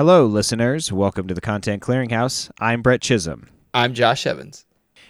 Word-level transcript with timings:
Hello, 0.00 0.24
listeners. 0.24 0.90
Welcome 0.90 1.28
to 1.28 1.34
the 1.34 1.42
Content 1.42 1.82
Clearinghouse. 1.82 2.50
I'm 2.58 2.80
Brett 2.80 3.02
Chisholm. 3.02 3.50
I'm 3.74 3.92
Josh 3.92 4.26
Evans. 4.26 4.64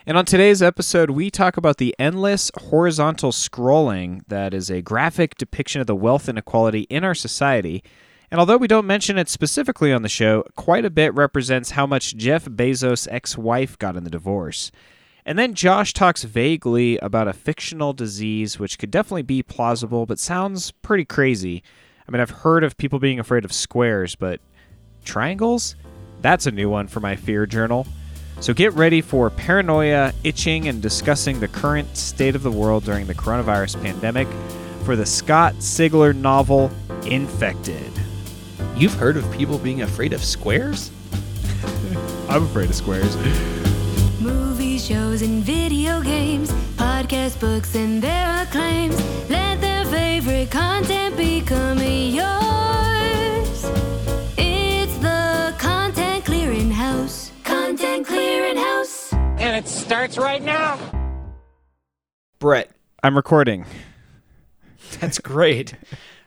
And 0.04 0.18
on 0.18 0.24
today's 0.24 0.62
episode, 0.62 1.10
we 1.10 1.30
talk 1.30 1.56
about 1.56 1.76
the 1.76 1.94
endless 1.96 2.50
horizontal 2.56 3.30
scrolling 3.30 4.22
that 4.26 4.53
is 4.53 4.68
a 4.68 4.82
graphic 4.82 5.37
depiction 5.37 5.80
of 5.80 5.87
the 5.87 5.95
wealth 5.95 6.29
inequality 6.29 6.88
in 6.90 7.04
our 7.04 7.14
society. 7.14 7.84
And 8.32 8.40
although 8.40 8.56
we 8.56 8.66
don't 8.66 8.84
mention 8.84 9.16
it 9.16 9.29
specifically 9.29 9.92
on 9.92 10.03
the 10.03 10.08
show, 10.08 10.42
quite 10.56 10.85
a 10.85 10.91
bit 10.91 11.15
represents 11.15 11.71
how 11.71 11.87
much 11.87 12.17
Jeff 12.17 12.47
Bezos' 12.47 13.07
ex 13.13 13.38
wife 13.38 13.79
got 13.79 13.97
in 13.97 14.03
the 14.03 14.11
divorce. 14.11 14.72
And 15.25 15.38
then 15.38 15.54
Josh 15.54 15.93
talks 15.93 16.25
vaguely 16.25 16.98
about 16.98 17.29
a 17.29 17.33
fictional 17.33 17.93
disease 17.93 18.59
which 18.59 18.77
could 18.77 18.91
definitely 18.91 19.23
be 19.23 19.45
plausible, 19.45 20.05
but 20.05 20.19
sounds 20.19 20.73
pretty 20.73 21.05
crazy. 21.05 21.62
I 22.09 22.11
mean, 22.11 22.20
I've 22.20 22.30
heard 22.30 22.65
of 22.65 22.77
people 22.77 22.98
being 22.98 23.20
afraid 23.20 23.45
of 23.45 23.52
squares, 23.52 24.16
but 24.16 24.41
triangles? 25.05 25.77
That's 26.23 26.46
a 26.46 26.51
new 26.51 26.69
one 26.69 26.87
for 26.88 27.01
my 27.01 27.16
fear 27.16 27.47
journal. 27.47 27.87
So 28.41 28.55
get 28.55 28.73
ready 28.73 29.02
for 29.02 29.29
paranoia, 29.29 30.15
itching, 30.25 30.66
and 30.66 30.80
discussing 30.80 31.41
the 31.41 31.48
current 31.48 31.97
state 31.97 32.34
of 32.34 32.42
the 32.42 32.51
world 32.51 32.84
during 32.84 33.06
the 33.06 33.15
coronavirus 33.15 33.83
pandemic 33.83 34.27
for 34.84 34.97
the 34.97 35.05
Scott 35.05 35.55
Sigler 35.56 36.15
novel 36.16 36.70
Infected. 37.05 37.92
You've 38.77 38.95
heard 38.95 39.19
of 39.19 39.30
people 39.33 39.59
being 39.59 39.83
afraid 39.83 40.12
of 40.12 40.25
squares? 40.25 40.91
I'm 42.30 42.45
afraid 42.45 42.70
of 42.70 42.77
squares. 42.77 43.14
Movie 44.20 44.78
shows, 44.78 45.20
and 45.23 45.42
video 45.42 46.01
games, 46.01 46.51
podcast 46.77 47.39
books, 47.41 47.75
and 47.75 48.03
their 48.03 48.42
acclaims. 48.42 48.98
Let 49.28 49.61
their 49.61 49.84
favorite 49.84 50.51
content 50.51 51.17
become 51.17 51.78
yours. 51.78 52.90
It 59.61 59.69
starts 59.69 60.16
right 60.16 60.42
now. 60.42 60.78
Brett, 62.39 62.70
I'm 63.03 63.14
recording. 63.14 63.67
that's 65.00 65.19
great. 65.19 65.75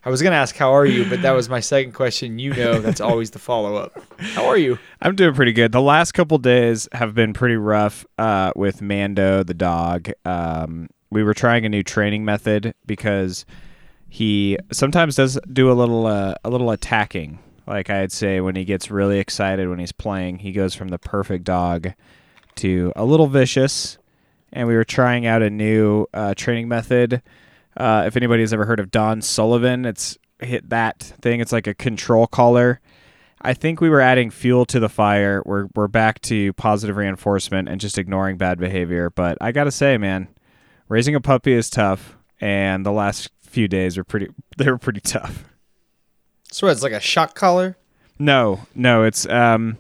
I 0.06 0.12
was 0.12 0.22
going 0.22 0.34
to 0.34 0.38
ask, 0.38 0.56
how 0.56 0.72
are 0.73 0.86
you? 0.86 1.09
But 1.09 1.23
that 1.23 1.31
was 1.31 1.50
my 1.50 1.59
second 1.59 1.94
question. 1.94 2.38
You 2.38 2.53
know, 2.53 2.80
that's 2.80 3.02
always 3.02 3.31
the 3.31 3.40
follow 3.40 3.75
up. 3.75 4.00
How 4.20 4.45
are 4.45 4.58
you? 4.58 4.78
I'm 5.02 5.16
doing 5.16 5.34
pretty 5.34 5.52
good. 5.52 5.72
The 5.72 5.81
last 5.81 6.12
couple 6.12 6.38
days 6.38 6.88
have 6.92 7.16
been 7.16 7.34
pretty 7.34 7.56
rough 7.56 8.06
uh, 8.20 8.52
with 8.56 8.84
Mando, 8.84 9.42
the 9.42 9.56
dog. 9.56 10.12
Um, 10.25 10.90
we 11.09 11.23
were 11.23 11.34
trying 11.34 11.66
a 11.66 11.70
new 11.70 11.81
training 11.81 12.23
method 12.23 12.75
because 12.86 13.47
he 14.09 14.59
sometimes 14.72 15.16
does 15.16 15.40
do 15.52 15.72
a 15.72 15.73
little 15.73 16.06
uh, 16.06 16.36
a 16.44 16.52
little 16.52 16.70
attacking. 16.70 17.40
Like 17.66 17.90
I'd 17.90 18.12
say, 18.12 18.42
when 18.42 18.56
he 18.56 18.64
gets 18.64 18.92
really 18.92 19.18
excited 19.18 19.70
when 19.70 19.80
he's 19.80 19.92
playing, 19.92 20.40
he 20.40 20.52
goes 20.52 20.75
from 20.75 20.90
the 20.90 21.00
perfect 21.00 21.45
dog 21.45 21.94
to 22.58 22.92
a 22.96 23.06
little 23.06 23.28
vicious. 23.28 23.98
And 24.52 24.68
we 24.68 24.76
were 24.76 24.84
trying 24.84 25.26
out 25.26 25.42
a 25.42 25.50
new 25.50 26.06
uh, 26.14 26.36
training 26.36 26.68
method. 26.68 27.22
Uh, 27.76 28.04
if 28.06 28.16
anybody's 28.16 28.54
ever 28.54 28.66
heard 28.66 28.80
of 28.80 28.92
Don 28.92 29.22
Sullivan, 29.22 29.86
it's 29.86 30.18
hit 30.40 30.70
that 30.70 31.00
thing. 31.00 31.40
It's 31.40 31.52
like 31.52 31.68
a 31.68 31.74
control 31.74 32.28
collar. 32.28 32.80
I 33.42 33.54
think 33.54 33.81
we 33.81 33.90
were 33.90 34.00
adding 34.00 34.30
fuel 34.30 34.66
to 34.68 34.80
the 34.80 34.90
fire. 34.90 35.42
We're 35.46 35.68
we're 35.76 35.88
back 35.88 36.22
to 36.22 36.54
positive 36.54 36.96
reinforcement 36.96 37.68
and 37.68 37.81
just 37.81 37.98
ignoring 37.98 38.38
bad 38.38 38.58
behavior. 38.58 39.09
But 39.09 39.38
I 39.42 39.52
gotta 39.52 39.72
say, 39.72 39.98
man, 39.98 40.30
raising 40.88 41.16
a 41.16 41.20
puppy 41.20 41.52
is 41.54 41.70
tough, 41.70 42.18
and 42.40 42.86
the 42.86 42.92
last 42.92 43.31
few 43.42 43.68
days 43.68 43.98
were 43.98 44.04
pretty. 44.04 44.28
They 44.58 44.70
were 44.70 44.78
pretty 44.78 45.00
tough. 45.02 45.46
So 46.52 46.68
it's 46.68 46.84
like 46.84 46.92
a 46.92 47.00
shock 47.00 47.34
collar? 47.34 47.76
No, 48.20 48.68
no, 48.76 49.04
it's 49.04 49.26
um, 49.26 49.78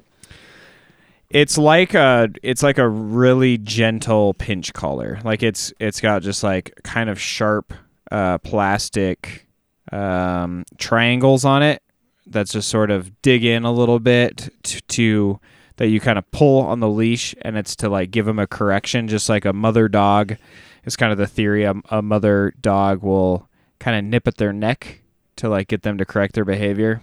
it's 1.33 1.57
like 1.57 1.95
a 1.95 2.29
it's 2.43 2.61
like 2.63 2.77
a 2.77 2.87
really 2.87 3.57
gentle 3.57 4.35
pinch 4.35 4.71
collar. 4.73 5.19
Like 5.23 5.43
it's 5.43 5.73
it's 5.79 5.99
got 5.99 6.21
just 6.21 6.43
like 6.43 6.79
kind 6.83 7.09
of 7.09 7.19
sharp 7.19 7.73
uh, 8.11 8.37
plastic 8.37 9.47
um, 9.91 10.63
triangles 10.77 11.43
on 11.43 11.63
it. 11.63 11.81
That's 12.27 12.53
just 12.53 12.69
sort 12.69 12.91
of 12.91 13.21
dig 13.21 13.43
in 13.43 13.65
a 13.65 13.71
little 13.71 13.99
bit 13.99 14.49
to, 14.63 14.81
to 14.81 15.39
that 15.77 15.87
you 15.87 15.99
kind 15.99 16.19
of 16.19 16.29
pull 16.31 16.61
on 16.61 16.79
the 16.79 16.87
leash, 16.87 17.33
and 17.41 17.57
it's 17.57 17.75
to 17.77 17.89
like 17.89 18.11
give 18.11 18.27
them 18.27 18.39
a 18.39 18.47
correction, 18.47 19.07
just 19.07 19.27
like 19.27 19.43
a 19.43 19.53
mother 19.53 19.89
dog. 19.89 20.37
It's 20.85 20.95
kind 20.95 21.11
of 21.11 21.17
the 21.17 21.27
theory 21.27 21.63
a, 21.63 21.73
a 21.89 22.01
mother 22.01 22.53
dog 22.61 23.01
will 23.01 23.49
kind 23.79 23.97
of 23.97 24.05
nip 24.05 24.27
at 24.27 24.37
their 24.37 24.53
neck 24.53 25.01
to 25.37 25.49
like 25.49 25.67
get 25.67 25.81
them 25.81 25.97
to 25.97 26.05
correct 26.05 26.35
their 26.35 26.45
behavior. 26.45 27.01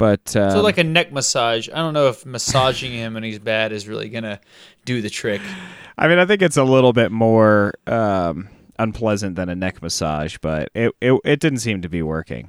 But 0.00 0.34
um, 0.34 0.50
So 0.52 0.62
like 0.62 0.78
a 0.78 0.82
neck 0.84 1.12
massage. 1.12 1.68
I 1.68 1.74
don't 1.76 1.92
know 1.92 2.08
if 2.08 2.24
massaging 2.24 2.92
him 2.92 3.12
when 3.12 3.22
he's 3.22 3.38
bad 3.38 3.70
is 3.70 3.86
really 3.86 4.08
going 4.08 4.24
to 4.24 4.40
do 4.86 5.02
the 5.02 5.10
trick. 5.10 5.42
I 5.98 6.08
mean, 6.08 6.18
I 6.18 6.24
think 6.24 6.40
it's 6.40 6.56
a 6.56 6.64
little 6.64 6.94
bit 6.94 7.12
more 7.12 7.74
um, 7.86 8.48
unpleasant 8.78 9.36
than 9.36 9.50
a 9.50 9.54
neck 9.54 9.82
massage, 9.82 10.38
but 10.40 10.70
it, 10.74 10.94
it 11.02 11.20
it 11.22 11.38
didn't 11.40 11.58
seem 11.58 11.82
to 11.82 11.90
be 11.90 12.00
working. 12.00 12.48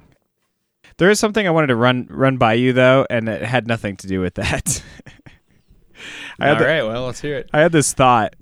There 0.96 1.10
is 1.10 1.20
something 1.20 1.46
I 1.46 1.50
wanted 1.50 1.68
to 1.68 1.76
run 1.76 2.08
run 2.10 2.38
by 2.38 2.54
you 2.54 2.72
though, 2.72 3.06
and 3.10 3.28
it 3.28 3.42
had 3.42 3.68
nothing 3.68 3.98
to 3.98 4.08
do 4.08 4.22
with 4.22 4.36
that. 4.36 4.82
I 6.40 6.48
All 6.48 6.56
had 6.56 6.58
the- 6.62 6.66
right, 6.68 6.84
well, 6.84 7.06
let's 7.06 7.20
hear 7.20 7.36
it. 7.36 7.50
I 7.52 7.60
had 7.60 7.74
this 7.74 7.92
thought. 7.92 8.34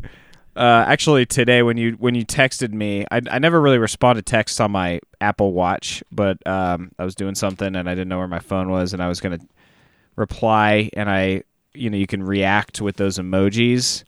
Uh, 0.59 0.83
actually, 0.85 1.25
today 1.25 1.63
when 1.63 1.77
you 1.77 1.93
when 1.99 2.15
you 2.15 2.25
texted 2.25 2.73
me, 2.73 3.05
I, 3.09 3.21
I 3.31 3.39
never 3.39 3.61
really 3.61 3.77
responded 3.77 4.25
to 4.25 4.29
texts 4.29 4.59
on 4.59 4.71
my 4.71 4.99
Apple 5.21 5.53
Watch, 5.53 6.03
but 6.11 6.45
um, 6.45 6.91
I 6.99 7.05
was 7.05 7.15
doing 7.15 7.33
something 7.33 7.77
and 7.77 7.89
I 7.89 7.95
didn't 7.95 8.09
know 8.09 8.17
where 8.17 8.27
my 8.27 8.39
phone 8.39 8.69
was, 8.69 8.91
and 8.91 9.01
I 9.01 9.07
was 9.07 9.21
gonna 9.21 9.39
reply, 10.17 10.89
and 10.97 11.09
I 11.09 11.43
you 11.73 11.89
know 11.89 11.95
you 11.95 12.07
can 12.07 12.21
react 12.21 12.81
with 12.81 12.97
those 12.97 13.17
emojis, 13.17 14.03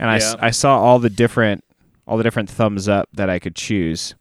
and 0.00 0.10
I, 0.10 0.16
Yeah. 0.16 0.34
I 0.40 0.50
saw 0.50 0.76
all 0.76 0.98
the 0.98 1.08
different 1.08 1.62
all 2.04 2.16
the 2.16 2.24
different 2.24 2.50
thumbs 2.50 2.88
up 2.88 3.08
that 3.12 3.30
I 3.30 3.38
could 3.38 3.54
choose, 3.54 4.16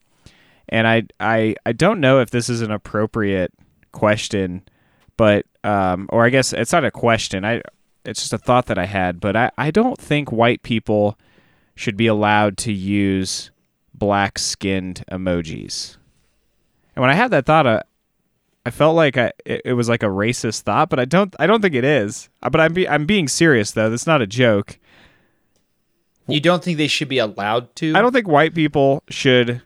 and 0.69 0.87
I 0.87 1.07
I 1.19 1.55
I 1.65 1.71
don't 1.71 1.99
know 1.99 2.19
if 2.19 2.29
this 2.29 2.47
is 2.47 2.61
an 2.61 2.69
appropriate 2.69 3.53
question, 3.91 4.61
but 5.17 5.47
um, 5.63 6.07
or 6.09 6.25
I 6.25 6.29
guess 6.29 6.53
it's 6.53 6.73
not 6.73 6.85
a 6.85 6.91
question. 6.91 7.43
I 7.43 7.63
it's 8.05 8.19
just 8.19 8.33
a 8.33 8.37
thought 8.37 8.67
that 8.67 8.77
I 8.77 8.85
had, 8.85 9.19
but 9.19 9.35
I, 9.35 9.49
I 9.57 9.71
don't 9.71 9.97
think 9.97 10.31
white 10.31 10.61
people 10.61 11.17
should 11.75 11.97
be 11.97 12.07
allowed 12.07 12.57
to 12.59 12.71
use 12.71 13.51
black 13.93 14.37
skinned 14.39 15.03
emojis. 15.11 15.97
And 16.95 17.01
when 17.01 17.09
I 17.09 17.13
had 17.13 17.31
that 17.31 17.45
thought, 17.45 17.67
I, 17.67 17.83
I 18.65 18.69
felt 18.69 18.95
like 18.95 19.17
I, 19.17 19.31
it, 19.45 19.61
it 19.65 19.73
was 19.73 19.89
like 19.89 20.03
a 20.03 20.07
racist 20.07 20.61
thought, 20.61 20.89
but 20.89 20.99
I 20.99 21.05
don't 21.05 21.35
I 21.39 21.47
don't 21.47 21.61
think 21.61 21.75
it 21.75 21.83
is. 21.83 22.29
Uh, 22.43 22.49
But 22.49 22.61
I'm 22.61 22.73
be, 22.73 22.87
I'm 22.87 23.05
being 23.05 23.27
serious 23.27 23.71
though. 23.71 23.89
That's 23.89 24.07
not 24.07 24.21
a 24.21 24.27
joke. 24.27 24.77
You 26.27 26.39
don't 26.39 26.63
think 26.63 26.77
they 26.77 26.87
should 26.87 27.09
be 27.09 27.17
allowed 27.17 27.75
to? 27.77 27.95
I 27.95 28.01
don't 28.01 28.13
think 28.13 28.27
white 28.27 28.53
people 28.53 29.03
should 29.09 29.61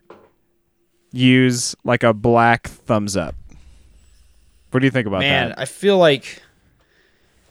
use 1.11 1.75
like 1.83 2.03
a 2.03 2.13
black 2.13 2.67
thumbs 2.67 3.15
up. 3.15 3.35
What 4.71 4.79
do 4.79 4.85
you 4.85 4.91
think 4.91 5.07
about 5.07 5.21
Man, 5.21 5.49
that? 5.49 5.59
I 5.59 5.65
feel 5.65 5.97
like 5.97 6.41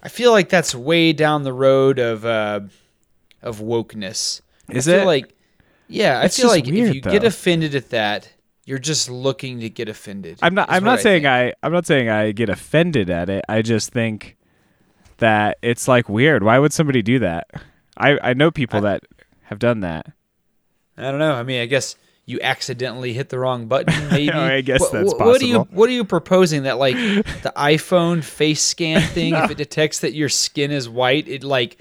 I 0.03 0.09
feel 0.09 0.33
like 0.33 0.49
that's 0.51 0.75
way 0.75 1.13
down 1.13 1.43
the 1.43 1.53
road 1.53 1.99
of 1.99 2.25
uh 2.25 2.61
of 3.43 3.61
wokeness. 3.61 4.41
Is 4.71 4.89
I 4.89 4.93
feel 4.93 5.03
it? 5.03 5.07
like 5.07 5.35
yeah, 5.89 6.21
I 6.21 6.29
feel 6.29 6.49
like 6.49 6.67
weird, 6.67 6.89
if 6.89 6.95
you 6.95 7.01
get 7.03 7.25
offended 7.25 7.75
at 7.75 7.91
that, 7.91 8.31
you're 8.65 8.79
just 8.79 9.11
looking 9.11 9.61
to 9.61 9.69
get 9.69 9.89
offended. 9.89 10.39
I'm 10.43 10.55
not. 10.55 10.71
I'm 10.71 10.85
not 10.85 11.01
saying 11.01 11.23
think. 11.25 11.55
I. 11.63 11.67
I'm 11.67 11.73
not 11.73 11.87
saying 11.87 12.09
I 12.09 12.33
get 12.33 12.49
offended 12.49 13.11
at 13.11 13.29
it. 13.29 13.45
I 13.49 13.63
just 13.63 13.91
think 13.93 14.37
that 15.19 15.59
it's 15.63 15.87
like 15.87 16.09
weird. 16.09 16.43
Why 16.43 16.59
would 16.59 16.73
somebody 16.73 17.03
do 17.03 17.19
that? 17.21 17.49
I 17.97 18.19
I 18.23 18.35
know 18.35 18.51
people 18.51 18.81
that 18.83 19.03
have 19.45 19.59
done 19.59 19.81
that. 19.81 20.07
I 20.97 21.03
don't 21.11 21.19
know. 21.19 21.35
I 21.35 21.43
mean, 21.43 21.61
I 21.61 21.67
guess 21.67 21.97
you 22.25 22.41
accidentally 22.41 23.13
hit 23.13 23.29
the 23.29 23.39
wrong 23.39 23.67
button. 23.67 24.09
Maybe. 24.11 24.31
I 24.31 24.63
guess 24.63 24.81
What- 24.81 24.93
that's 24.93 25.13
what, 25.13 25.21
What 25.27 25.43
are 25.43 25.47
you. 25.47 25.59
What 25.71 25.89
are 25.91 25.93
you 25.93 26.05
proposing? 26.05 26.63
That 26.63 26.79
like 26.79 26.95
the 26.97 27.53
iPhone 27.57 28.25
face 28.25 28.63
scan 28.63 29.03
thing, 29.03 29.35
if 29.35 29.51
it 29.51 29.59
detects 29.59 30.01
that 30.01 30.15
your 30.15 30.31
skin 30.31 30.71
is 30.71 30.89
white, 30.89 31.29
it 31.29 31.45
like 31.45 31.77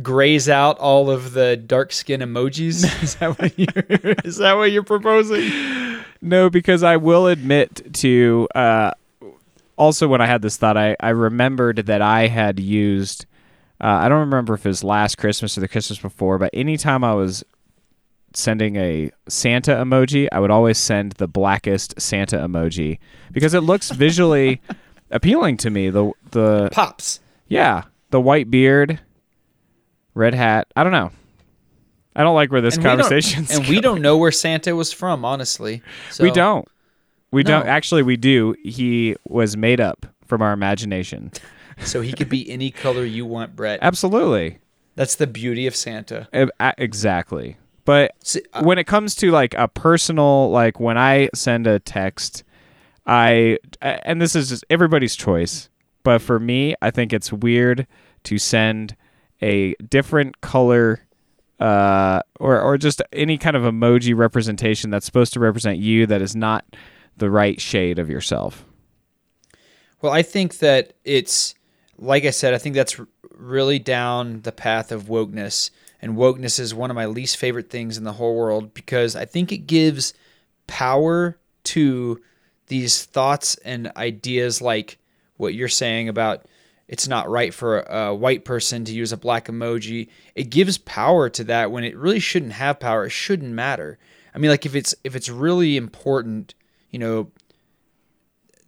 grays 0.00 0.48
out 0.48 0.78
all 0.78 1.10
of 1.10 1.32
the 1.32 1.56
dark 1.56 1.92
skin 1.92 2.20
emojis. 2.20 2.84
Is 3.02 3.16
that 3.16 3.38
what 3.38 3.58
you're? 3.58 4.14
is 4.24 4.36
that 4.38 4.56
what 4.56 4.72
you're 4.72 4.82
proposing? 4.82 5.50
No, 6.20 6.48
because 6.48 6.82
I 6.82 6.96
will 6.96 7.26
admit 7.26 7.92
to. 7.94 8.48
Uh, 8.54 8.92
also, 9.76 10.06
when 10.06 10.20
I 10.20 10.26
had 10.26 10.42
this 10.42 10.56
thought, 10.56 10.76
I 10.76 10.96
I 11.00 11.10
remembered 11.10 11.76
that 11.86 12.00
I 12.02 12.28
had 12.28 12.60
used. 12.60 13.26
Uh, 13.80 13.86
I 13.86 14.08
don't 14.08 14.20
remember 14.20 14.54
if 14.54 14.64
it 14.64 14.68
was 14.68 14.84
last 14.84 15.18
Christmas 15.18 15.58
or 15.58 15.60
the 15.60 15.68
Christmas 15.68 15.98
before, 15.98 16.38
but 16.38 16.50
anytime 16.52 17.02
I 17.02 17.14
was 17.14 17.44
sending 18.34 18.76
a 18.76 19.10
Santa 19.28 19.72
emoji, 19.72 20.28
I 20.30 20.38
would 20.40 20.50
always 20.52 20.78
send 20.78 21.12
the 21.12 21.26
blackest 21.26 22.00
Santa 22.00 22.36
emoji 22.38 22.98
because 23.32 23.54
it 23.54 23.60
looks 23.62 23.90
visually 23.90 24.60
appealing 25.10 25.56
to 25.58 25.70
me. 25.70 25.90
The 25.90 26.12
the 26.30 26.68
Pops. 26.70 27.18
yeah, 27.48 27.82
the 28.10 28.20
white 28.20 28.50
beard, 28.50 29.00
red 30.14 30.34
hat. 30.34 30.68
I 30.76 30.82
don't 30.82 30.92
know. 30.92 31.10
I 32.14 32.22
don't 32.22 32.34
like 32.34 32.50
where 32.52 32.60
this 32.60 32.74
And 32.76 32.84
we 32.84 32.90
conversation's 32.90 33.50
and 33.50 33.66
we 33.66 33.80
don't 33.80 34.02
know 34.02 34.18
where 34.18 34.32
Santa 34.32 34.76
was 34.76 34.92
from, 34.92 35.24
honestly. 35.24 35.82
So, 36.10 36.24
we 36.24 36.30
don't. 36.30 36.68
We 37.30 37.42
don't 37.42 37.66
actually. 37.66 38.02
We 38.02 38.16
do. 38.16 38.54
He 38.62 39.16
was 39.26 39.56
made 39.56 39.80
up 39.80 40.06
from 40.26 40.42
our 40.42 40.52
imagination. 40.52 41.32
so 41.78 42.02
he 42.02 42.12
could 42.12 42.28
be 42.28 42.50
any 42.50 42.70
color 42.70 43.04
you 43.04 43.24
want, 43.24 43.56
Brett. 43.56 43.78
Absolutely. 43.80 44.58
That's 44.94 45.14
the 45.14 45.26
beauty 45.26 45.66
of 45.66 45.74
Santa. 45.74 46.28
Exactly. 46.76 47.56
But 47.84 48.12
I- 48.34 48.58
uh, 48.58 48.62
when 48.62 48.78
it 48.78 48.86
comes 48.86 49.14
to 49.16 49.30
like 49.30 49.54
a 49.54 49.68
personal, 49.68 50.50
like 50.50 50.78
when 50.78 50.98
I 50.98 51.30
send 51.34 51.66
a 51.66 51.78
text, 51.78 52.44
I 53.06 53.58
and 53.80 54.20
this 54.20 54.36
is 54.36 54.50
just 54.50 54.64
everybody's 54.68 55.16
choice, 55.16 55.70
but 56.04 56.20
for 56.20 56.38
me, 56.38 56.74
I 56.82 56.90
think 56.90 57.12
it's 57.12 57.32
weird 57.32 57.86
to 58.24 58.38
send 58.38 58.94
a 59.42 59.74
different 59.74 60.40
color 60.40 61.06
uh, 61.60 62.20
or, 62.40 62.60
or 62.60 62.78
just 62.78 63.02
any 63.12 63.36
kind 63.36 63.56
of 63.56 63.62
emoji 63.62 64.16
representation 64.16 64.90
that's 64.90 65.06
supposed 65.06 65.32
to 65.32 65.40
represent 65.40 65.78
you 65.78 66.06
that 66.06 66.22
is 66.22 66.34
not 66.34 66.64
the 67.16 67.30
right 67.30 67.60
shade 67.60 67.98
of 67.98 68.08
yourself. 68.08 68.64
Well, 70.00 70.12
I 70.12 70.22
think 70.22 70.58
that 70.58 70.94
it's 71.04 71.54
like 71.98 72.24
I 72.24 72.30
said. 72.30 72.54
I 72.54 72.58
think 72.58 72.74
that's 72.74 72.98
really 73.30 73.78
down 73.78 74.42
the 74.42 74.52
path 74.52 74.90
of 74.90 75.04
wokeness, 75.04 75.70
and 76.00 76.16
wokeness 76.16 76.58
is 76.58 76.74
one 76.74 76.90
of 76.90 76.96
my 76.96 77.06
least 77.06 77.36
favorite 77.36 77.70
things 77.70 77.96
in 77.96 78.04
the 78.04 78.14
whole 78.14 78.34
world 78.34 78.74
because 78.74 79.14
I 79.14 79.24
think 79.24 79.52
it 79.52 79.68
gives 79.68 80.14
power 80.66 81.38
to 81.64 82.20
these 82.66 83.04
thoughts 83.04 83.54
and 83.64 83.92
ideas, 83.96 84.60
like 84.60 84.98
what 85.36 85.54
you're 85.54 85.68
saying 85.68 86.08
about 86.08 86.46
it's 86.88 87.08
not 87.08 87.28
right 87.28 87.54
for 87.54 87.80
a, 87.80 88.14
white 88.14 88.44
person 88.44 88.84
to 88.84 88.92
use 88.92 89.12
a 89.12 89.16
black 89.16 89.46
emoji. 89.46 90.08
It 90.34 90.50
gives 90.50 90.78
power 90.78 91.28
to 91.30 91.44
that 91.44 91.70
when 91.70 91.84
it 91.84 91.96
really 91.96 92.20
shouldn't 92.20 92.52
have 92.52 92.80
power. 92.80 93.06
It 93.06 93.10
shouldn't 93.10 93.52
matter. 93.52 93.98
I 94.34 94.38
mean, 94.38 94.50
like 94.50 94.66
if 94.66 94.74
it's 94.74 94.94
if 95.04 95.14
it's 95.16 95.28
really 95.28 95.76
important, 95.76 96.54
you 96.90 96.98
know, 96.98 97.30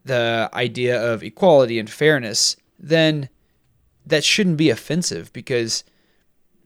the 0.04 0.50
idea 0.52 1.02
of 1.02 1.22
equality 1.22 1.78
and 1.78 1.88
fairness, 1.88 2.56
then 2.78 3.28
that 4.06 4.24
shouldn't 4.24 4.56
be 4.56 4.70
offensive 4.70 5.32
because 5.32 5.84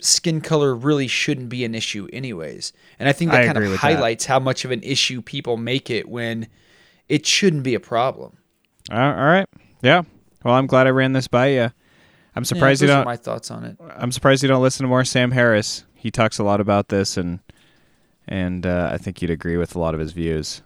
skin 0.00 0.40
color 0.40 0.74
really 0.74 1.08
shouldn't 1.08 1.48
be 1.48 1.64
an 1.64 1.74
issue 1.74 2.08
anyways. 2.12 2.72
And 2.98 3.08
I 3.08 3.12
think 3.12 3.30
that 3.30 3.42
I 3.42 3.46
kind 3.46 3.58
of 3.58 3.64
with 3.64 3.72
that. 3.72 3.78
highlights 3.78 4.26
how 4.26 4.38
much 4.38 4.64
of 4.64 4.70
an 4.70 4.82
issue 4.82 5.22
people 5.22 5.56
make 5.56 5.90
it 5.90 6.08
when 6.08 6.48
it 7.08 7.26
shouldn't 7.26 7.62
be 7.62 7.74
a 7.74 7.80
problem. 7.80 8.38
Uh, 8.90 8.94
all 8.94 9.26
right. 9.26 9.46
Yeah. 9.82 10.02
Well, 10.44 10.54
I'm 10.54 10.66
glad 10.66 10.86
I 10.86 10.90
ran 10.90 11.12
this 11.12 11.28
by 11.28 11.48
you. 11.48 11.70
I'm 12.34 12.44
surprised 12.44 12.82
yeah, 12.82 12.88
you 12.88 12.94
don't. 12.94 13.04
my 13.04 13.16
thoughts 13.16 13.50
on 13.50 13.64
it. 13.64 13.76
I'm 13.96 14.12
surprised 14.12 14.42
you 14.42 14.48
don't 14.48 14.62
listen 14.62 14.84
to 14.84 14.88
more 14.88 15.04
Sam 15.04 15.32
Harris. 15.32 15.84
He 15.94 16.10
talks 16.10 16.38
a 16.38 16.44
lot 16.44 16.60
about 16.60 16.88
this, 16.88 17.16
and 17.16 17.40
and 18.28 18.64
uh, 18.64 18.90
I 18.92 18.98
think 18.98 19.20
you'd 19.20 19.30
agree 19.30 19.56
with 19.56 19.74
a 19.74 19.80
lot 19.80 19.94
of 19.94 20.00
his 20.00 20.12
views. 20.12 20.62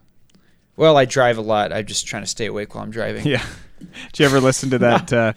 Well, 0.76 0.96
I 0.96 1.04
drive 1.04 1.38
a 1.38 1.42
lot. 1.42 1.72
I'm 1.72 1.86
just 1.86 2.06
trying 2.06 2.22
to 2.22 2.28
stay 2.28 2.46
awake 2.46 2.74
while 2.74 2.84
I'm 2.84 2.90
driving. 2.90 3.26
Yeah. 3.26 3.44
Did 3.78 4.18
you 4.20 4.26
ever 4.26 4.40
listen 4.40 4.70
to 4.70 4.78
that 4.78 5.12
uh, 5.12 5.32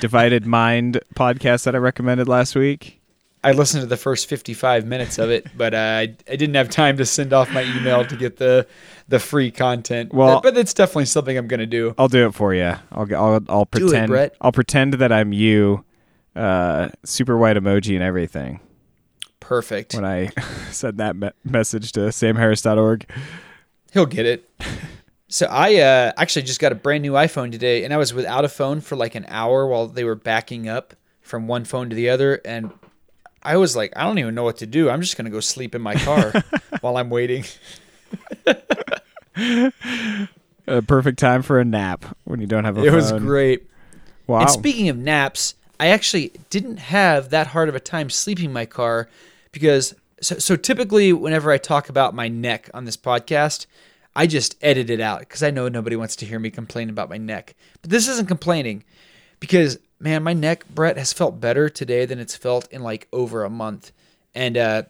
Divided 0.00 0.46
Mind 0.46 1.00
podcast 1.14 1.64
that 1.64 1.74
I 1.74 1.78
recommended 1.78 2.28
last 2.28 2.54
week? 2.54 2.97
I 3.44 3.52
listened 3.52 3.82
to 3.82 3.86
the 3.86 3.96
first 3.96 4.28
55 4.28 4.84
minutes 4.86 5.18
of 5.18 5.30
it, 5.30 5.46
but 5.56 5.72
uh, 5.72 5.76
I, 5.76 6.02
I 6.02 6.36
didn't 6.36 6.54
have 6.54 6.68
time 6.70 6.96
to 6.96 7.06
send 7.06 7.32
off 7.32 7.50
my 7.52 7.62
email 7.62 8.04
to 8.04 8.16
get 8.16 8.36
the 8.36 8.66
the 9.08 9.18
free 9.18 9.50
content. 9.50 10.12
Well- 10.12 10.40
but 10.40 10.56
it's 10.56 10.74
definitely 10.74 11.06
something 11.06 11.36
I'm 11.36 11.46
going 11.48 11.60
to 11.60 11.66
do. 11.66 11.94
I'll 11.98 12.08
do 12.08 12.26
it 12.26 12.34
for 12.34 12.52
you. 12.54 12.74
I'll 12.92 13.14
I'll, 13.14 13.40
I'll 13.48 13.62
it, 13.62 13.70
pretend. 13.70 14.08
Brett. 14.08 14.34
I'll 14.40 14.52
pretend 14.52 14.94
that 14.94 15.12
I'm 15.12 15.32
you, 15.32 15.84
uh, 16.36 16.88
super 17.04 17.36
white 17.38 17.56
emoji 17.56 17.94
and 17.94 18.02
everything. 18.02 18.60
Perfect. 19.40 19.94
When 19.94 20.04
I 20.04 20.28
send 20.70 20.98
that 20.98 21.16
me- 21.16 21.30
message 21.44 21.92
to 21.92 22.00
samharris.org. 22.00 23.08
He'll 23.92 24.06
get 24.06 24.26
it. 24.26 24.50
So 25.28 25.46
I 25.46 25.76
uh, 25.76 26.12
actually 26.16 26.42
just 26.42 26.60
got 26.60 26.72
a 26.72 26.74
brand 26.74 27.02
new 27.02 27.12
iPhone 27.12 27.52
today, 27.52 27.84
and 27.84 27.92
I 27.94 27.98
was 27.98 28.12
without 28.14 28.44
a 28.44 28.48
phone 28.48 28.80
for 28.80 28.96
like 28.96 29.14
an 29.14 29.26
hour 29.28 29.66
while 29.66 29.86
they 29.86 30.04
were 30.04 30.14
backing 30.14 30.68
up 30.68 30.94
from 31.20 31.46
one 31.46 31.64
phone 31.64 31.88
to 31.90 31.96
the 31.96 32.08
other, 32.08 32.40
and 32.44 32.72
I 33.42 33.56
was 33.56 33.76
like, 33.76 33.92
I 33.96 34.04
don't 34.04 34.18
even 34.18 34.34
know 34.34 34.44
what 34.44 34.58
to 34.58 34.66
do. 34.66 34.90
I'm 34.90 35.00
just 35.00 35.16
gonna 35.16 35.30
go 35.30 35.40
sleep 35.40 35.74
in 35.74 35.82
my 35.82 35.94
car 35.94 36.32
while 36.80 36.96
I'm 36.96 37.10
waiting. 37.10 37.44
A 40.66 40.82
perfect 40.82 41.18
time 41.18 41.42
for 41.42 41.60
a 41.60 41.64
nap 41.64 42.04
when 42.24 42.40
you 42.40 42.46
don't 42.46 42.64
have 42.64 42.76
a 42.76 42.80
phone. 42.80 42.88
It 42.88 42.94
was 42.94 43.12
great. 43.12 43.68
Wow. 44.26 44.40
And 44.40 44.50
speaking 44.50 44.88
of 44.88 44.98
naps, 44.98 45.54
I 45.80 45.88
actually 45.88 46.32
didn't 46.50 46.78
have 46.78 47.30
that 47.30 47.48
hard 47.48 47.68
of 47.68 47.74
a 47.74 47.80
time 47.80 48.10
sleeping 48.10 48.46
in 48.46 48.52
my 48.52 48.66
car 48.66 49.08
because 49.52 49.94
so, 50.20 50.38
so 50.38 50.56
typically 50.56 51.12
whenever 51.12 51.50
I 51.50 51.58
talk 51.58 51.88
about 51.88 52.14
my 52.14 52.28
neck 52.28 52.68
on 52.74 52.84
this 52.84 52.96
podcast, 52.96 53.66
I 54.14 54.26
just 54.26 54.56
edit 54.60 54.90
it 54.90 55.00
out 55.00 55.20
because 55.20 55.42
I 55.42 55.50
know 55.50 55.68
nobody 55.68 55.96
wants 55.96 56.16
to 56.16 56.26
hear 56.26 56.38
me 56.38 56.50
complain 56.50 56.90
about 56.90 57.08
my 57.08 57.18
neck. 57.18 57.54
But 57.82 57.90
this 57.90 58.08
isn't 58.08 58.26
complaining 58.26 58.84
because 59.40 59.78
man, 60.00 60.22
my 60.22 60.32
neck, 60.32 60.64
Brett, 60.74 60.96
has 60.96 61.12
felt 61.12 61.40
better 61.40 61.68
today 61.68 62.04
than 62.06 62.18
it's 62.18 62.36
felt 62.36 62.70
in 62.72 62.82
like 62.82 63.08
over 63.12 63.44
a 63.44 63.50
month. 63.50 63.92
And 64.34 64.56
uh, 64.56 64.82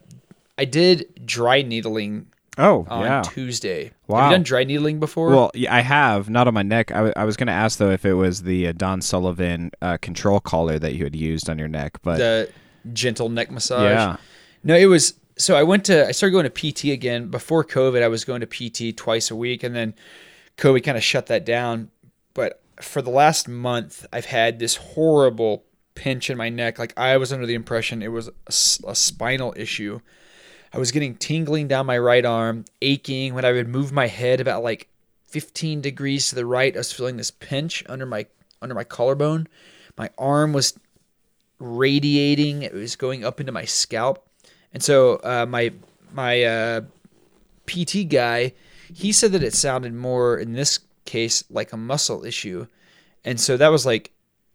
I 0.56 0.64
did 0.64 1.24
dry 1.24 1.62
needling 1.62 2.26
oh, 2.58 2.86
on 2.90 3.04
yeah. 3.04 3.22
Tuesday. 3.22 3.84
Have 3.84 3.92
Wow. 4.08 4.26
you 4.28 4.34
done 4.34 4.42
dry 4.42 4.64
needling 4.64 5.00
before? 5.00 5.30
Well, 5.30 5.50
yeah, 5.54 5.74
I 5.74 5.80
have 5.80 6.28
not 6.28 6.48
on 6.48 6.54
my 6.54 6.62
neck. 6.62 6.90
I, 6.90 6.94
w- 6.96 7.12
I 7.16 7.24
was 7.24 7.36
going 7.36 7.46
to 7.46 7.52
ask 7.52 7.78
though 7.78 7.90
if 7.90 8.04
it 8.04 8.14
was 8.14 8.42
the 8.42 8.68
uh, 8.68 8.72
Don 8.72 9.00
Sullivan 9.00 9.70
uh, 9.82 9.96
control 9.98 10.40
collar 10.40 10.78
that 10.78 10.94
you 10.94 11.04
had 11.04 11.14
used 11.16 11.48
on 11.48 11.58
your 11.58 11.68
neck, 11.68 11.98
but 12.02 12.18
the 12.18 12.50
gentle 12.92 13.28
neck 13.28 13.50
massage. 13.50 13.82
yeah, 13.92 14.16
No, 14.64 14.74
it 14.76 14.86
was 14.86 15.14
so 15.36 15.56
I 15.56 15.62
went 15.62 15.84
to 15.86 16.08
I 16.08 16.10
started 16.10 16.32
going 16.32 16.50
to 16.50 16.72
PT 16.72 16.86
again 16.92 17.28
before 17.28 17.64
COVID. 17.64 18.02
I 18.02 18.08
was 18.08 18.24
going 18.24 18.40
to 18.40 18.46
PT 18.46 18.96
twice 18.96 19.30
a 19.30 19.36
week, 19.36 19.62
and 19.62 19.74
then 19.74 19.94
COVID 20.56 20.82
kind 20.82 20.96
of 20.96 21.04
shut 21.04 21.26
that 21.26 21.44
down. 21.46 21.90
But 22.34 22.60
for 22.80 23.02
the 23.02 23.10
last 23.10 23.48
month, 23.48 24.06
I've 24.12 24.26
had 24.26 24.58
this 24.58 24.76
horrible 24.76 25.64
pinch 25.94 26.30
in 26.30 26.38
my 26.38 26.48
neck. 26.48 26.78
Like 26.78 26.92
I 26.96 27.16
was 27.16 27.32
under 27.32 27.46
the 27.46 27.54
impression 27.54 28.02
it 28.02 28.12
was 28.12 28.30
a 28.48 28.94
spinal 28.94 29.52
issue. 29.56 30.00
I 30.72 30.78
was 30.78 30.92
getting 30.92 31.16
tingling 31.16 31.68
down 31.68 31.86
my 31.86 31.98
right 31.98 32.24
arm, 32.24 32.64
aching 32.82 33.34
when 33.34 33.44
I 33.44 33.52
would 33.52 33.68
move 33.68 33.90
my 33.90 34.06
head 34.06 34.40
about 34.40 34.62
like 34.62 34.88
15 35.24 35.80
degrees 35.80 36.28
to 36.28 36.34
the 36.34 36.46
right. 36.46 36.74
I 36.74 36.78
was 36.78 36.92
feeling 36.92 37.16
this 37.16 37.30
pinch 37.30 37.84
under 37.88 38.06
my 38.06 38.26
under 38.60 38.74
my 38.74 38.84
collarbone. 38.84 39.48
My 39.96 40.10
arm 40.18 40.52
was 40.52 40.78
radiating. 41.58 42.62
It 42.62 42.74
was 42.74 42.96
going 42.96 43.24
up 43.24 43.40
into 43.40 43.52
my 43.52 43.64
scalp. 43.64 44.24
And 44.72 44.82
so 44.82 45.16
uh, 45.24 45.46
my 45.48 45.72
my 46.12 46.42
uh, 46.42 46.80
PT 47.66 48.08
guy, 48.08 48.52
he 48.92 49.12
said 49.12 49.32
that 49.32 49.42
it 49.42 49.54
sounded 49.54 49.94
more 49.94 50.38
in 50.38 50.52
this 50.52 50.80
case 51.08 51.42
like 51.50 51.72
a 51.72 51.76
muscle 51.76 52.24
issue, 52.24 52.66
and 53.24 53.40
so 53.40 53.56
that 53.56 53.68
was 53.68 53.86
like 53.86 54.12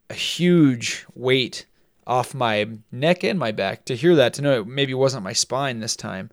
a 0.10 0.14
huge 0.14 1.06
weight 1.16 1.66
off 2.06 2.34
my 2.34 2.68
neck 2.92 3.24
and 3.24 3.40
my 3.40 3.52
back 3.52 3.86
to 3.86 3.96
hear 3.96 4.16
that 4.16 4.34
to 4.36 4.42
know 4.42 4.62
it 4.62 4.68
maybe 4.68 4.94
wasn't 4.94 5.24
my 5.24 5.34
spine 5.34 5.80
this 5.80 5.96
time. 5.96 6.30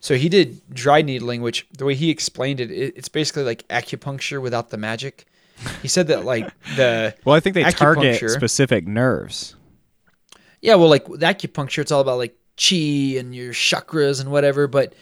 So 0.00 0.14
he 0.14 0.28
did 0.28 0.62
dry 0.72 1.02
needling, 1.02 1.42
which 1.42 1.66
the 1.76 1.84
way 1.84 1.94
he 1.94 2.10
explained 2.10 2.60
it, 2.60 2.70
it 2.70 2.94
it's 2.96 3.08
basically 3.08 3.42
like 3.42 3.68
acupuncture 3.68 4.40
without 4.40 4.70
the 4.70 4.78
magic. 4.78 5.26
He 5.82 5.88
said 5.88 6.06
that 6.06 6.24
like 6.24 6.50
the 6.76 7.14
well, 7.24 7.36
I 7.36 7.40
think 7.40 7.54
they 7.54 7.64
target 7.64 8.30
specific 8.30 8.86
nerves. 8.86 9.56
Yeah, 10.62 10.74
well, 10.76 10.88
like 10.88 11.04
acupuncture, 11.06 11.78
it's 11.78 11.92
all 11.92 12.00
about 12.00 12.18
like 12.18 12.36
chi 12.56 13.18
and 13.18 13.34
your 13.34 13.52
chakras 13.52 14.20
and 14.20 14.30
whatever. 14.30 14.66
But 14.66 14.94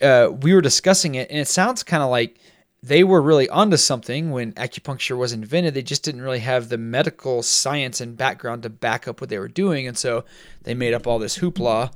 uh, 0.00 0.30
we 0.40 0.52
were 0.52 0.60
discussing 0.60 1.14
it, 1.14 1.30
and 1.30 1.38
it 1.38 1.48
sounds 1.48 1.82
kind 1.82 2.02
of 2.02 2.10
like 2.10 2.38
they 2.86 3.02
were 3.02 3.22
really 3.22 3.48
onto 3.48 3.76
something 3.76 4.30
when 4.30 4.52
acupuncture 4.52 5.16
was 5.16 5.32
invented. 5.32 5.74
They 5.74 5.82
just 5.82 6.02
didn't 6.02 6.22
really 6.22 6.40
have 6.40 6.68
the 6.68 6.78
medical 6.78 7.42
science 7.42 8.00
and 8.00 8.16
background 8.16 8.62
to 8.64 8.70
back 8.70 9.08
up 9.08 9.20
what 9.20 9.30
they 9.30 9.38
were 9.38 9.48
doing, 9.48 9.86
and 9.86 9.96
so 9.96 10.24
they 10.62 10.74
made 10.74 10.94
up 10.94 11.06
all 11.06 11.18
this 11.18 11.38
hoopla. 11.38 11.92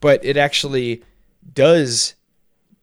But 0.00 0.24
it 0.24 0.36
actually 0.36 1.02
does 1.52 2.14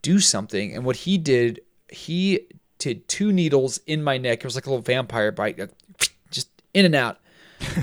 do 0.01 0.19
something. 0.19 0.75
And 0.75 0.85
what 0.85 0.97
he 0.97 1.17
did, 1.17 1.61
he 1.89 2.47
did 2.77 3.07
two 3.07 3.31
needles 3.31 3.79
in 3.87 4.03
my 4.03 4.17
neck. 4.17 4.39
It 4.39 4.45
was 4.45 4.55
like 4.55 4.65
a 4.65 4.69
little 4.69 4.83
vampire 4.83 5.31
bite, 5.31 5.59
just 6.29 6.49
in 6.73 6.85
and 6.85 6.95
out 6.95 7.19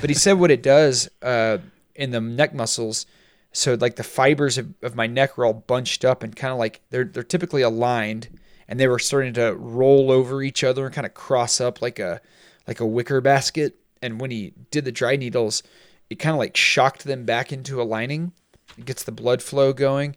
but 0.01 0.11
he 0.11 0.15
said 0.15 0.35
what 0.35 0.51
it 0.51 0.63
does 0.63 1.09
uh, 1.23 1.59
in 1.95 2.11
the 2.11 2.21
neck 2.21 2.55
muscles. 2.55 3.07
So 3.53 3.75
like 3.75 3.97
the 3.97 4.05
fibers 4.05 4.59
of, 4.59 4.75
of 4.83 4.97
my 4.97 5.07
neck 5.07 5.37
were 5.37 5.45
all 5.45 5.55
bunched 5.55 6.05
up 6.05 6.23
and 6.23 6.35
kind 6.35 6.53
of 6.53 6.59
like 6.59 6.81
they're 6.91 7.05
they're 7.05 7.23
typically 7.23 7.63
aligned, 7.63 8.29
and 8.69 8.79
they 8.79 8.89
were 8.89 8.99
starting 8.99 9.35
to 9.35 9.55
roll 9.55 10.11
over 10.11 10.43
each 10.43 10.65
other 10.65 10.87
and 10.87 10.95
kind 10.95 11.07
of 11.07 11.15
cross 11.15 11.61
up 11.61 11.83
like 11.83 11.99
a 11.99 12.21
like 12.67 12.81
a 12.81 12.87
wicker 12.87 13.21
basket. 13.21 13.77
And 14.03 14.21
when 14.21 14.31
he 14.31 14.53
did 14.71 14.85
the 14.85 14.93
dry 14.93 15.17
needles, 15.17 15.63
it 16.11 16.17
kind 16.17 16.35
of 16.35 16.39
like 16.39 16.57
shocked 16.57 17.05
them 17.05 17.25
back 17.25 17.53
into 17.53 17.81
aligning. 17.81 18.33
It 18.79 18.85
gets 18.85 19.05
the 19.05 19.13
blood 19.13 19.43
flow 19.43 19.73
going, 19.73 20.17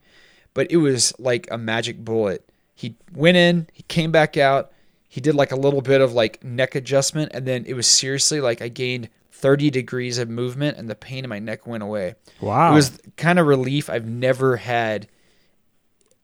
but 0.54 0.72
it 0.72 0.78
was 0.78 1.14
like 1.20 1.48
a 1.52 1.58
magic 1.58 2.04
bullet. 2.04 2.50
He 2.76 2.96
went 3.14 3.38
in, 3.38 3.68
he 3.74 3.84
came 3.84 4.12
back 4.12 4.38
out, 4.38 4.72
he 5.08 5.22
did 5.22 5.36
like 5.36 5.52
a 5.52 5.56
little 5.56 5.82
bit 5.82 6.02
of 6.02 6.14
like 6.14 6.44
neck 6.44 6.76
adjustment, 6.76 7.32
and 7.34 7.46
then 7.46 7.66
it 7.66 7.74
was 7.74 7.88
seriously 7.88 8.42
like 8.42 8.62
I 8.62 8.68
gained 8.68 9.10
30 9.32 9.70
degrees 9.70 10.18
of 10.18 10.30
movement 10.30 10.78
and 10.78 10.90
the 10.90 10.96
pain 10.96 11.24
in 11.24 11.30
my 11.30 11.40
neck 11.40 11.68
went 11.68 11.84
away. 11.84 12.16
Wow. 12.42 12.72
It 12.72 12.76
was 12.76 13.00
kind 13.18 13.38
of 13.40 13.46
relief. 13.46 13.90
I've 13.90 14.08
never 14.08 14.58
had 14.58 15.08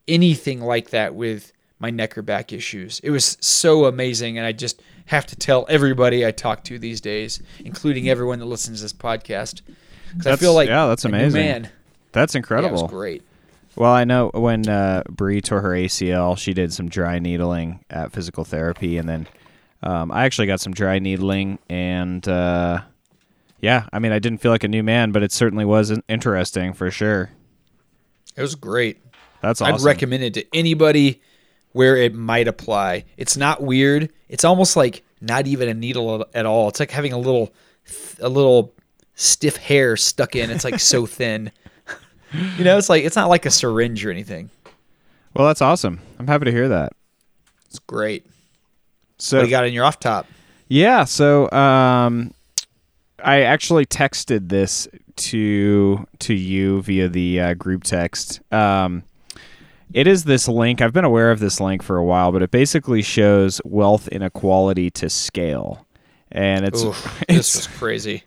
anything 0.08 0.62
like 0.62 0.90
that 0.90 1.14
with 1.16 1.54
my 1.84 1.90
neck 1.92 2.18
or 2.18 2.22
back 2.22 2.54
issues. 2.54 3.02
It 3.04 3.10
was 3.12 3.38
so 3.42 3.86
amazing 3.86 4.38
and 4.38 4.48
I 4.48 4.54
just 4.54 4.82
have 5.08 5.26
to 5.28 5.36
tell 5.36 5.66
everybody 5.68 6.26
I 6.26 6.32
talk 6.32 6.64
to 6.64 6.80
these 6.80 7.02
days, 7.02 7.42
including 7.60 8.08
everyone 8.08 8.40
that 8.40 8.46
listens 8.46 8.80
to 8.80 8.84
this 8.86 8.94
podcast, 8.94 9.62
because 10.12 10.28
I 10.28 10.36
feel 10.38 10.54
like 10.54 10.70
yeah, 10.70 10.88
that's 10.88 11.04
amazing. 11.04 11.42
man. 11.42 11.70
That's 12.14 12.34
Yeah, 12.34 12.38
it 12.38 12.40
incredible. 12.40 12.82
was 12.84 12.90
great. 12.90 13.22
Well, 13.76 13.92
I 13.92 14.06
know 14.06 14.30
when 14.34 14.70
uh, 14.70 15.04
Bree 15.10 15.42
tore 15.42 15.60
her 15.60 15.72
ACL, 15.72 16.38
she 16.38 16.54
did 16.54 16.72
some 16.72 16.88
dry 16.88 17.20
needling 17.20 17.84
at 17.90 18.14
physical 18.14 18.46
therapy, 18.46 18.98
and 18.98 19.10
then 19.10 19.28
um, 19.82 20.10
I 20.12 20.24
actually 20.24 20.48
got 20.48 20.62
some 20.62 20.74
dry 20.74 21.00
needling, 21.00 21.60
and 21.70 22.26
uh, 22.28 22.82
yeah, 23.60 23.88
I 23.92 24.00
mean, 24.00 24.12
I 24.14 24.20
didn't 24.20 24.40
feel 24.42 24.52
like 24.52 24.64
a 24.64 24.68
new 24.70 24.84
man, 24.84 25.12
but 25.12 25.22
it 25.24 25.32
certainly 25.34 25.66
was 25.66 25.90
in- 25.92 26.04
interesting 26.08 26.72
for 26.74 26.92
sure. 26.92 27.32
It 28.38 28.42
was 28.42 28.56
great. 28.56 29.02
That's 29.42 29.60
awesome. 29.60 29.76
I'd 29.76 29.82
recommend 29.82 30.24
it 30.24 30.34
to 30.36 30.46
anybody 30.56 31.22
where 31.74 31.98
it 31.98 32.14
might 32.16 32.48
apply. 32.48 33.06
It's 33.18 33.36
not 33.38 33.62
weird. 33.62 34.12
It's 34.30 34.44
almost 34.46 34.76
like 34.76 35.04
not 35.22 35.46
even 35.48 35.70
a 35.70 35.74
needle 35.74 36.26
at 36.34 36.46
all. 36.46 36.70
It's 36.70 36.80
like 36.80 36.92
having 36.92 37.14
a 37.14 37.18
little, 37.18 37.54
a 38.20 38.30
little 38.30 38.74
stiff 39.16 39.58
hair 39.58 39.98
stuck 39.98 40.36
in. 40.36 40.50
It's 40.50 40.64
like 40.64 40.80
so 40.80 41.06
thin. 41.06 41.52
You 42.58 42.64
know, 42.64 42.78
it's 42.78 42.90
like 42.90 43.04
it's 43.04 43.16
not 43.16 43.30
like 43.30 43.46
a 43.46 43.52
syringe 43.52 44.06
or 44.06 44.12
anything. 44.12 44.50
Well, 45.36 45.48
that's 45.48 45.62
awesome. 45.62 46.00
I'm 46.20 46.28
happy 46.28 46.46
to 46.46 46.52
hear 46.52 46.70
that. 46.70 46.94
It's 47.68 47.80
great. 47.80 48.26
So 49.18 49.38
What 49.38 49.46
you 49.46 49.50
got 49.50 49.66
in 49.66 49.74
your 49.74 49.86
off 49.86 50.00
top? 50.00 50.28
Yeah, 50.68 51.04
so 51.04 51.50
um, 51.52 52.34
I 53.24 53.42
actually 53.42 53.86
texted 53.86 54.50
this 54.50 54.88
to 55.16 56.08
to 56.20 56.34
you 56.34 56.82
via 56.82 57.08
the 57.08 57.40
uh, 57.40 57.54
group 57.54 57.84
text. 57.84 58.42
Um, 58.52 59.04
it 59.94 60.08
is 60.08 60.24
this 60.24 60.48
link. 60.48 60.82
I've 60.82 60.94
been 60.94 61.06
aware 61.06 61.32
of 61.32 61.40
this 61.40 61.60
link 61.60 61.84
for 61.84 61.98
a 61.98 62.04
while, 62.04 62.32
but 62.32 62.42
it 62.42 62.52
basically 62.52 63.02
shows 63.02 63.62
wealth 63.66 64.08
inequality 64.08 64.90
to 64.92 65.10
scale, 65.10 65.86
and 66.32 66.66
it's 66.66 66.84
Oof, 66.84 67.22
it's 67.30 67.54
this 67.54 67.56
was 67.56 67.78
crazy. 67.78 68.24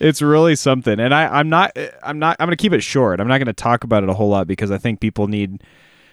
it's 0.00 0.22
really 0.22 0.56
something. 0.56 0.98
And 0.98 1.14
I 1.14 1.26
I'm 1.26 1.48
not 1.48 1.76
I'm 2.02 2.18
not 2.18 2.36
I'm 2.40 2.46
going 2.46 2.56
to 2.56 2.62
keep 2.62 2.72
it 2.72 2.82
short. 2.82 3.20
I'm 3.20 3.28
not 3.28 3.38
going 3.38 3.46
to 3.46 3.52
talk 3.52 3.84
about 3.84 4.02
it 4.02 4.08
a 4.08 4.14
whole 4.14 4.28
lot 4.28 4.46
because 4.46 4.70
I 4.70 4.78
think 4.78 5.00
people 5.00 5.28
need 5.28 5.62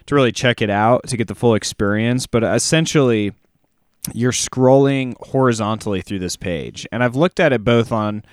to 0.05 0.15
really 0.15 0.31
check 0.31 0.62
it 0.62 0.69
out 0.69 1.07
to 1.07 1.17
get 1.17 1.27
the 1.27 1.35
full 1.35 1.55
experience. 1.55 2.27
But 2.27 2.43
essentially 2.43 3.33
you're 4.12 4.31
scrolling 4.31 5.15
horizontally 5.27 6.01
through 6.01 6.19
this 6.19 6.35
page. 6.35 6.85
And 6.91 7.03
I've 7.03 7.15
looked 7.15 7.39
at 7.39 7.53
it 7.53 7.63
both 7.63 7.91
on 7.91 8.23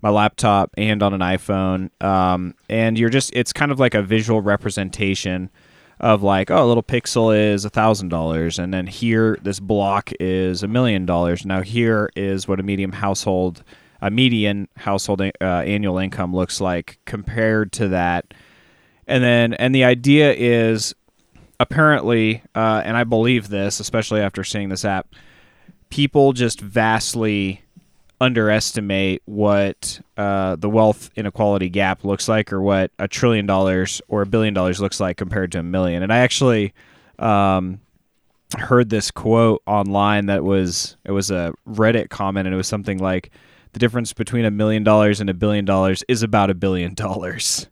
my 0.00 0.08
laptop 0.08 0.70
and 0.78 1.02
on 1.02 1.12
an 1.12 1.20
iPhone. 1.20 1.90
Um, 2.02 2.54
and 2.70 2.98
you're 2.98 3.10
just, 3.10 3.30
it's 3.34 3.52
kind 3.52 3.70
of 3.70 3.78
like 3.78 3.94
a 3.94 4.02
visual 4.02 4.40
representation 4.40 5.50
of 6.00 6.22
like, 6.22 6.50
oh, 6.50 6.64
a 6.64 6.66
little 6.66 6.82
pixel 6.82 7.36
is 7.36 7.64
a 7.64 7.70
thousand 7.70 8.08
dollars. 8.08 8.58
And 8.58 8.72
then 8.72 8.86
here, 8.86 9.38
this 9.42 9.60
block 9.60 10.10
is 10.20 10.62
a 10.62 10.68
million 10.68 11.06
dollars. 11.06 11.44
Now, 11.44 11.62
here 11.62 12.10
is 12.14 12.46
what 12.46 12.60
a 12.60 12.62
medium 12.62 12.92
household, 12.92 13.64
a 14.00 14.10
median 14.10 14.68
household 14.76 15.20
uh, 15.20 15.30
annual 15.40 15.98
income 15.98 16.34
looks 16.34 16.60
like 16.60 16.98
compared 17.04 17.72
to 17.72 17.88
that. 17.88 18.32
And 19.06 19.24
then, 19.24 19.54
and 19.54 19.74
the 19.74 19.84
idea 19.84 20.32
is 20.32 20.94
apparently, 21.58 22.42
uh, 22.54 22.82
and 22.84 22.96
I 22.96 23.04
believe 23.04 23.48
this, 23.48 23.80
especially 23.80 24.20
after 24.20 24.44
seeing 24.44 24.68
this 24.68 24.84
app, 24.84 25.08
people 25.90 26.32
just 26.32 26.60
vastly 26.60 27.62
underestimate 28.20 29.22
what 29.26 30.00
uh, 30.16 30.56
the 30.56 30.68
wealth 30.68 31.10
inequality 31.16 31.68
gap 31.68 32.04
looks 32.04 32.28
like, 32.28 32.52
or 32.52 32.60
what 32.60 32.90
a 32.98 33.08
trillion 33.08 33.46
dollars 33.46 34.00
or 34.08 34.22
a 34.22 34.26
billion 34.26 34.54
dollars 34.54 34.80
looks 34.80 35.00
like 35.00 35.16
compared 35.16 35.52
to 35.52 35.60
a 35.60 35.62
million. 35.62 36.02
And 36.02 36.12
I 36.12 36.18
actually 36.18 36.74
um, 37.18 37.80
heard 38.56 38.90
this 38.90 39.10
quote 39.10 39.62
online 39.66 40.26
that 40.26 40.44
was 40.44 40.96
it 41.04 41.12
was 41.12 41.30
a 41.30 41.52
Reddit 41.68 42.10
comment, 42.10 42.46
and 42.46 42.54
it 42.54 42.56
was 42.56 42.68
something 42.68 42.98
like, 42.98 43.30
"The 43.72 43.78
difference 43.78 44.12
between 44.12 44.44
a 44.44 44.50
million 44.50 44.82
dollars 44.82 45.20
and 45.20 45.30
a 45.30 45.34
billion 45.34 45.64
dollars 45.64 46.02
is 46.08 46.22
about 46.22 46.50
a 46.50 46.54
billion 46.54 46.94
dollars." 46.94 47.68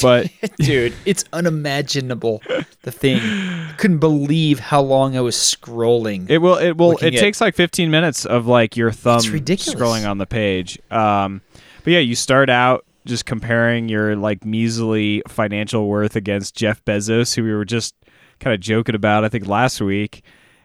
But 0.00 0.28
Dude, 0.58 0.94
it's 1.04 1.24
unimaginable. 1.32 2.42
The 2.82 2.92
thing. 2.92 3.18
I 3.20 3.74
couldn't 3.76 3.98
believe 3.98 4.58
how 4.58 4.80
long 4.80 5.16
I 5.16 5.20
was 5.20 5.36
scrolling. 5.36 6.28
It 6.30 6.38
will. 6.38 6.56
It 6.56 6.76
will. 6.76 6.92
It 6.98 7.14
at- 7.14 7.20
takes 7.20 7.40
like 7.40 7.54
15 7.54 7.90
minutes 7.90 8.24
of 8.24 8.46
like 8.46 8.76
your 8.76 8.90
thumb 8.90 9.20
scrolling 9.20 10.08
on 10.08 10.18
the 10.18 10.26
page. 10.26 10.78
Um, 10.90 11.40
but 11.84 11.92
yeah, 11.92 12.00
you 12.00 12.14
start 12.14 12.48
out 12.50 12.84
just 13.04 13.26
comparing 13.26 13.88
your 13.88 14.16
like 14.16 14.44
measly 14.44 15.22
financial 15.28 15.86
worth 15.88 16.16
against 16.16 16.54
Jeff 16.54 16.84
Bezos, 16.84 17.34
who 17.34 17.44
we 17.44 17.52
were 17.52 17.64
just 17.64 17.94
kind 18.40 18.54
of 18.54 18.60
joking 18.60 18.94
about, 18.94 19.24
I 19.24 19.28
think 19.28 19.46
last 19.46 19.80
week. 19.80 20.22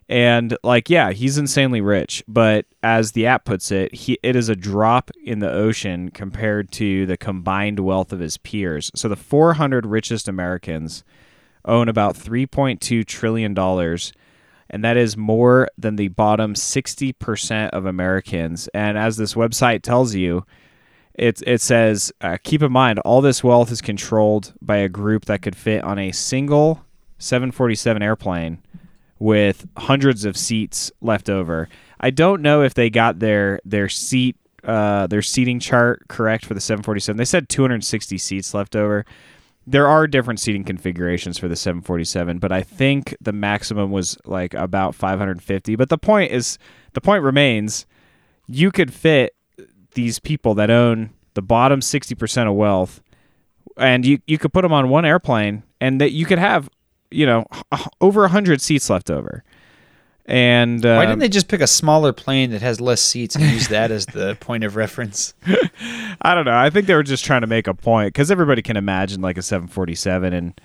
And 0.10 0.58
like, 0.64 0.90
yeah, 0.90 1.12
he's 1.12 1.38
insanely 1.38 1.82
rich, 1.82 2.24
but 2.28 2.66
as 2.82 3.12
the 3.12 3.26
app 3.26 3.44
puts 3.44 3.72
it, 3.72 3.94
he 3.94 4.18
it 4.24 4.38
is 4.38 4.48
a 4.48 4.56
drop 4.56 5.12
in 5.22 5.40
the 5.40 5.52
ocean 5.52 6.12
compared 6.12 6.72
to 6.74 7.06
the 7.06 7.18
combined 7.18 7.82
wealth 7.82 8.14
of 8.14 8.20
his 8.20 8.38
peers. 8.38 8.90
So 8.96 9.10
the 9.10 9.18
400 9.18 9.86
richest 9.86 10.30
Americans 10.30 11.04
own 11.66 11.90
about 11.90 12.16
3.2 12.16 13.06
trillion 13.06 13.54
dollars 13.54 14.14
and 14.70 14.84
that 14.84 14.98
is 14.98 15.16
more 15.16 15.70
than 15.78 15.96
the 15.96 16.10
bottom 16.10 16.54
60% 16.54 17.70
of 17.70 17.86
Americans. 17.86 18.68
And 18.74 18.98
as 18.98 19.18
this 19.18 19.34
website 19.34 19.82
tells 19.82 20.14
you, 20.14 20.46
it, 21.14 21.42
it 21.48 21.62
says, 21.62 22.12
uh, 22.22 22.38
keep 22.44 22.62
in 22.62 22.72
mind, 22.72 23.00
all 23.00 23.22
this 23.22 23.44
wealth 23.44 23.72
is 23.72 23.82
controlled 23.82 24.54
by 24.62 24.78
a 24.78 24.90
group 24.90 25.26
that 25.26 25.42
could 25.42 25.56
fit 25.56 25.84
on 25.84 25.98
a 25.98 26.12
single 26.12 26.84
747 27.18 28.04
airplane 28.04 28.60
with 29.20 29.68
hundreds 29.78 30.26
of 30.26 30.38
seats 30.38 30.92
left 31.02 31.30
over. 31.30 31.70
I 32.00 32.12
don't 32.12 32.42
know 32.42 32.62
if 32.62 32.74
they 32.74 32.90
got 32.90 33.20
their 33.20 33.60
their 33.66 33.90
seat 33.90 34.36
uh, 34.64 35.08
their 35.08 35.22
seating 35.22 35.60
chart 35.60 36.08
correct 36.08 36.46
for 36.46 36.54
the 36.54 36.62
747. 36.62 37.18
They 37.18 37.26
said 37.26 37.48
260 37.50 38.18
seats 38.18 38.54
left 38.54 38.76
over 38.76 39.06
there 39.70 39.88
are 39.88 40.08
different 40.08 40.40
seating 40.40 40.64
configurations 40.64 41.38
for 41.38 41.50
the 41.50 41.56
747 41.56 42.40
but 42.40 42.52
i 42.52 42.64
think 42.64 43.16
the 43.20 43.34
maximum 43.34 43.92
was 43.92 44.18
like 44.26 44.54
about 44.54 44.96
550 44.96 45.76
but 45.76 45.90
the 45.90 45.98
point 45.98 46.32
is 46.32 46.58
the 46.94 47.02
point 47.02 47.22
remains 47.22 47.86
you 48.48 48.72
could 48.72 48.94
fit 48.94 49.36
these 49.94 50.20
people 50.20 50.56
that 50.56 50.72
own 50.72 51.10
the 51.34 51.42
bottom 51.42 51.82
60% 51.82 52.50
of 52.50 52.56
wealth 52.56 53.02
and 53.76 54.06
you, 54.06 54.20
you 54.26 54.38
could 54.38 54.54
put 54.54 54.62
them 54.62 54.74
on 54.74 54.90
one 54.90 55.06
airplane 55.06 55.64
and 55.82 56.02
that 56.02 56.12
you 56.12 56.26
could 56.26 56.40
have 56.40 56.70
you 57.12 57.26
know 57.26 57.46
over 58.02 58.22
100 58.22 58.62
seats 58.62 58.90
left 58.90 59.10
over 59.10 59.44
and 60.28 60.84
Why 60.84 61.06
um, 61.06 61.06
didn't 61.06 61.20
they 61.20 61.30
just 61.30 61.48
pick 61.48 61.62
a 61.62 61.68
smaller 61.68 62.12
plane 62.12 62.52
that 62.52 62.62
has 62.62 62.82
less 62.82 63.02
seats 63.02 63.36
and 63.36 63.46
use 63.46 63.70
that 63.70 63.92
as 63.92 64.06
the 64.08 64.36
point 64.42 64.66
of 64.66 64.76
reference? 64.76 65.34
I 66.22 66.36
don't 66.36 66.44
know. 66.44 66.58
I 66.58 66.70
think 66.70 66.86
they 66.86 66.96
were 66.96 67.04
just 67.04 67.24
trying 67.24 67.42
to 67.42 67.48
make 67.48 67.66
a 67.66 67.74
point 67.74 68.14
because 68.14 68.30
everybody 68.30 68.62
can 68.62 68.76
imagine 68.76 69.22
like 69.22 69.38
a 69.38 69.42
747, 69.42 70.34
and 70.34 70.60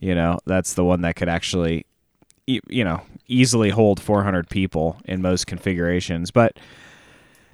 you 0.00 0.14
know 0.14 0.38
that's 0.44 0.74
the 0.74 0.84
one 0.84 1.00
that 1.00 1.16
could 1.16 1.30
actually, 1.30 1.86
you 2.46 2.84
know, 2.84 3.00
easily 3.26 3.70
hold 3.70 4.02
400 4.02 4.50
people 4.50 5.00
in 5.06 5.22
most 5.22 5.46
configurations. 5.46 6.30
But 6.30 6.58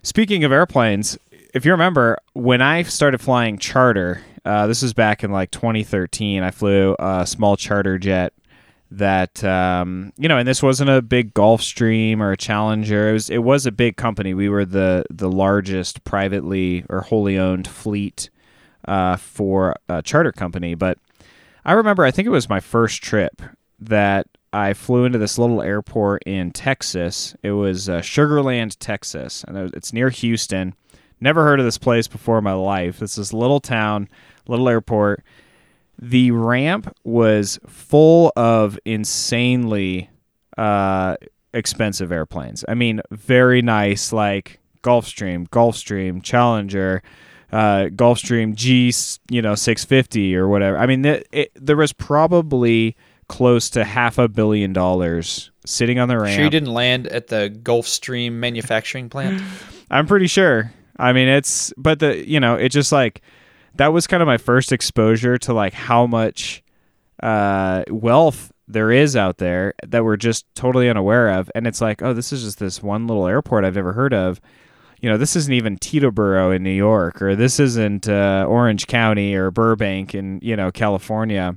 speaking 0.02 0.42
of 0.42 0.50
airplanes, 0.50 1.16
if 1.54 1.64
you 1.64 1.70
remember 1.70 2.18
when 2.32 2.60
I 2.60 2.82
started 2.82 3.20
flying 3.20 3.56
charter, 3.56 4.20
uh, 4.44 4.66
this 4.66 4.82
was 4.82 4.92
back 4.92 5.22
in 5.22 5.30
like 5.30 5.50
2013. 5.50 6.42
I 6.42 6.50
flew 6.50 6.96
a 6.98 7.26
small 7.26 7.56
charter 7.56 7.98
jet 7.98 8.32
that 8.90 9.42
um, 9.42 10.12
you 10.18 10.28
know, 10.28 10.38
and 10.38 10.46
this 10.46 10.62
wasn't 10.62 10.90
a 10.90 11.00
big 11.00 11.32
Gulfstream 11.34 12.20
or 12.20 12.32
a 12.32 12.36
Challenger. 12.36 13.10
It 13.10 13.12
was 13.12 13.30
it 13.30 13.38
was 13.38 13.66
a 13.66 13.72
big 13.72 13.96
company. 13.96 14.34
We 14.34 14.48
were 14.48 14.64
the 14.64 15.04
the 15.10 15.30
largest 15.30 16.04
privately 16.04 16.84
or 16.88 17.02
wholly 17.02 17.38
owned 17.38 17.66
fleet 17.66 18.30
uh, 18.86 19.16
for 19.16 19.76
a 19.88 20.02
charter 20.02 20.32
company. 20.32 20.74
But 20.74 20.98
I 21.64 21.72
remember, 21.72 22.04
I 22.04 22.10
think 22.10 22.26
it 22.26 22.30
was 22.30 22.48
my 22.48 22.60
first 22.60 23.02
trip 23.02 23.40
that 23.78 24.26
I 24.52 24.74
flew 24.74 25.04
into 25.04 25.18
this 25.18 25.38
little 25.38 25.62
airport 25.62 26.22
in 26.24 26.50
Texas. 26.50 27.34
It 27.42 27.52
was 27.52 27.88
uh, 27.88 28.02
Sugar 28.02 28.42
Land, 28.42 28.78
Texas, 28.78 29.44
and 29.48 29.72
it's 29.74 29.92
near 29.92 30.10
Houston. 30.10 30.74
Never 31.20 31.44
heard 31.44 31.60
of 31.60 31.64
this 31.64 31.78
place 31.78 32.08
before 32.08 32.38
in 32.38 32.44
my 32.44 32.52
life. 32.52 33.00
It's 33.00 33.14
this 33.14 33.32
little 33.32 33.60
town, 33.60 34.08
little 34.46 34.68
airport 34.68 35.24
the 36.02 36.32
ramp 36.32 36.92
was 37.04 37.60
full 37.68 38.32
of 38.34 38.76
insanely 38.84 40.10
uh, 40.58 41.16
expensive 41.54 42.10
airplanes. 42.10 42.64
I 42.68 42.74
mean, 42.74 43.00
very 43.12 43.62
nice, 43.62 44.12
like 44.12 44.58
Gulfstream, 44.82 45.48
Gulfstream, 45.50 46.20
Challenger, 46.20 47.04
uh, 47.52 47.84
Gulfstream 47.94 48.56
G, 48.56 48.92
you 49.30 49.42
know, 49.42 49.54
650 49.54 50.34
or 50.34 50.48
whatever. 50.48 50.76
I 50.76 50.86
mean, 50.86 51.04
it, 51.04 51.28
it, 51.30 51.52
there 51.54 51.76
was 51.76 51.92
probably 51.92 52.96
close 53.28 53.70
to 53.70 53.84
half 53.84 54.18
a 54.18 54.28
billion 54.28 54.72
dollars 54.72 55.52
sitting 55.64 56.00
on 56.00 56.08
the 56.08 56.18
ramp. 56.18 56.34
Sure, 56.34 56.44
you 56.44 56.50
didn't 56.50 56.72
land 56.72 57.06
at 57.06 57.28
the 57.28 57.56
Gulfstream 57.62 58.32
manufacturing 58.32 59.08
plant. 59.08 59.40
I'm 59.90 60.06
pretty 60.08 60.26
sure. 60.26 60.72
I 60.98 61.12
mean, 61.12 61.28
it's 61.28 61.72
but 61.76 62.00
the 62.00 62.28
you 62.28 62.40
know, 62.40 62.56
it 62.56 62.70
just 62.70 62.90
like 62.90 63.22
that 63.76 63.92
was 63.92 64.06
kind 64.06 64.22
of 64.22 64.26
my 64.26 64.38
first 64.38 64.72
exposure 64.72 65.38
to 65.38 65.52
like 65.52 65.72
how 65.72 66.06
much 66.06 66.62
uh, 67.22 67.84
wealth 67.88 68.52
there 68.68 68.90
is 68.90 69.16
out 69.16 69.38
there 69.38 69.74
that 69.86 70.04
we're 70.04 70.16
just 70.16 70.46
totally 70.54 70.88
unaware 70.88 71.30
of. 71.30 71.50
And 71.54 71.66
it's 71.66 71.80
like, 71.80 72.02
oh, 72.02 72.12
this 72.12 72.32
is 72.32 72.42
just 72.42 72.58
this 72.58 72.82
one 72.82 73.06
little 73.06 73.26
airport 73.26 73.64
I've 73.64 73.74
never 73.74 73.92
heard 73.92 74.14
of. 74.14 74.40
You 75.00 75.10
know, 75.10 75.16
this 75.18 75.34
isn't 75.34 75.52
even 75.52 75.78
Teterboro 75.78 76.54
in 76.54 76.62
New 76.62 76.70
York, 76.70 77.20
or 77.20 77.34
this 77.34 77.58
isn't 77.58 78.08
uh, 78.08 78.46
Orange 78.48 78.86
County 78.86 79.34
or 79.34 79.50
Burbank 79.50 80.14
in 80.14 80.38
you 80.42 80.54
know 80.54 80.70
California. 80.70 81.56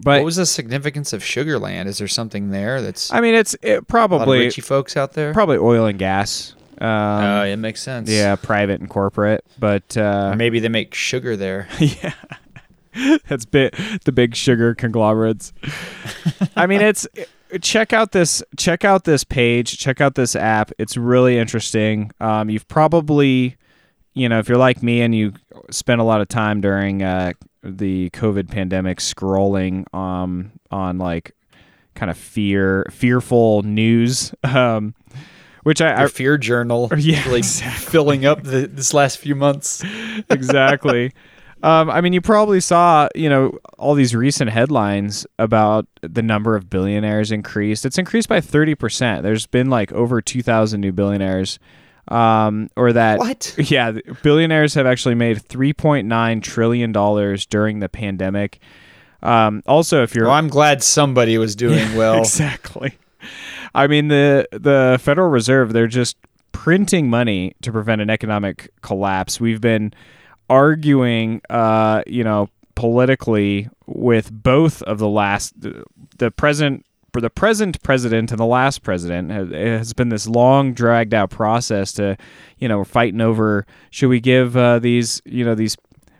But 0.00 0.18
what 0.18 0.24
was 0.24 0.36
the 0.36 0.46
significance 0.46 1.12
of 1.12 1.22
Sugar 1.22 1.60
Land? 1.60 1.88
Is 1.88 1.98
there 1.98 2.08
something 2.08 2.50
there 2.50 2.82
that's 2.82 3.12
I 3.12 3.20
mean, 3.20 3.36
it's 3.36 3.54
it 3.62 3.68
a 3.68 3.72
lot 3.74 3.78
of 3.78 3.88
probably 3.88 4.50
folks 4.50 4.96
out 4.96 5.12
there? 5.12 5.32
probably 5.32 5.58
oil 5.58 5.86
and 5.86 5.96
gas. 5.96 6.56
Um, 6.80 6.88
Oh, 7.24 7.42
it 7.44 7.56
makes 7.56 7.82
sense. 7.82 8.10
yeah, 8.10 8.36
private 8.36 8.80
and 8.80 8.88
corporate, 8.90 9.44
but 9.58 9.96
uh, 9.96 10.34
maybe 10.36 10.60
they 10.60 10.68
make 10.68 10.94
sugar 10.94 11.36
there. 11.36 11.68
yeah, 11.78 12.12
that's 13.28 13.44
bit 13.44 13.74
the 14.04 14.12
big 14.12 14.34
sugar 14.34 14.74
conglomerates. 14.74 15.52
I 16.56 16.66
mean, 16.66 16.80
it's 16.80 17.06
check 17.60 17.92
out 17.92 18.12
this 18.12 18.42
check 18.56 18.84
out 18.84 19.04
this 19.04 19.24
page, 19.24 19.78
check 19.78 20.00
out 20.00 20.14
this 20.14 20.34
app. 20.36 20.70
It's 20.78 20.96
really 20.96 21.38
interesting. 21.38 22.10
Um, 22.20 22.50
you've 22.50 22.68
probably, 22.68 23.56
you 24.14 24.28
know, 24.28 24.38
if 24.38 24.48
you're 24.48 24.58
like 24.58 24.82
me 24.82 25.00
and 25.02 25.14
you 25.14 25.32
spent 25.70 26.00
a 26.00 26.04
lot 26.04 26.20
of 26.20 26.28
time 26.28 26.60
during 26.60 27.02
uh, 27.02 27.32
the 27.62 28.10
COVID 28.10 28.50
pandemic 28.50 28.98
scrolling 28.98 29.92
um, 29.94 30.52
on 30.70 30.98
like 30.98 31.32
kind 31.94 32.10
of 32.10 32.18
fear 32.18 32.86
fearful 32.90 33.62
news. 33.62 34.34
Um, 34.44 34.94
which 35.66 35.80
I, 35.80 36.06
fear 36.06 36.38
journal. 36.38 36.88
Yeah, 36.96 37.24
really 37.24 37.38
exactly. 37.38 37.90
filling 37.90 38.24
up 38.24 38.44
the, 38.44 38.68
this 38.68 38.94
last 38.94 39.18
few 39.18 39.34
months. 39.34 39.82
exactly. 40.30 41.12
Um, 41.60 41.90
I 41.90 42.00
mean, 42.00 42.12
you 42.12 42.20
probably 42.20 42.60
saw, 42.60 43.08
you 43.16 43.28
know, 43.28 43.58
all 43.76 43.94
these 43.94 44.14
recent 44.14 44.50
headlines 44.50 45.26
about 45.40 45.88
the 46.02 46.22
number 46.22 46.54
of 46.54 46.70
billionaires 46.70 47.32
increased. 47.32 47.84
It's 47.84 47.98
increased 47.98 48.28
by 48.28 48.40
30%. 48.40 49.22
There's 49.22 49.48
been 49.48 49.68
like 49.68 49.90
over 49.90 50.22
2,000 50.22 50.80
new 50.80 50.92
billionaires. 50.92 51.58
Um, 52.06 52.70
or 52.76 52.92
that, 52.92 53.18
What? 53.18 53.52
yeah, 53.58 53.90
billionaires 54.22 54.74
have 54.74 54.86
actually 54.86 55.16
made 55.16 55.38
$3.9 55.38 56.42
trillion 56.44 56.92
during 57.50 57.80
the 57.80 57.88
pandemic. 57.88 58.60
Um, 59.20 59.64
also, 59.66 60.04
if 60.04 60.14
you're 60.14 60.26
Well, 60.26 60.34
I'm 60.34 60.48
glad 60.48 60.84
somebody 60.84 61.38
was 61.38 61.56
doing 61.56 61.96
well. 61.96 62.18
exactly. 62.20 62.96
I 63.74 63.86
mean 63.86 64.08
the 64.08 64.48
the 64.52 64.98
Federal 65.00 65.28
Reserve 65.28 65.72
they're 65.72 65.86
just 65.86 66.16
printing 66.52 67.10
money 67.10 67.54
to 67.62 67.70
prevent 67.70 68.00
an 68.00 68.10
economic 68.10 68.70
collapse. 68.80 69.40
We've 69.40 69.60
been 69.60 69.92
arguing 70.48 71.40
uh, 71.50 72.02
you 72.06 72.24
know, 72.24 72.48
politically 72.74 73.68
with 73.86 74.30
both 74.32 74.82
of 74.82 74.98
the 74.98 75.08
last 75.08 75.54
the, 75.60 76.30
present 76.30 76.84
for 77.12 77.20
the 77.20 77.30
present 77.30 77.82
president 77.82 78.30
and 78.30 78.38
the 78.38 78.46
last 78.46 78.82
president 78.82 79.32
it 79.32 79.78
has 79.78 79.94
been 79.94 80.10
this 80.10 80.26
long 80.28 80.74
dragged 80.74 81.14
out 81.14 81.30
process 81.30 81.92
to 81.92 82.16
you 82.58 82.68
know 82.68 82.84
fighting 82.84 83.22
over 83.22 83.66
should 83.90 84.08
we 84.08 84.20
give 84.20 84.56
uh, 84.56 84.78
these 84.78 85.22
you 85.24 85.42
know 85.42 85.54
these 85.54 85.76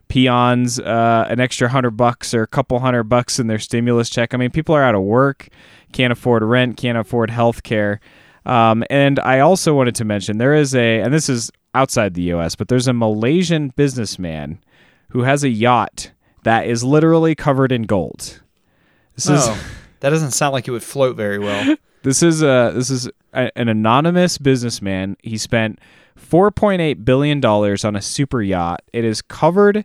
peons 0.08 0.78
uh, 0.78 1.26
an 1.28 1.40
extra 1.40 1.68
hundred 1.68 1.92
bucks 1.92 2.32
or 2.32 2.42
a 2.42 2.46
couple 2.46 2.78
hundred 2.78 3.04
bucks 3.04 3.38
in 3.38 3.46
their 3.46 3.58
stimulus 3.58 4.08
check. 4.08 4.34
I 4.34 4.36
mean, 4.36 4.50
people 4.50 4.74
are 4.74 4.82
out 4.82 4.94
of 4.94 5.02
work, 5.02 5.48
can't 5.96 6.12
afford 6.12 6.42
rent, 6.42 6.76
can't 6.76 6.98
afford 6.98 7.30
health 7.30 7.62
care. 7.62 8.00
Um, 8.44 8.84
and 8.90 9.18
I 9.20 9.40
also 9.40 9.74
wanted 9.74 9.94
to 9.96 10.04
mention 10.04 10.36
there 10.36 10.54
is 10.54 10.74
a, 10.74 11.00
and 11.00 11.12
this 11.12 11.30
is 11.30 11.50
outside 11.74 12.12
the 12.12 12.32
US, 12.34 12.54
but 12.54 12.68
there's 12.68 12.86
a 12.86 12.92
Malaysian 12.92 13.70
businessman 13.70 14.60
who 15.10 15.22
has 15.22 15.42
a 15.42 15.48
yacht 15.48 16.12
that 16.44 16.66
is 16.66 16.84
literally 16.84 17.34
covered 17.34 17.72
in 17.72 17.84
gold. 17.84 18.42
This 19.14 19.28
is 19.28 19.40
Oh, 19.48 19.58
that 20.00 20.10
doesn't 20.10 20.32
sound 20.32 20.52
like 20.52 20.68
it 20.68 20.70
would 20.70 20.82
float 20.82 21.16
very 21.16 21.38
well. 21.38 21.76
this 22.02 22.22
is 22.22 22.42
a 22.42 22.72
this 22.74 22.90
is 22.90 23.08
a, 23.32 23.50
an 23.56 23.68
anonymous 23.68 24.36
businessman. 24.36 25.16
He 25.22 25.38
spent 25.38 25.80
4.8 26.20 27.04
billion 27.06 27.40
dollars 27.40 27.84
on 27.84 27.96
a 27.96 28.02
super 28.02 28.42
yacht. 28.42 28.82
It 28.92 29.04
is 29.04 29.22
covered 29.22 29.84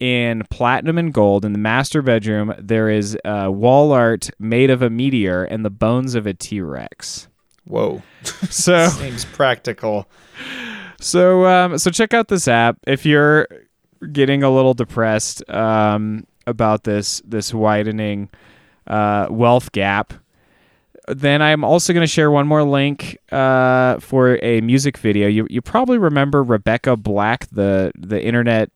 in 0.00 0.42
platinum 0.50 0.98
and 0.98 1.12
gold. 1.12 1.44
In 1.44 1.52
the 1.52 1.58
master 1.58 2.02
bedroom, 2.02 2.54
there 2.58 2.90
is 2.90 3.16
uh, 3.24 3.48
wall 3.50 3.92
art 3.92 4.30
made 4.38 4.70
of 4.70 4.82
a 4.82 4.90
meteor 4.90 5.44
and 5.44 5.64
the 5.64 5.70
bones 5.70 6.14
of 6.14 6.26
a 6.26 6.34
T 6.34 6.60
Rex. 6.60 7.28
Whoa. 7.64 8.02
So 8.50 8.88
Seems 8.88 9.24
practical. 9.24 10.08
so 11.00 11.46
um, 11.46 11.78
so 11.78 11.90
check 11.90 12.14
out 12.14 12.28
this 12.28 12.48
app 12.48 12.78
if 12.86 13.04
you're 13.04 13.46
getting 14.12 14.42
a 14.42 14.50
little 14.50 14.74
depressed 14.74 15.48
um, 15.50 16.26
about 16.46 16.84
this 16.84 17.20
this 17.24 17.52
widening 17.52 18.30
uh, 18.86 19.26
wealth 19.30 19.72
gap. 19.72 20.14
Then 21.06 21.42
I'm 21.42 21.64
also 21.64 21.92
going 21.92 22.02
to 22.02 22.10
share 22.10 22.30
one 22.30 22.46
more 22.46 22.62
link 22.62 23.18
uh, 23.30 23.98
for 24.00 24.38
a 24.42 24.62
music 24.62 24.96
video. 24.96 25.28
You 25.28 25.46
you 25.50 25.60
probably 25.60 25.98
remember 25.98 26.42
Rebecca 26.42 26.96
Black, 26.96 27.46
the 27.50 27.92
the 27.94 28.22
internet 28.22 28.70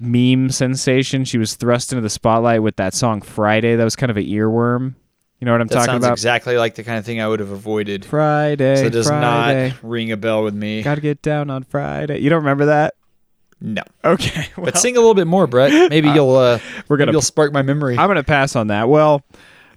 meme 0.00 0.50
sensation. 0.50 1.24
She 1.24 1.38
was 1.38 1.54
thrust 1.54 1.92
into 1.92 2.02
the 2.02 2.10
spotlight 2.10 2.62
with 2.62 2.76
that 2.76 2.94
song 2.94 3.20
Friday. 3.22 3.76
That 3.76 3.84
was 3.84 3.96
kind 3.96 4.10
of 4.10 4.16
an 4.16 4.24
earworm. 4.24 4.94
You 5.40 5.44
know 5.44 5.52
what 5.52 5.60
I'm 5.60 5.66
That 5.66 5.74
talking 5.74 5.86
sounds 5.92 6.04
about? 6.04 6.12
exactly 6.14 6.56
like 6.56 6.76
the 6.76 6.82
kind 6.84 6.98
of 6.98 7.04
thing 7.04 7.20
I 7.20 7.28
would 7.28 7.40
have 7.40 7.50
avoided. 7.50 8.04
Friday. 8.04 8.76
so 8.76 8.84
it 8.86 8.90
does 8.90 9.08
Friday. 9.08 9.68
not 9.70 9.82
ring 9.82 10.10
a 10.12 10.16
bell 10.16 10.42
with 10.42 10.54
me. 10.54 10.82
Gotta 10.82 11.00
get 11.02 11.20
down 11.20 11.50
on 11.50 11.62
Friday. 11.62 12.18
You 12.20 12.30
don't 12.30 12.38
remember 12.40 12.66
that? 12.66 12.94
No. 13.60 13.82
Okay. 14.04 14.48
Well, 14.56 14.66
But 14.66 14.78
sing 14.78 14.96
a 14.96 15.00
little 15.00 15.14
bit 15.14 15.26
more, 15.26 15.46
Brett. 15.46 15.72
Maybe 15.90 16.08
you'll 16.08 16.36
uh, 16.36 16.58
we're 16.88 16.96
gonna 16.96 17.12
you'll 17.12 17.20
spark 17.22 17.52
my 17.52 17.62
memory. 17.62 17.96
I'm 17.98 18.14
to 18.14 18.24
pass 18.24 18.56
on 18.56 18.68
that. 18.68 18.88
Well, 18.88 19.22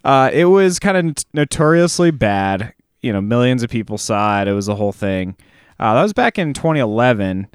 uh, 0.03 0.29
it 0.33 0.45
was 0.45 0.79
kind 0.79 0.97
of 0.97 1.25
notoriously 1.33 2.11
bad. 2.11 2.73
You 3.01 3.13
know, 3.13 3.21
millions 3.21 3.63
of 3.63 3.69
people 3.69 3.97
saw 3.97 4.41
it. 4.41 4.47
It 4.47 4.53
was 4.53 4.65
the 4.65 4.75
whole 4.75 4.91
thing. 4.91 5.35
Uh, 5.79 5.93
that 5.95 6.03
was 6.03 6.13
back 6.13 6.37
in 6.37 6.53
2011. 6.53 7.47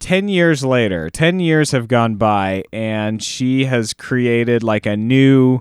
10 0.00 0.28
years 0.28 0.64
later, 0.64 1.08
10 1.10 1.40
years 1.40 1.70
have 1.70 1.86
gone 1.86 2.16
by, 2.16 2.64
and 2.72 3.22
she 3.22 3.66
has 3.66 3.94
created 3.94 4.62
like 4.62 4.86
a 4.86 4.96
new. 4.96 5.60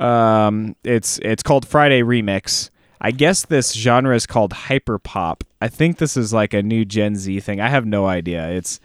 Um, 0.00 0.74
it's 0.82 1.18
it's 1.22 1.42
called 1.42 1.66
Friday 1.66 2.02
Remix. 2.02 2.70
I 3.00 3.10
guess 3.10 3.44
this 3.44 3.72
genre 3.72 4.14
is 4.14 4.26
called 4.26 4.52
hyperpop. 4.52 5.42
I 5.60 5.68
think 5.68 5.98
this 5.98 6.16
is 6.16 6.32
like 6.32 6.54
a 6.54 6.62
new 6.62 6.84
Gen 6.84 7.16
Z 7.16 7.40
thing. 7.40 7.60
I 7.60 7.68
have 7.68 7.84
no 7.84 8.06
idea. 8.06 8.48
It's 8.50 8.80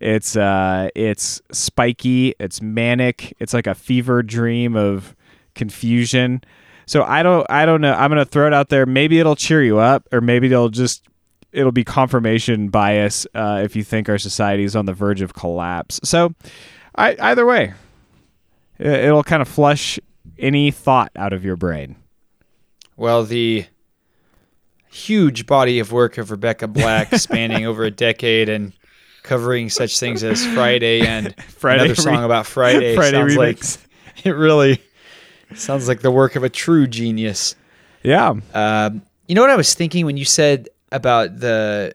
it's 0.00 0.36
uh 0.36 0.88
it's 0.94 1.40
spiky, 1.52 2.34
it's 2.40 2.60
manic, 2.60 3.34
it's 3.38 3.54
like 3.54 3.66
a 3.66 3.74
fever 3.74 4.22
dream 4.22 4.74
of 4.74 5.14
confusion. 5.54 6.42
So 6.86 7.04
I 7.04 7.22
don't 7.22 7.46
I 7.48 7.66
don't 7.66 7.80
know. 7.80 7.92
I'm 7.94 8.10
gonna 8.10 8.24
throw 8.24 8.48
it 8.48 8.52
out 8.54 8.68
there. 8.70 8.86
Maybe 8.86 9.20
it'll 9.20 9.36
cheer 9.36 9.62
you 9.62 9.78
up, 9.78 10.08
or 10.10 10.20
maybe 10.20 10.48
it'll 10.48 10.68
just 10.70 11.04
it'll 11.52 11.72
be 11.72 11.84
confirmation 11.84 12.68
bias 12.68 13.26
uh, 13.34 13.60
if 13.64 13.76
you 13.76 13.82
think 13.82 14.08
our 14.08 14.18
society 14.18 14.64
is 14.64 14.76
on 14.76 14.86
the 14.86 14.92
verge 14.92 15.20
of 15.20 15.34
collapse. 15.34 16.00
So 16.04 16.34
I, 16.94 17.16
either 17.20 17.46
way, 17.46 17.74
it'll 18.78 19.24
kind 19.24 19.42
of 19.42 19.48
flush 19.48 19.98
any 20.38 20.70
thought 20.70 21.12
out 21.16 21.32
of 21.32 21.44
your 21.44 21.56
brain. 21.56 21.96
Well, 22.96 23.24
the 23.24 23.66
huge 24.90 25.46
body 25.46 25.78
of 25.78 25.92
work 25.92 26.18
of 26.18 26.30
Rebecca 26.30 26.68
Black, 26.68 27.14
spanning 27.14 27.66
over 27.66 27.84
a 27.84 27.90
decade 27.90 28.48
and 28.48 28.72
covering 29.22 29.70
such 29.70 29.98
things 29.98 30.24
as 30.24 30.44
Friday 30.54 31.06
and 31.06 31.34
Friday 31.48 31.84
another 31.84 31.94
song 31.94 32.18
re- 32.18 32.24
about 32.24 32.46
Friday, 32.46 32.94
Friday 32.94 33.16
sounds 33.18 33.34
remix. 33.34 33.78
like 34.16 34.24
it 34.26 34.30
really 34.30 34.82
sounds 35.54 35.88
like 35.88 36.00
the 36.00 36.10
work 36.10 36.36
of 36.36 36.42
a 36.42 36.48
true 36.48 36.86
genius. 36.86 37.54
Yeah. 38.02 38.34
Um, 38.54 39.02
you 39.28 39.34
know 39.34 39.42
what 39.42 39.50
I 39.50 39.56
was 39.56 39.74
thinking 39.74 40.06
when 40.06 40.16
you 40.16 40.24
said 40.24 40.68
about 40.92 41.38
the 41.40 41.94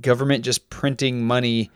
government 0.00 0.44
just 0.44 0.68
printing 0.70 1.22
money? 1.24 1.70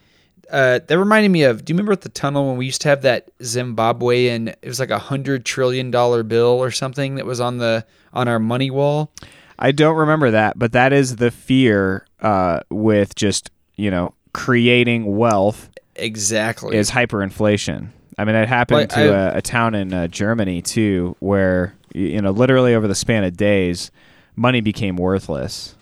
Uh, 0.51 0.81
that 0.87 0.99
reminded 0.99 1.31
me 1.31 1.45
of. 1.45 1.65
Do 1.65 1.71
you 1.73 1.75
remember 1.77 1.93
at 1.93 2.01
the 2.01 2.09
tunnel 2.09 2.49
when 2.49 2.57
we 2.57 2.67
used 2.67 2.81
to 2.83 2.89
have 2.89 3.03
that 3.03 3.31
Zimbabwean? 3.39 4.49
It 4.63 4.67
was 4.69 4.81
like 4.81 4.91
a 4.91 4.99
hundred 4.99 5.45
trillion 5.45 5.91
dollar 5.91 6.23
bill 6.23 6.47
or 6.63 6.71
something 6.71 7.15
that 7.17 7.27
was 7.27 7.41
on 7.41 7.59
the 7.59 7.87
on 8.13 8.27
our 8.29 8.39
money 8.41 8.71
wall. 8.71 9.13
I 9.59 9.73
don't 9.73 9.97
remember 9.97 10.31
that, 10.33 10.59
but 10.59 10.73
that 10.73 10.93
is 10.93 11.17
the 11.17 11.31
fear 11.31 12.07
uh, 12.21 12.61
with 12.71 13.15
just, 13.15 13.51
you 13.77 13.91
know, 13.91 14.15
creating 14.33 15.17
wealth 15.17 15.69
Exactly. 15.97 16.77
is 16.77 16.91
hyperinflation. 16.91 17.89
I 18.19 18.25
mean, 18.25 18.35
it 18.35 18.49
happened 18.49 18.91
Well, 18.97 19.07
to 19.09 19.15
I- 19.15 19.35
a, 19.35 19.37
a 19.39 19.43
town 19.43 19.75
in 19.75 19.93
uh, 19.93 20.07
Germany 20.09 20.63
too, 20.63 21.15
where 21.21 21.75
you 21.95 22.21
know, 22.23 22.31
literally 22.31 22.75
over 22.75 22.89
the 22.89 22.95
span 22.95 23.23
of 23.25 23.37
days, 23.37 23.91
money 24.35 24.61
became 24.61 24.97
worthless. 24.97 25.75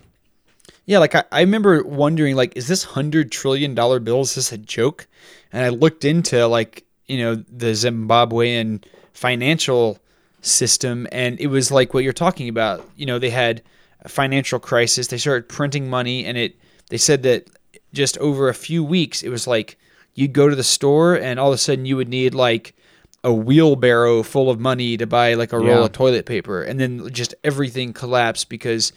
Yeah, 0.89 0.97
like 0.97 1.13
I, 1.13 1.23
I 1.31 1.41
remember 1.41 1.83
wondering, 1.83 2.35
like, 2.35 2.57
is 2.57 2.67
this 2.67 2.83
hundred 2.83 3.31
trillion 3.31 3.75
dollar 3.75 3.99
bill? 3.99 4.21
Is 4.21 4.33
this 4.33 4.51
a 4.51 4.57
joke? 4.57 5.07
And 5.51 5.63
I 5.63 5.69
looked 5.69 6.03
into 6.03 6.47
like, 6.47 6.83
you 7.05 7.19
know, 7.19 7.35
the 7.35 7.73
Zimbabwean 7.73 8.83
financial 9.13 9.99
system, 10.41 11.07
and 11.11 11.39
it 11.39 11.45
was 11.45 11.69
like 11.69 11.93
what 11.93 12.03
you're 12.03 12.11
talking 12.11 12.49
about. 12.49 12.89
You 12.95 13.05
know, 13.05 13.19
they 13.19 13.29
had 13.29 13.61
a 14.01 14.09
financial 14.09 14.57
crisis. 14.57 15.05
They 15.05 15.19
started 15.19 15.47
printing 15.47 15.91
money, 15.91 16.25
and 16.25 16.39
it. 16.39 16.57
They 16.89 16.97
said 16.97 17.21
that 17.21 17.47
just 17.93 18.17
over 18.17 18.49
a 18.49 18.55
few 18.55 18.83
weeks, 18.83 19.21
it 19.21 19.29
was 19.29 19.45
like 19.45 19.77
you'd 20.15 20.33
go 20.33 20.49
to 20.49 20.55
the 20.55 20.63
store, 20.63 21.13
and 21.13 21.39
all 21.39 21.49
of 21.49 21.53
a 21.53 21.59
sudden 21.59 21.85
you 21.85 21.97
would 21.97 22.09
need 22.09 22.33
like 22.33 22.73
a 23.23 23.31
wheelbarrow 23.31 24.23
full 24.23 24.49
of 24.49 24.59
money 24.59 24.97
to 24.97 25.05
buy 25.05 25.35
like 25.35 25.53
a 25.53 25.59
roll 25.59 25.83
of 25.83 25.91
toilet 25.91 26.25
paper, 26.25 26.63
and 26.63 26.79
then 26.79 27.07
just 27.13 27.35
everything 27.43 27.93
collapsed 27.93 28.49
because 28.49 28.91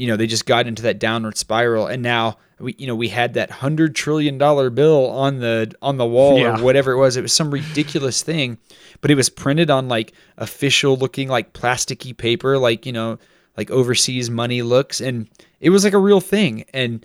you 0.00 0.06
know 0.06 0.16
they 0.16 0.26
just 0.26 0.46
got 0.46 0.66
into 0.66 0.82
that 0.82 0.98
downward 0.98 1.36
spiral, 1.36 1.86
and 1.86 2.02
now 2.02 2.38
we 2.58 2.74
you 2.78 2.86
know 2.86 2.94
we 2.96 3.08
had 3.08 3.34
that 3.34 3.50
hundred 3.50 3.94
trillion 3.94 4.38
dollar 4.38 4.70
bill 4.70 5.10
on 5.10 5.40
the 5.40 5.72
on 5.82 5.98
the 5.98 6.06
wall 6.06 6.38
Yeah. 6.38 6.58
or 6.58 6.62
whatever 6.62 6.92
it 6.92 6.96
was. 6.98 7.16
It 7.16 7.22
was 7.22 7.32
some 7.34 7.50
ridiculous 7.50 8.22
thing, 8.22 8.56
but 9.02 9.10
it 9.10 9.14
was 9.14 9.28
printed 9.28 9.68
on 9.70 9.88
like 9.88 10.12
official 10.38 10.96
looking 10.96 11.28
like 11.28 11.52
plasticky 11.52 12.16
paper, 12.16 12.56
like 12.56 12.86
you 12.86 12.92
know 12.92 13.18
like 13.56 13.70
overseas 13.70 14.30
money 14.30 14.62
looks, 14.62 15.00
and 15.00 15.28
it 15.60 15.68
was 15.70 15.84
like 15.84 15.92
a 15.92 15.98
real 15.98 16.20
thing, 16.20 16.64
and 16.72 17.04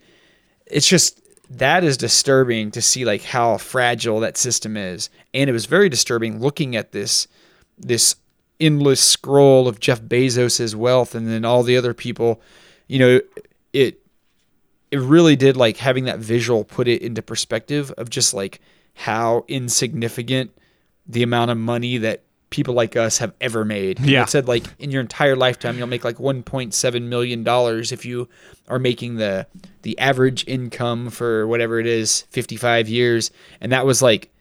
it's 0.66 0.88
just 0.88 1.22
that 1.50 1.84
is 1.84 1.98
disturbing 1.98 2.72
to 2.72 2.82
see 2.82 3.04
like 3.06 3.22
how 3.24 3.58
fragile 3.58 4.20
that 4.22 4.36
system 4.36 4.76
is 4.76 5.12
and 5.32 5.48
it 5.48 5.54
was 5.54 5.68
very 5.68 5.90
disturbing 5.90 6.40
looking 6.42 6.76
at 6.76 6.92
this 6.92 7.28
this 7.78 8.16
endless 8.60 9.00
scroll 9.00 9.68
of 9.68 9.80
Jeff 9.80 10.02
Bezos's 10.02 10.76
wealth 10.76 11.14
and 11.14 11.28
then 11.28 11.46
all 11.46 11.62
the 11.62 11.78
other 11.78 11.94
people 11.94 12.42
you 12.88 13.00
know 13.00 13.22
it 13.74 14.00
it 14.92 15.00
really 15.00 15.36
did 15.36 15.58
like 15.58 15.78
having 15.78 16.06
that 16.06 16.20
visual 16.20 16.64
put 16.64 16.88
it 16.88 17.02
into 17.02 17.22
perspective 17.22 17.92
of 17.98 18.10
just 18.10 18.34
like 18.34 18.62
how 18.94 19.44
insignificant 19.48 20.52
the 21.08 21.24
amount 21.24 21.52
of 21.52 21.58
money 21.58 21.98
that 21.98 22.24
people 22.50 22.74
like 22.74 22.96
us 22.96 23.18
have 23.18 23.34
ever 23.42 23.66
made. 23.66 24.00
Yeah. 24.00 24.24
It 24.24 24.30
said 24.30 24.48
like 24.48 24.64
in 24.80 24.92
your 24.92 25.02
entire 25.02 25.36
lifetime 25.36 25.78
you'll 25.78 25.88
make 25.88 26.06
like 26.06 26.18
1.7 26.18 27.02
million 27.04 27.44
dollars 27.44 27.92
if 27.92 28.06
you 28.06 28.30
are 28.70 28.80
making 28.80 29.16
the 29.16 29.48
the 29.82 29.98
average 30.00 30.48
income 30.48 31.10
for 31.10 31.46
whatever 31.48 31.80
it 31.80 31.88
is 31.88 32.22
55 32.30 32.88
years 32.88 33.32
and 33.60 33.72
that 33.72 33.86
was 33.86 34.02
like 34.02 34.32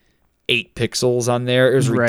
8 0.49 0.75
pixels 0.75 1.33
on 1.33 1.47
there. 1.47 1.73
It 1.73 1.77
was 1.77 1.91
Right. 1.91 2.09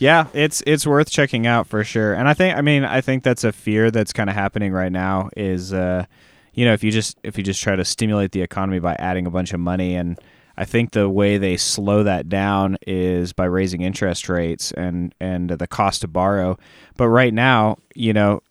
Yeah, 0.00 0.28
it's 0.32 0.62
it's 0.66 0.86
worth 0.86 1.10
checking 1.10 1.46
out 1.46 1.66
for 1.66 1.84
sure. 1.84 2.14
And 2.14 2.26
I 2.26 2.32
think 2.32 2.56
I 2.56 2.62
mean 2.62 2.84
I 2.84 3.02
think 3.02 3.22
that's 3.22 3.44
a 3.44 3.52
fear 3.52 3.90
that's 3.90 4.14
kind 4.14 4.30
of 4.30 4.34
happening 4.34 4.72
right 4.72 4.90
now 4.90 5.28
is 5.36 5.74
uh 5.74 6.06
you 6.54 6.64
know 6.64 6.72
if 6.72 6.82
you 6.82 6.90
just 6.90 7.18
if 7.22 7.36
you 7.36 7.44
just 7.44 7.62
try 7.62 7.76
to 7.76 7.84
stimulate 7.84 8.32
the 8.32 8.40
economy 8.40 8.78
by 8.80 8.94
adding 8.94 9.26
a 9.26 9.30
bunch 9.30 9.52
of 9.52 9.60
money 9.60 9.94
and 9.94 10.18
I 10.56 10.64
think 10.64 10.92
the 10.92 11.08
way 11.08 11.36
they 11.36 11.58
slow 11.58 12.02
that 12.02 12.30
down 12.30 12.78
is 12.86 13.34
by 13.34 13.44
raising 13.44 13.82
interest 13.82 14.30
rates 14.30 14.72
and 14.72 15.14
and 15.20 15.50
the 15.50 15.66
cost 15.66 16.00
to 16.00 16.08
borrow. 16.08 16.58
But 16.96 17.08
right 17.08 17.32
now, 17.34 17.76
you 17.94 18.14
know, 18.14 18.42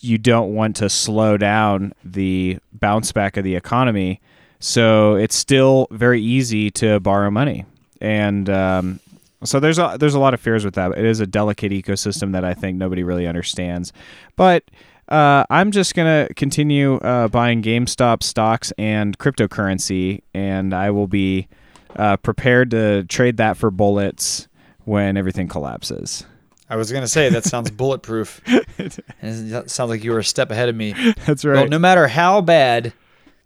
you 0.00 0.18
don't 0.18 0.54
want 0.54 0.74
to 0.76 0.90
slow 0.90 1.36
down 1.36 1.92
the 2.04 2.58
bounce 2.72 3.12
back 3.12 3.36
of 3.36 3.44
the 3.44 3.54
economy. 3.54 4.20
So 4.58 5.14
it's 5.14 5.36
still 5.36 5.86
very 5.92 6.20
easy 6.20 6.70
to 6.72 6.98
borrow 6.98 7.30
money. 7.30 7.64
And 8.00 8.50
um, 8.50 9.00
so 9.44 9.60
there's 9.60 9.78
a 9.78 9.96
there's 9.98 10.14
a 10.14 10.20
lot 10.20 10.34
of 10.34 10.40
fears 10.40 10.64
with 10.64 10.74
that. 10.74 10.92
It 10.92 11.04
is 11.04 11.20
a 11.20 11.26
delicate 11.26 11.72
ecosystem 11.72 12.32
that 12.32 12.44
I 12.44 12.54
think 12.54 12.78
nobody 12.78 13.02
really 13.02 13.26
understands. 13.26 13.92
But 14.36 14.64
uh, 15.08 15.44
I'm 15.50 15.70
just 15.70 15.94
gonna 15.94 16.28
continue 16.36 16.96
uh, 16.96 17.28
buying 17.28 17.62
GameStop 17.62 18.22
stocks 18.22 18.72
and 18.78 19.18
cryptocurrency, 19.18 20.22
and 20.34 20.74
I 20.74 20.90
will 20.90 21.08
be 21.08 21.48
uh, 21.96 22.16
prepared 22.18 22.70
to 22.72 23.04
trade 23.04 23.36
that 23.38 23.56
for 23.56 23.70
bullets 23.70 24.48
when 24.84 25.16
everything 25.16 25.48
collapses. 25.48 26.24
I 26.68 26.76
was 26.76 26.90
going 26.90 27.02
to 27.02 27.08
say 27.08 27.28
that 27.28 27.44
sounds 27.44 27.70
bulletproof. 27.70 28.42
that 28.76 29.70
sounds 29.70 29.88
like 29.88 30.02
you 30.02 30.10
were 30.10 30.18
a 30.18 30.24
step 30.24 30.50
ahead 30.50 30.68
of 30.68 30.74
me. 30.74 30.94
That's 31.24 31.44
right. 31.44 31.54
Well, 31.54 31.68
no 31.68 31.78
matter 31.78 32.08
how 32.08 32.40
bad 32.40 32.92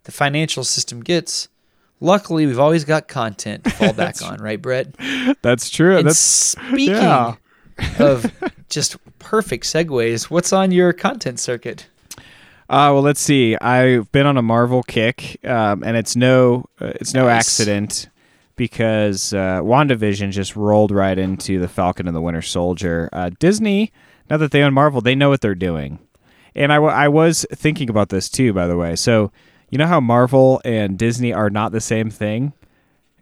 the 0.04 0.12
financial 0.12 0.64
system 0.64 1.02
gets, 1.02 1.48
luckily 2.00 2.46
we've 2.46 2.58
always 2.58 2.84
got 2.84 3.08
content 3.08 3.64
to 3.64 3.70
fall 3.70 3.92
back 3.94 4.20
on, 4.22 4.38
right, 4.38 4.60
Brett? 4.60 4.94
That's 5.42 5.70
true. 5.70 5.98
And 5.98 6.08
That's 6.08 6.18
speaking 6.18 6.94
yeah. 6.94 7.34
of 7.98 8.30
just 8.68 8.96
perfect 9.18 9.64
segues, 9.64 10.24
what's 10.24 10.52
on 10.52 10.72
your 10.72 10.92
content 10.92 11.38
circuit? 11.40 11.88
Uh, 12.68 12.94
well, 12.94 13.02
let's 13.02 13.20
see. 13.20 13.56
I've 13.56 14.10
been 14.12 14.26
on 14.26 14.36
a 14.36 14.42
Marvel 14.42 14.82
kick, 14.84 15.38
um, 15.44 15.82
and 15.82 15.96
it's 15.96 16.14
no, 16.14 16.66
uh, 16.80 16.92
it's 16.96 17.14
no 17.14 17.24
Nice. 17.26 17.38
accident 17.60 18.08
because 18.54 19.32
uh, 19.34 19.60
WandaVision 19.62 20.30
just 20.30 20.54
rolled 20.54 20.92
right 20.92 21.18
into 21.18 21.58
the 21.58 21.66
Falcon 21.66 22.06
and 22.06 22.14
the 22.14 22.20
Winter 22.20 22.42
Soldier. 22.42 23.08
Uh, 23.12 23.30
Disney, 23.40 23.90
now 24.28 24.36
that 24.36 24.52
they 24.52 24.62
own 24.62 24.72
Marvel, 24.72 25.00
they 25.00 25.16
know 25.16 25.30
what 25.30 25.40
they're 25.40 25.56
doing, 25.56 25.98
and 26.54 26.70
I, 26.72 26.76
w- 26.76 26.92
I 26.94 27.08
was 27.08 27.44
thinking 27.52 27.90
about 27.90 28.10
this 28.10 28.28
too, 28.28 28.52
by 28.52 28.68
the 28.68 28.76
way. 28.76 28.94
So 28.94 29.32
you 29.70 29.78
know 29.78 29.86
how 29.86 30.00
Marvel 30.00 30.60
and 30.64 30.98
Disney 30.98 31.32
are 31.32 31.50
not 31.50 31.72
the 31.72 31.80
same 31.80 32.10
thing. 32.10 32.52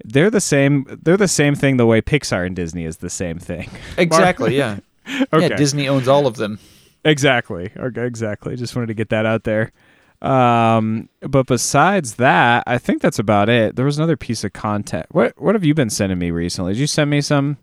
They're 0.04 0.30
the 0.30 0.40
same. 0.40 0.86
They're 1.02 1.16
the 1.16 1.28
same 1.28 1.54
thing. 1.54 1.76
The 1.76 1.86
way 1.86 2.00
Pixar 2.00 2.46
and 2.46 2.54
Disney 2.56 2.84
is 2.84 2.98
the 2.98 3.10
same 3.10 3.38
thing. 3.38 3.70
Exactly, 3.98 4.56
yeah. 4.56 4.78
Okay. 5.32 5.48
Yeah, 5.48 5.56
Disney 5.56 5.88
owns 5.88 6.06
all 6.06 6.26
of 6.26 6.36
them. 6.36 6.58
Exactly. 7.02 7.70
Okay, 7.74 8.04
exactly. 8.06 8.56
Just 8.56 8.76
wanted 8.76 8.88
to 8.88 8.94
get 8.94 9.08
that 9.08 9.24
out 9.24 9.44
there. 9.44 9.72
Um, 10.20 11.08
but 11.22 11.46
besides 11.46 12.16
that, 12.16 12.64
I 12.66 12.76
think 12.76 13.00
that's 13.00 13.18
about 13.18 13.48
it. 13.48 13.76
There 13.76 13.86
was 13.86 13.96
another 13.96 14.16
piece 14.18 14.44
of 14.44 14.52
content. 14.52 15.06
What 15.10 15.32
What 15.40 15.54
have 15.54 15.64
you 15.64 15.72
been 15.74 15.88
sending 15.90 16.18
me 16.18 16.30
recently? 16.30 16.74
Did 16.74 16.80
you 16.80 16.86
send 16.86 17.08
me 17.10 17.22
some 17.22 17.56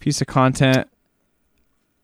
piece 0.00 0.20
of 0.20 0.26
content? 0.26 0.88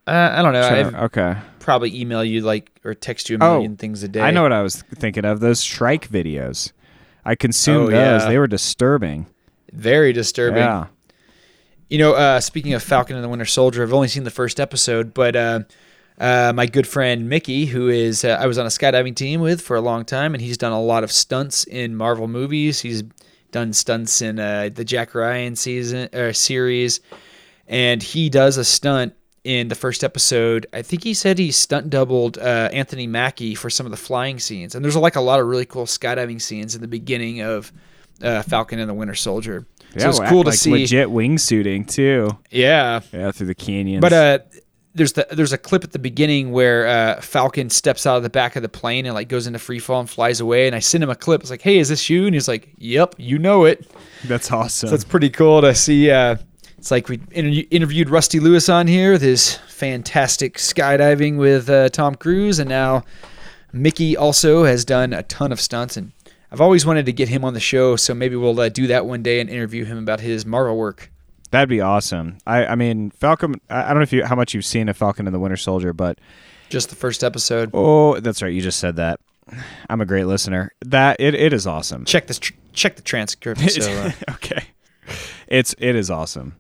Uh, 0.07 0.35
I 0.37 0.42
don't 0.42 0.53
know. 0.53 0.69
Trying 0.69 0.95
I 0.95 1.05
okay. 1.05 1.37
probably 1.59 1.99
email 2.01 2.23
you 2.23 2.40
like 2.42 2.71
or 2.85 2.95
text 2.95 3.29
you 3.29 3.37
a 3.40 3.45
Oh, 3.45 3.55
million 3.55 3.77
things 3.77 4.03
a 4.03 4.09
day. 4.09 4.21
I 4.21 4.31
know 4.31 4.42
what 4.42 4.53
I 4.53 4.62
was 4.62 4.83
thinking 4.83 5.25
of. 5.25 5.40
Those 5.40 5.59
strike 5.61 6.09
videos. 6.09 6.73
I 7.25 7.35
consumed 7.35 7.88
Oh, 7.88 7.90
those. 7.90 8.23
yeah. 8.23 8.29
They 8.29 8.38
were 8.38 8.47
disturbing. 8.47 9.27
Very 9.73 10.12
disturbing. 10.12 10.59
Yeah. 10.59 10.87
You 11.88 11.99
know, 11.99 12.12
uh, 12.14 12.40
speaking 12.40 12.73
of 12.75 12.83
Falcon 12.83 13.16
and 13.16 13.25
the 13.25 13.29
Winter 13.29 13.45
Soldier, 13.45 13.83
I've 13.83 13.92
only 13.92 14.09
seen 14.09 14.25
the 14.25 14.31
first 14.31 14.59
episode, 14.61 15.12
but 15.14 15.35
uh, 15.37 15.61
uh, 16.19 16.53
my 16.55 16.66
good 16.66 16.87
friend 16.87 17.29
Mickey, 17.29 17.66
who 17.66 17.88
is 17.88 18.25
uh, 18.25 18.38
I 18.40 18.47
was 18.47 18.59
on 18.59 18.66
a 18.66 18.71
skydiving 18.71 19.14
team 19.14 19.40
with 19.40 19.61
for 19.61 19.77
a 19.77 19.81
long 19.81 20.05
time, 20.05 20.35
and 20.35 20.40
he's 20.42 20.57
done 20.57 20.73
a 20.73 20.81
lot 20.81 21.05
of 21.05 21.11
stunts 21.12 21.64
in 21.64 21.95
Marvel 21.97 22.27
movies. 22.29 22.81
He's 22.81 23.03
done 23.53 23.73
stunts 23.73 24.21
in 24.23 24.38
uh, 24.38 24.71
the 24.73 24.85
Jack 24.85 25.14
Ryan 25.14 25.55
season 25.57 26.09
or 26.12 26.33
series, 26.33 27.01
and 27.69 28.03
he 28.03 28.31
does 28.31 28.57
a 28.57 28.64
stunt 28.64 29.14
in 29.47 29.69
the 29.69 29.77
first 29.77 30.03
episode. 30.03 30.67
I 30.73 30.83
think 30.83 31.05
he 31.05 31.15
said 31.15 31.39
he 31.39 31.53
stunt 31.53 31.89
doubled 31.89 32.37
uh, 32.37 32.69
Anthony 32.73 33.07
Mackie 33.07 33.55
for 33.55 33.71
some 33.71 33.87
of 33.87 33.93
the 33.93 33.97
flying 33.97 34.41
scenes, 34.41 34.75
and 34.75 34.85
there's 34.85 34.97
like 34.97 35.15
a 35.15 35.21
lot 35.21 35.39
of 35.39 35.47
really 35.47 35.65
cool 35.65 35.87
skydiving 35.87 36.43
scenes 36.43 36.75
in 36.75 36.81
the 36.81 36.89
beginning 36.89 37.43
of 37.43 37.73
uh, 38.21 38.43
Falcon 38.43 38.81
and 38.81 38.91
the 38.91 38.95
Winter 38.95 39.15
Soldier. 39.15 39.65
so 39.97 40.09
it's 40.09 40.19
well, 40.19 40.29
cool 40.29 40.43
to 40.43 40.51
like 40.51 40.59
see. 40.59 40.73
legit 40.73 41.09
wingsuiting 41.09 41.89
too. 41.89 42.37
Yeah, 42.51 43.01
Yeah, 43.13 43.31
through 43.31 43.47
the 43.47 43.55
canyons. 43.55 44.01
but 44.01 44.13
uh, 44.13 44.39
there's 44.95 45.13
the 45.13 45.29
there's 45.31 45.53
a 45.53 45.59
clip 45.59 45.85
at 45.85 45.93
the 45.93 45.99
beginning 46.01 46.51
where 46.51 46.87
uh, 46.89 47.21
Falcon 47.21 47.71
steps 47.71 48.05
out 48.05 48.17
of 48.17 48.25
the 48.25 48.31
back 48.31 48.57
of 48.57 48.63
the 48.63 48.69
plane 48.69 49.07
and 49.07 49.15
like 49.15 49.29
goes 49.29 49.47
into 49.47 49.61
free 49.61 49.79
fall 49.79 50.01
and 50.01 50.11
flies 50.11 50.41
away. 50.41 50.67
And 50.67 50.75
I 50.75 50.81
sent 50.81 51.05
him 51.05 51.11
a 51.11 51.15
clip. 51.15 51.43
It's 51.43 51.51
like, 51.51 51.63
hey, 51.63 51.79
is 51.79 51.89
this 51.89 52.11
you? 52.11 52.27
And 52.27 52.35
he's 52.35 52.49
like, 52.49 52.71
yep, 52.79 53.15
you 53.17 53.39
know 53.39 53.65
it. 53.65 53.89
that's 54.25 54.51
awesome. 54.51 54.89
So 54.89 54.95
it's 54.95 55.05
pretty 55.05 55.31
cool 55.31 55.61
to 55.61 55.75
see. 55.75 56.11
Uh, 56.11 56.37
it's 56.87 56.92
like 56.92 57.09
we 57.09 57.18
inter- 57.33 57.66
interviewed 57.72 58.09
Rusty 58.11 58.38
Lewis 58.38 58.68
on 58.68 58.87
here 58.87 59.11
with 59.11 59.22
his 59.22 59.57
fantastic 59.66 60.57
skydiving 60.57 61.37
with 61.37 61.68
uh, 61.68 61.88
Tom 61.88 62.14
Cruise, 62.14 62.61
and 62.61 62.68
now 62.68 63.03
Mickey 63.72 64.16
also 64.16 64.62
has 64.62 64.85
done 64.85 65.12
a 65.12 65.25
ton 65.25 65.51
of 65.51 65.61
stunts. 65.61 65.96
And 65.96 66.12
I've 66.53 66.61
always 66.61 66.87
wanted 66.87 67.05
to 67.07 67.12
get 67.12 67.29
him 67.29 67.44
on 67.44 67.55
the 67.55 67.61
show, 67.61 67.96
so 67.96 68.14
maybe 68.14 68.37
we'll 68.37 68.61
uh, 68.61 68.68
do 68.68 68.87
that 68.87 69.05
one 69.05 69.25
day 69.25 69.40
and 69.40 69.51
interview 69.51 69.85
him 69.85 69.99
about 69.99 70.20
his 70.20 70.46
Marvel 70.46 70.77
work. 70.77 71.11
That'd 71.51 71.68
be 71.68 71.81
awesome. 71.81 72.38
I, 72.46 72.66
I 72.66 72.75
mean, 72.77 73.11
Falcon. 73.11 73.61
I 73.68 73.87
I 73.87 73.88
don't 73.88 73.96
know 73.96 74.03
if 74.03 74.12
you 74.12 74.25
how 74.25 74.37
much 74.37 74.55
you've 74.55 74.64
seen 74.64 74.88
of 74.88 74.96
Falcon 74.96 75.27
and 75.27 75.35
the 75.35 75.40
Winter 75.40 75.57
Soldier, 75.57 75.92
but 75.92 76.20
Just 76.68 76.90
the 76.90 76.94
first 76.94 77.25
episode. 77.25 77.70
oh, 77.75 78.20
that's 78.20 78.42
right. 78.42 78.53
You 78.53 78.61
just 78.61 78.79
said 78.79 78.94
that. 78.94 79.18
I'm 79.90 80.01
a 80.01 80.07
great 80.07 80.27
listener. 80.27 80.70
That 80.85 81.16
it, 81.18 81.35
it 81.35 81.53
is 81.53 81.66
awesome. 81.66 82.05
Check 82.05 82.29
this. 82.29 82.38
Tr- 82.38 82.53
check 82.72 82.94
the 82.94 83.03
transcript. 83.03 83.61
So 83.72 83.90
uh, 84.05 84.12
okay, 84.35 84.68
it's 85.49 85.75
it 85.79 85.96
is 85.96 86.12
awesome. 86.12 86.55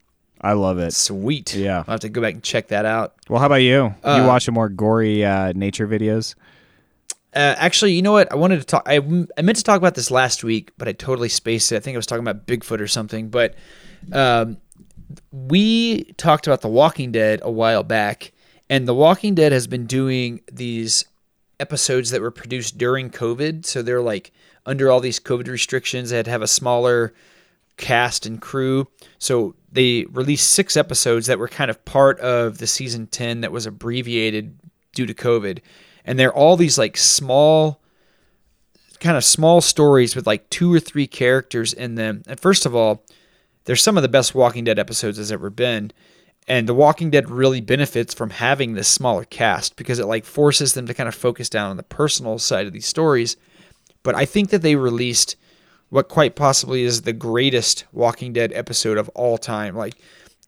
I 0.46 0.52
love 0.52 0.78
it. 0.78 0.92
sweet. 0.92 1.54
Yeah. 1.54 1.78
I'll 1.78 1.94
have 1.94 2.00
to 2.00 2.08
go 2.08 2.20
back 2.20 2.34
and 2.34 2.42
check 2.42 2.68
that 2.68 2.84
out. 2.84 3.14
Well, 3.28 3.40
how 3.40 3.46
about 3.46 3.56
you? 3.56 3.94
Uh, 4.04 4.20
you 4.20 4.28
watching 4.28 4.54
more 4.54 4.68
gory 4.68 5.24
uh, 5.24 5.52
nature 5.54 5.88
videos? 5.88 6.36
Uh, 7.34 7.54
actually, 7.58 7.92
you 7.92 8.00
know 8.00 8.12
what? 8.12 8.30
I 8.30 8.36
wanted 8.36 8.60
to 8.60 8.64
talk. 8.64 8.84
I, 8.86 8.96
I 8.96 9.42
meant 9.42 9.58
to 9.58 9.64
talk 9.64 9.76
about 9.76 9.94
this 9.94 10.10
last 10.10 10.44
week, 10.44 10.70
but 10.78 10.86
I 10.86 10.92
totally 10.92 11.28
spaced 11.28 11.72
it. 11.72 11.76
I 11.76 11.80
think 11.80 11.96
I 11.96 11.98
was 11.98 12.06
talking 12.06 12.26
about 12.26 12.46
Bigfoot 12.46 12.80
or 12.80 12.86
something. 12.86 13.28
But 13.28 13.54
um, 14.12 14.58
we 15.32 16.04
talked 16.12 16.46
about 16.46 16.60
The 16.60 16.68
Walking 16.68 17.12
Dead 17.12 17.40
a 17.42 17.50
while 17.50 17.82
back, 17.82 18.32
and 18.70 18.86
The 18.86 18.94
Walking 18.94 19.34
Dead 19.34 19.52
has 19.52 19.66
been 19.66 19.86
doing 19.86 20.40
these 20.50 21.04
episodes 21.58 22.10
that 22.10 22.20
were 22.20 22.30
produced 22.30 22.78
during 22.78 23.10
COVID. 23.10 23.66
So 23.66 23.82
they're 23.82 24.00
like 24.00 24.32
under 24.64 24.90
all 24.90 25.00
these 25.00 25.18
COVID 25.18 25.48
restrictions. 25.48 26.10
They 26.10 26.16
had 26.16 26.26
to 26.26 26.30
have 26.30 26.42
a 26.42 26.46
smaller 26.48 27.12
cast 27.76 28.26
and 28.26 28.40
crew. 28.40 28.88
So 29.18 29.54
they 29.70 30.06
released 30.10 30.50
six 30.50 30.76
episodes 30.76 31.26
that 31.26 31.38
were 31.38 31.48
kind 31.48 31.70
of 31.70 31.84
part 31.84 32.18
of 32.20 32.58
the 32.58 32.66
season 32.66 33.06
10 33.06 33.42
that 33.42 33.52
was 33.52 33.66
abbreviated 33.66 34.58
due 34.94 35.06
to 35.06 35.14
COVID. 35.14 35.60
And 36.04 36.18
they're 36.18 36.32
all 36.32 36.56
these 36.56 36.78
like 36.78 36.96
small, 36.96 37.80
kind 39.00 39.16
of 39.16 39.24
small 39.24 39.60
stories 39.60 40.16
with 40.16 40.26
like 40.26 40.48
two 40.50 40.72
or 40.72 40.80
three 40.80 41.06
characters 41.06 41.72
in 41.72 41.96
them. 41.96 42.22
And 42.26 42.40
first 42.40 42.64
of 42.64 42.74
all, 42.74 43.04
they're 43.64 43.76
some 43.76 43.96
of 43.96 44.02
the 44.02 44.08
best 44.08 44.34
Walking 44.34 44.64
Dead 44.64 44.78
episodes 44.78 45.18
has 45.18 45.32
ever 45.32 45.50
been. 45.50 45.92
And 46.48 46.68
The 46.68 46.74
Walking 46.74 47.10
Dead 47.10 47.28
really 47.28 47.60
benefits 47.60 48.14
from 48.14 48.30
having 48.30 48.74
this 48.74 48.86
smaller 48.86 49.24
cast 49.24 49.74
because 49.74 49.98
it 49.98 50.06
like 50.06 50.24
forces 50.24 50.74
them 50.74 50.86
to 50.86 50.94
kind 50.94 51.08
of 51.08 51.14
focus 51.14 51.48
down 51.48 51.70
on 51.70 51.76
the 51.76 51.82
personal 51.82 52.38
side 52.38 52.66
of 52.66 52.72
these 52.72 52.86
stories. 52.86 53.36
But 54.04 54.14
I 54.14 54.24
think 54.24 54.50
that 54.50 54.62
they 54.62 54.76
released 54.76 55.34
what 55.96 56.08
quite 56.08 56.36
possibly 56.36 56.82
is 56.82 57.02
the 57.02 57.12
greatest 57.14 57.86
Walking 57.90 58.34
Dead 58.34 58.52
episode 58.52 58.98
of 58.98 59.08
all 59.14 59.38
time. 59.38 59.74
Like 59.74 59.94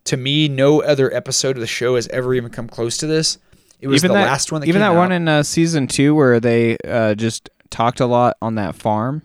to 0.05 0.19
me, 0.19 0.47
no 0.47 0.83
other 0.83 1.13
episode 1.15 1.57
of 1.57 1.63
the 1.63 1.67
show 1.67 1.95
has 1.95 2.07
ever 2.09 2.35
even 2.35 2.51
come 2.51 2.69
close 2.69 2.99
to 2.99 3.07
this. 3.07 3.39
It 3.81 3.89
was 3.89 4.05
even 4.05 4.13
the 4.13 4.21
that, 4.21 4.27
last 4.27 4.53
one 4.53 4.61
that 4.61 4.69
even 4.69 4.83
that 4.83 4.91
one 4.91 5.11
in 5.11 5.27
uh, 5.27 5.43
season 5.43 5.87
two 5.87 6.15
where 6.15 6.39
they 6.39 6.77
uh, 6.87 7.15
just 7.15 7.49
talked 7.71 8.01
a 8.01 8.05
lot 8.05 8.37
on 8.43 8.57
that 8.57 8.75
farm. 8.75 9.23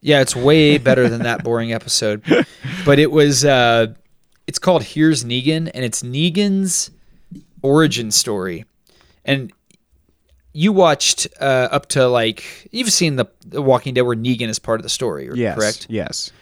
Yeah, 0.00 0.22
it's 0.22 0.34
way 0.34 0.76
better 0.76 1.08
than 1.08 1.22
that 1.22 1.44
boring 1.44 1.72
episode. 1.72 2.22
But 2.84 2.98
it 2.98 3.10
was 3.10 3.44
uh 3.44 3.94
it's 4.48 4.58
called 4.58 4.82
Here's 4.82 5.24
Negan 5.24 5.70
and 5.72 5.84
it's 5.84 6.02
Negan's 6.02 6.90
origin 7.62 8.10
story. 8.10 8.64
And 9.24 9.52
you 10.56 10.72
watched 10.72 11.28
uh, 11.38 11.68
up 11.70 11.86
to 11.86 12.08
like 12.08 12.68
you've 12.72 12.90
seen 12.90 13.16
the, 13.16 13.26
the 13.44 13.60
Walking 13.60 13.92
Dead 13.92 14.00
where 14.00 14.16
Negan 14.16 14.48
is 14.48 14.58
part 14.58 14.80
of 14.80 14.82
the 14.84 14.88
story, 14.88 15.28
Yes, 15.34 15.54
correct? 15.54 15.86
Yes. 15.90 16.32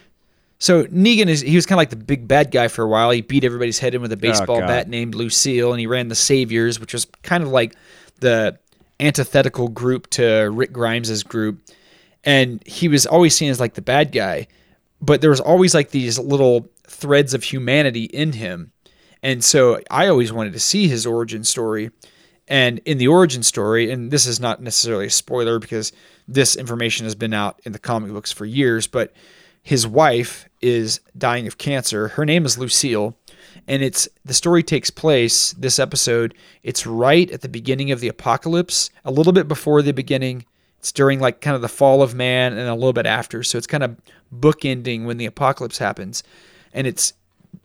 So 0.59 0.85
Negan 0.85 1.27
is 1.27 1.41
he 1.41 1.57
was 1.57 1.67
kind 1.67 1.77
of 1.77 1.81
like 1.81 1.91
the 1.91 1.97
big 1.97 2.29
bad 2.29 2.53
guy 2.53 2.69
for 2.69 2.85
a 2.85 2.89
while. 2.89 3.11
He 3.11 3.23
beat 3.23 3.43
everybody's 3.43 3.81
head 3.81 3.95
in 3.95 4.01
with 4.01 4.13
a 4.13 4.17
baseball 4.17 4.61
God. 4.61 4.69
bat 4.69 4.89
named 4.89 5.17
Lucille, 5.17 5.73
and 5.73 5.81
he 5.81 5.89
ran 5.89 6.09
the 6.09 6.15
Saviors, 6.15 6.79
which 6.79 6.93
was 6.93 7.07
kind 7.23 7.43
of 7.43 7.51
like 7.51 7.75
the 8.21 8.57
antithetical 9.01 9.69
group 9.69 10.09
to 10.11 10.49
Rick 10.53 10.73
Grimes's 10.73 11.25
group. 11.25 11.61
And 12.23 12.65
he 12.67 12.87
was 12.87 13.07
always 13.07 13.37
seen 13.37 13.51
as 13.51 13.59
like 13.59 13.75
the 13.75 13.83
bad 13.83 14.13
guy, 14.13 14.47
but 15.01 15.21
there 15.21 15.31
was 15.31 15.41
always 15.41 15.75
like 15.75 15.91
these 15.91 16.21
little 16.21 16.69
threads 16.87 17.35
of 17.35 17.43
humanity 17.43 18.05
in 18.05 18.33
him. 18.35 18.71
And 19.25 19.43
so 19.43 19.81
I 19.91 20.07
always 20.07 20.33
wanted 20.33 20.53
to 20.53 20.61
see 20.61 20.87
his 20.87 21.05
origin 21.05 21.43
story. 21.43 21.91
And 22.47 22.81
in 22.81 22.99
the 22.99 23.09
origin 23.09 23.43
story, 23.43 23.91
and 23.91 24.11
this 24.11 24.27
is 24.27 24.39
not 24.39 24.61
necessarily 24.61 25.07
a 25.07 25.11
spoiler 25.11 25.59
because 25.59 25.93
this 26.29 26.57
information 26.57 27.05
has 27.05 27.15
been 27.15 27.33
out 27.33 27.61
in 27.65 27.73
the 27.73 27.79
comic 27.79 28.13
books 28.13 28.33
for 28.33 28.45
years, 28.45 28.87
but 28.87 29.13
his 29.63 29.87
wife 29.87 30.47
is 30.61 31.01
dying 31.17 31.47
of 31.47 31.57
cancer. 31.57 32.09
Her 32.09 32.27
name 32.27 32.45
is 32.45 32.59
Lucille, 32.59 33.17
and 33.67 33.83
it's 33.83 34.09
the 34.25 34.35
story 34.35 34.63
takes 34.63 34.91
place 34.91 35.53
this 35.53 35.79
episode. 35.79 36.35
It's 36.63 36.87
right 36.87 37.31
at 37.31 37.41
the 37.41 37.49
beginning 37.49 37.91
of 37.91 38.01
the 38.01 38.09
apocalypse, 38.09 38.91
a 39.07 39.11
little 39.11 39.33
bit 39.33 39.49
before 39.49 39.81
the 39.81 39.93
beginning. 39.93 40.45
It's 40.81 40.93
during 40.93 41.19
like 41.19 41.41
kind 41.41 41.57
of 41.57 41.63
the 41.63 41.69
fall 41.69 42.03
of 42.03 42.15
man 42.15 42.53
and 42.53 42.69
a 42.69 42.75
little 42.75 42.93
bit 42.93 43.07
after. 43.07 43.43
So 43.43 43.57
it's 43.57 43.67
kind 43.67 43.83
of 43.83 43.97
bookending 44.35 45.07
when 45.07 45.17
the 45.17 45.25
apocalypse 45.25 45.79
happens. 45.79 46.23
And 46.75 46.87
it's 46.87 47.15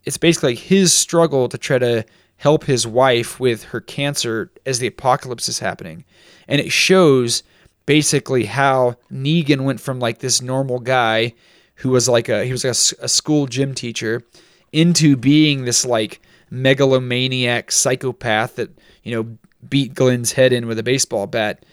it's 0.06 0.18
basically 0.18 0.56
his 0.56 0.94
struggle 0.94 1.50
to 1.50 1.58
try 1.58 1.80
to 1.80 2.06
help 2.40 2.64
his 2.64 2.88
wife 2.88 3.38
with 3.40 3.66
her 3.66 3.82
cancer 3.82 4.50
as 4.66 4.80
the 4.80 4.88
apocalypse 4.88 5.50
is 5.50 5.60
happening. 5.60 6.06
And 6.48 6.62
it 6.62 6.72
shows 6.72 7.44
basically 7.86 8.46
how 8.46 8.96
Negan 9.12 9.62
went 9.62 9.82
from 9.82 10.00
like 10.00 10.20
this 10.20 10.42
normal 10.42 10.80
guy 10.80 11.34
who 11.76 11.90
was 11.90 12.08
like 12.08 12.30
a 12.30 12.46
he 12.46 12.52
was 12.52 12.64
like 12.64 12.76
a 13.02 13.06
a, 13.06 13.10
school 13.10 13.46
gym 13.46 13.74
teacher 13.74 14.24
into 14.72 15.18
being 15.18 15.66
this 15.66 15.86
like 15.86 16.22
megalomaniac 16.50 17.72
psychopath 17.72 18.56
that 18.56 18.70
you 19.04 19.14
know 19.14 19.38
beat 19.68 19.94
Glenn's 19.94 20.32
head 20.32 20.54
in 20.54 20.66
with 20.66 20.80
a 20.80 20.84
baseball 20.84 21.28
bat. 21.28 21.66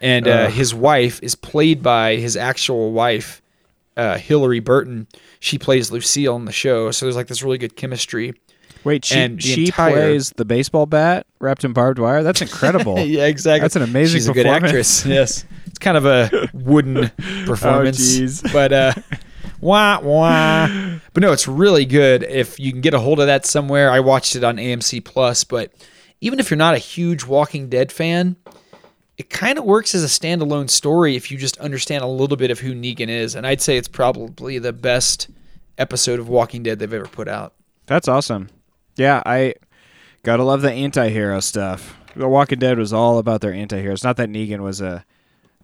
And 0.00 0.26
uh, 0.26 0.48
his 0.48 0.74
wife 0.74 1.20
is 1.22 1.34
played 1.34 1.82
by 1.82 2.16
his 2.16 2.36
actual 2.36 2.92
wife, 2.92 3.40
uh, 3.96 4.14
Hilarie 4.14 4.62
Burton. 4.62 5.06
She 5.38 5.58
plays 5.58 5.92
Lucille 5.92 6.34
in 6.36 6.44
the 6.44 6.52
show, 6.52 6.90
so 6.90 7.06
there's 7.06 7.14
like 7.14 7.28
this 7.28 7.42
really 7.42 7.58
good 7.58 7.76
chemistry. 7.76 8.34
Wait, 8.84 9.04
she, 9.04 9.14
And 9.16 9.42
she 9.42 9.66
entire- 9.66 9.92
plays 9.92 10.30
the 10.36 10.44
baseball 10.44 10.86
bat 10.86 11.26
wrapped 11.40 11.64
in 11.64 11.72
barbed 11.72 11.98
wire. 11.98 12.22
That's 12.22 12.42
incredible. 12.42 12.98
yeah, 13.00 13.26
exactly. 13.26 13.60
That's 13.62 13.76
an 13.76 13.82
amazing 13.82 14.18
She's 14.18 14.28
a 14.28 14.32
good 14.32 14.46
actress. 14.46 15.06
yes, 15.06 15.44
it's 15.66 15.78
kind 15.78 15.96
of 15.96 16.04
a 16.06 16.48
wooden 16.52 17.10
performance, 17.46 17.98
jeez. 18.18 18.52
but 18.52 18.72
uh, 18.72 18.92
wah 19.60 20.00
wah. 20.00 20.66
But 21.12 21.22
no, 21.22 21.32
it's 21.32 21.46
really 21.46 21.84
good. 21.84 22.22
If 22.24 22.58
you 22.58 22.72
can 22.72 22.80
get 22.80 22.94
a 22.94 22.98
hold 22.98 23.20
of 23.20 23.26
that 23.26 23.46
somewhere, 23.46 23.90
I 23.90 24.00
watched 24.00 24.34
it 24.36 24.42
on 24.44 24.56
AMC 24.56 25.04
Plus. 25.04 25.44
But 25.44 25.72
even 26.20 26.40
if 26.40 26.50
you're 26.50 26.58
not 26.58 26.74
a 26.74 26.78
huge 26.78 27.24
Walking 27.24 27.68
Dead 27.68 27.92
fan, 27.92 28.36
it 29.16 29.30
kind 29.30 29.58
of 29.58 29.64
works 29.64 29.94
as 29.94 30.02
a 30.02 30.06
standalone 30.08 30.68
story 30.70 31.14
if 31.14 31.30
you 31.30 31.38
just 31.38 31.58
understand 31.58 32.02
a 32.02 32.08
little 32.08 32.36
bit 32.36 32.50
of 32.50 32.60
who 32.60 32.74
Negan 32.74 33.08
is. 33.08 33.34
And 33.36 33.46
I'd 33.46 33.60
say 33.60 33.76
it's 33.76 33.88
probably 33.88 34.58
the 34.58 34.72
best 34.72 35.28
episode 35.78 36.18
of 36.18 36.28
Walking 36.28 36.62
Dead 36.62 36.78
they've 36.78 36.92
ever 36.92 37.06
put 37.06 37.28
out. 37.28 37.54
That's 37.86 38.08
awesome. 38.08 38.48
Yeah, 38.96 39.22
I 39.24 39.54
gotta 40.22 40.44
love 40.44 40.62
the 40.62 40.72
anti-hero 40.72 41.40
stuff. 41.40 41.96
The 42.14 42.28
Walking 42.28 42.58
Dead 42.58 42.78
was 42.78 42.92
all 42.92 43.18
about 43.18 43.40
their 43.40 43.52
anti-heroes. 43.52 44.04
Not 44.04 44.16
that 44.18 44.28
Negan 44.28 44.60
was 44.60 44.80
a 44.80 45.04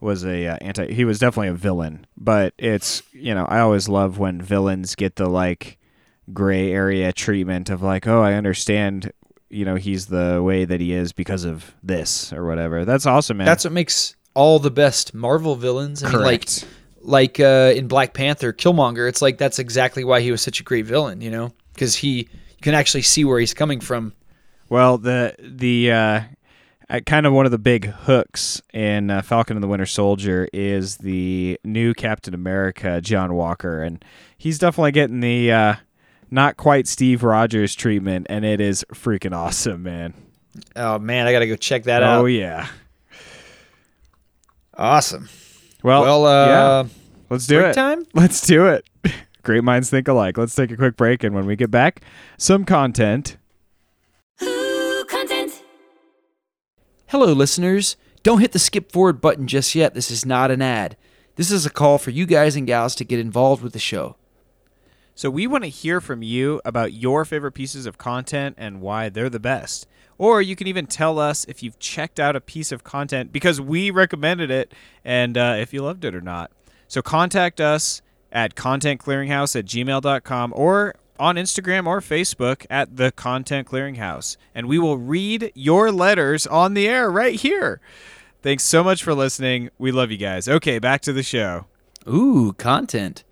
was 0.00 0.24
a 0.24 0.46
uh, 0.46 0.58
anti. 0.60 0.92
He 0.92 1.04
was 1.04 1.18
definitely 1.18 1.48
a 1.48 1.54
villain, 1.54 2.06
but 2.16 2.54
it's 2.58 3.02
you 3.12 3.34
know 3.34 3.44
I 3.46 3.60
always 3.60 3.88
love 3.88 4.18
when 4.18 4.40
villains 4.40 4.94
get 4.94 5.16
the 5.16 5.28
like 5.28 5.78
gray 6.32 6.72
area 6.72 7.12
treatment 7.12 7.70
of 7.70 7.82
like 7.82 8.06
oh 8.06 8.22
I 8.22 8.34
understand 8.34 9.12
you 9.48 9.64
know 9.64 9.76
he's 9.76 10.06
the 10.06 10.42
way 10.42 10.64
that 10.64 10.80
he 10.80 10.92
is 10.92 11.12
because 11.12 11.44
of 11.44 11.74
this 11.82 12.32
or 12.32 12.46
whatever. 12.46 12.84
That's 12.84 13.06
awesome, 13.06 13.38
man. 13.38 13.46
That's 13.46 13.64
what 13.64 13.72
makes 13.72 14.14
all 14.34 14.58
the 14.58 14.70
best 14.70 15.14
Marvel 15.14 15.56
villains. 15.56 16.02
I 16.02 16.12
mean, 16.12 16.20
like 16.20 16.46
Correct. 16.46 16.66
like 17.00 17.40
uh, 17.40 17.72
in 17.74 17.88
Black 17.88 18.14
Panther, 18.14 18.52
Killmonger. 18.52 19.08
It's 19.08 19.22
like 19.22 19.38
that's 19.38 19.58
exactly 19.58 20.04
why 20.04 20.20
he 20.20 20.30
was 20.30 20.42
such 20.42 20.60
a 20.60 20.62
great 20.62 20.86
villain, 20.86 21.20
you 21.20 21.30
know, 21.30 21.52
because 21.74 21.96
he 21.96 22.28
you 22.58 22.62
can 22.62 22.74
actually 22.74 23.02
see 23.02 23.24
where 23.24 23.38
he's 23.38 23.54
coming 23.54 23.80
from. 23.80 24.12
Well, 24.68 24.98
the 24.98 25.34
the 25.38 25.92
uh, 25.92 26.20
uh, 26.90 27.00
kind 27.06 27.24
of 27.24 27.32
one 27.32 27.46
of 27.46 27.52
the 27.52 27.58
big 27.58 27.86
hooks 27.86 28.60
in 28.74 29.10
uh, 29.10 29.22
Falcon 29.22 29.56
and 29.56 29.62
the 29.62 29.68
Winter 29.68 29.86
Soldier 29.86 30.48
is 30.52 30.96
the 30.98 31.58
new 31.64 31.94
Captain 31.94 32.34
America, 32.34 33.00
John 33.00 33.34
Walker, 33.34 33.82
and 33.82 34.04
he's 34.36 34.58
definitely 34.58 34.92
getting 34.92 35.20
the 35.20 35.52
uh, 35.52 35.74
not 36.30 36.56
quite 36.56 36.86
Steve 36.86 37.22
Rogers 37.22 37.74
treatment, 37.74 38.26
and 38.28 38.44
it 38.44 38.60
is 38.60 38.84
freaking 38.92 39.34
awesome, 39.34 39.82
man. 39.84 40.14
Oh 40.74 40.98
man, 40.98 41.26
I 41.26 41.32
gotta 41.32 41.46
go 41.46 41.56
check 41.56 41.84
that 41.84 42.02
Oh 42.02 42.06
out. 42.06 42.20
Oh 42.22 42.26
yeah. 42.26 42.68
Awesome. 44.74 45.28
Well, 45.82 46.02
Well, 46.02 46.26
uh, 46.26 46.46
yeah. 46.46 46.88
Let's 47.30 47.46
do 47.46 47.60
it. 47.60 47.72
time? 47.74 48.04
Let's 48.14 48.46
do 48.46 48.66
it. 48.66 48.84
Great 49.42 49.64
minds 49.64 49.90
think 49.90 50.08
alike. 50.08 50.36
Let's 50.36 50.54
take 50.54 50.70
a 50.70 50.76
quick 50.76 50.96
break, 50.96 51.24
and 51.24 51.34
when 51.34 51.46
we 51.46 51.56
get 51.56 51.70
back, 51.70 52.02
some 52.36 52.64
content. 52.64 53.36
Ooh, 54.42 55.04
content. 55.08 55.62
Hello, 57.06 57.32
listeners. 57.32 57.96
Don't 58.22 58.40
hit 58.40 58.52
the 58.52 58.58
skip 58.58 58.92
forward 58.92 59.20
button 59.20 59.46
just 59.46 59.74
yet. 59.74 59.94
This 59.94 60.10
is 60.10 60.26
not 60.26 60.50
an 60.50 60.60
ad. 60.60 60.96
This 61.36 61.50
is 61.50 61.64
a 61.64 61.70
call 61.70 61.98
for 61.98 62.10
you 62.10 62.26
guys 62.26 62.56
and 62.56 62.66
gals 62.66 62.94
to 62.96 63.04
get 63.04 63.20
involved 63.20 63.62
with 63.62 63.72
the 63.72 63.78
show. 63.78 64.16
So 65.14 65.30
we 65.30 65.46
want 65.46 65.64
to 65.64 65.70
hear 65.70 66.00
from 66.00 66.22
you 66.22 66.60
about 66.64 66.92
your 66.92 67.24
favorite 67.24 67.52
pieces 67.52 67.86
of 67.86 67.98
content 67.98 68.56
and 68.58 68.80
why 68.80 69.08
they're 69.08 69.30
the 69.30 69.40
best. 69.40 69.86
Or 70.18 70.42
you 70.42 70.56
can 70.56 70.66
even 70.66 70.86
tell 70.86 71.18
us 71.18 71.44
if 71.46 71.62
you've 71.62 71.78
checked 71.78 72.20
out 72.20 72.36
a 72.36 72.40
piece 72.40 72.72
of 72.72 72.84
content 72.84 73.32
because 73.32 73.60
we 73.60 73.90
recommended 73.90 74.50
it 74.50 74.72
and 75.04 75.38
uh, 75.38 75.56
if 75.58 75.72
you 75.72 75.82
loved 75.82 76.04
it 76.04 76.14
or 76.14 76.20
not. 76.20 76.50
So 76.88 77.02
contact 77.02 77.60
us 77.60 78.02
at 78.32 78.54
contentclearinghouse 78.54 79.56
at 79.56 79.64
gmail.com 79.64 80.52
or 80.56 80.94
on 81.18 81.36
Instagram 81.36 81.86
or 81.86 82.00
Facebook 82.00 82.64
at 82.70 82.96
the 82.96 83.10
Content 83.12 83.68
Clearinghouse. 83.68 84.36
And 84.54 84.68
we 84.68 84.78
will 84.78 84.98
read 84.98 85.52
your 85.54 85.90
letters 85.90 86.46
on 86.46 86.74
the 86.74 86.88
air 86.88 87.10
right 87.10 87.34
here. 87.34 87.80
Thanks 88.42 88.64
so 88.64 88.84
much 88.84 89.02
for 89.02 89.14
listening. 89.14 89.70
We 89.78 89.90
love 89.90 90.10
you 90.10 90.16
guys. 90.16 90.48
Okay, 90.48 90.78
back 90.78 91.00
to 91.02 91.12
the 91.12 91.22
show. 91.22 91.66
Ooh, 92.08 92.54
content. 92.56 93.24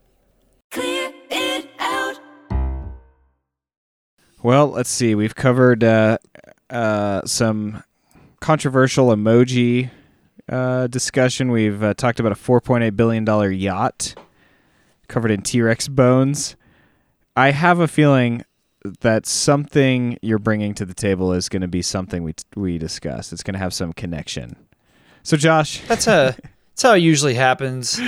Clear 0.70 1.12
it 1.30 1.68
out. 1.78 2.20
Well, 4.42 4.68
let's 4.68 4.90
see. 4.90 5.14
We've 5.14 5.34
covered 5.34 5.84
uh, 5.84 6.18
uh, 6.68 7.22
some 7.24 7.84
controversial 8.40 9.08
emoji 9.08 9.90
uh, 10.48 10.88
discussion. 10.88 11.50
We've 11.50 11.82
uh, 11.82 11.94
talked 11.94 12.18
about 12.20 12.32
a 12.32 12.36
$4.8 12.36 12.96
billion 12.96 13.24
yacht 13.58 14.16
covered 15.08 15.30
in 15.30 15.42
T 15.42 15.60
Rex 15.62 15.88
bones. 15.88 16.56
I 17.36 17.50
have 17.50 17.80
a 17.80 17.88
feeling 17.88 18.44
that 19.00 19.26
something 19.26 20.16
you're 20.22 20.38
bringing 20.38 20.72
to 20.74 20.84
the 20.84 20.94
table 20.94 21.32
is 21.32 21.48
going 21.48 21.62
to 21.62 21.68
be 21.68 21.82
something 21.82 22.22
we, 22.22 22.34
we 22.54 22.78
discussed. 22.78 23.32
It's 23.32 23.42
going 23.42 23.54
to 23.54 23.58
have 23.58 23.74
some 23.74 23.92
connection. 23.92 24.56
So, 25.22 25.36
Josh, 25.36 25.80
That's 25.88 26.06
uh 26.06 26.32
that's 26.70 26.82
how 26.82 26.94
it 26.94 26.98
usually 26.98 27.34
happens. 27.34 28.00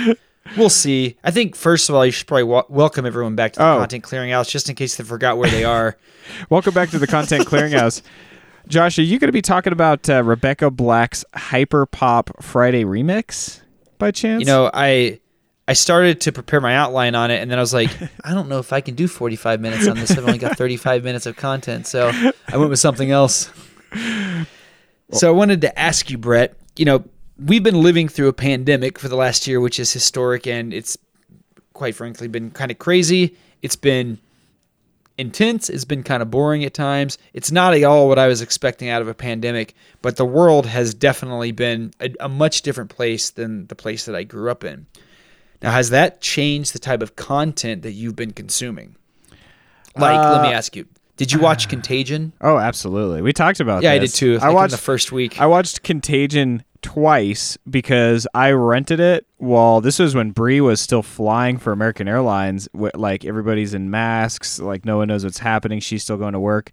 We'll 0.57 0.69
see. 0.69 1.17
I 1.23 1.31
think 1.31 1.55
first 1.55 1.89
of 1.89 1.95
all, 1.95 2.05
you 2.05 2.11
should 2.11 2.27
probably 2.27 2.43
wa- 2.43 2.63
welcome 2.69 3.05
everyone 3.05 3.35
back 3.35 3.53
to 3.53 3.59
the 3.59 3.65
Oh. 3.65 3.77
content 3.79 4.03
clearinghouse, 4.03 4.49
just 4.49 4.69
in 4.69 4.75
case 4.75 4.95
they 4.95 5.03
forgot 5.03 5.37
where 5.37 5.49
they 5.49 5.63
are. 5.63 5.97
welcome 6.49 6.73
back 6.73 6.89
to 6.91 6.99
the 6.99 7.07
Content 7.07 7.45
Clearinghouse. 7.45 8.01
Josh, 8.67 8.97
are 8.99 9.03
you 9.03 9.19
going 9.19 9.27
to 9.29 9.33
be 9.33 9.41
talking 9.41 9.73
about 9.73 10.07
uh, 10.09 10.23
Rebecca 10.23 10.69
Black's 10.71 11.25
Hyper 11.35 11.85
Pop 11.87 12.29
Friday 12.41 12.83
remix 12.83 13.61
by 13.97 14.11
chance? 14.11 14.39
You 14.41 14.45
know, 14.45 14.69
I 14.73 15.19
I 15.69 15.73
started 15.73 16.21
to 16.21 16.31
prepare 16.31 16.59
my 16.59 16.75
outline 16.75 17.13
on 17.13 17.29
it, 17.29 17.43
and 17.43 17.51
then 17.51 17.59
I 17.59 17.61
was 17.61 17.75
like, 17.75 17.91
I 18.23 18.33
don't 18.33 18.49
know 18.49 18.57
if 18.57 18.73
I 18.73 18.81
can 18.81 18.95
do 18.95 19.07
45 19.07 19.61
minutes 19.61 19.87
on 19.87 19.97
this. 19.97 20.09
I've 20.09 20.25
only 20.25 20.39
got 20.39 20.57
35 20.57 21.03
minutes 21.03 21.27
of 21.27 21.35
content, 21.35 21.85
so 21.85 22.09
I 22.47 22.57
went 22.57 22.71
with 22.71 22.79
something 22.79 23.11
else. 23.11 23.51
So 25.11 25.27
I 25.27 25.31
wanted 25.31 25.61
to 25.61 25.79
ask 25.79 26.09
you, 26.09 26.17
Brett. 26.17 26.55
You 26.75 26.85
know, 26.85 27.03
we've 27.37 27.61
been 27.61 27.83
living 27.83 28.07
through 28.07 28.29
a 28.29 28.33
pandemic 28.33 28.97
for 28.97 29.09
the 29.09 29.15
last 29.15 29.45
year, 29.45 29.59
which 29.59 29.79
is 29.79 29.93
historic, 29.93 30.47
and 30.47 30.73
it's 30.73 30.97
quite 31.73 31.93
frankly 31.93 32.27
been 32.27 32.49
kind 32.49 32.71
of 32.71 32.79
crazy. 32.79 33.37
It's 33.61 33.75
been 33.75 34.17
intense. 35.19 35.69
It's 35.69 35.85
been 35.85 36.01
kind 36.01 36.23
of 36.23 36.31
boring 36.31 36.63
at 36.63 36.73
times. 36.73 37.19
It's 37.33 37.51
not 37.51 37.75
at 37.75 37.83
all 37.83 38.07
what 38.07 38.17
I 38.17 38.25
was 38.25 38.41
expecting 38.41 38.89
out 38.89 39.03
of 39.03 39.07
a 39.07 39.13
pandemic, 39.13 39.75
but 40.01 40.15
the 40.15 40.25
world 40.25 40.65
has 40.65 40.95
definitely 40.95 41.51
been 41.51 41.93
a, 41.99 42.11
a 42.21 42.29
much 42.29 42.63
different 42.63 42.89
place 42.89 43.29
than 43.29 43.67
the 43.67 43.75
place 43.75 44.05
that 44.05 44.15
I 44.15 44.23
grew 44.23 44.49
up 44.49 44.63
in. 44.63 44.87
Now, 45.61 45.71
has 45.71 45.89
that 45.89 46.21
changed 46.21 46.73
the 46.73 46.79
type 46.79 47.01
of 47.01 47.15
content 47.15 47.81
that 47.81 47.91
you've 47.91 48.15
been 48.15 48.31
consuming? 48.31 48.95
Like, 49.95 50.17
let 50.17 50.41
me 50.41 50.49
uh, 50.49 50.57
ask 50.57 50.75
you: 50.75 50.85
Did 51.17 51.31
you 51.31 51.39
watch 51.39 51.67
Contagion? 51.67 52.33
Oh, 52.39 52.57
absolutely. 52.57 53.21
We 53.21 53.33
talked 53.33 53.59
about 53.59 53.83
Yeah, 53.83 53.91
I 53.91 53.99
did 53.99 54.13
too. 54.13 54.39
I 54.41 54.47
like 54.47 54.55
watched 54.55 54.73
in 54.73 54.77
the 54.77 54.81
first 54.81 55.11
week. 55.11 55.41
I 55.41 55.45
watched 55.47 55.83
Contagion 55.83 56.63
twice 56.81 57.57
because 57.69 58.25
I 58.33 58.51
rented 58.51 58.99
it 59.01 59.25
while 59.37 59.81
this 59.81 59.99
was 59.99 60.15
when 60.15 60.31
Brie 60.31 60.61
was 60.61 60.79
still 60.79 61.03
flying 61.03 61.57
for 61.57 61.73
American 61.73 62.07
Airlines. 62.07 62.69
Like 62.73 63.25
everybody's 63.25 63.73
in 63.73 63.89
masks, 63.89 64.59
like 64.59 64.85
no 64.85 64.97
one 64.97 65.09
knows 65.09 65.23
what's 65.23 65.39
happening. 65.39 65.79
She's 65.79 66.03
still 66.03 66.17
going 66.17 66.33
to 66.33 66.39
work. 66.39 66.71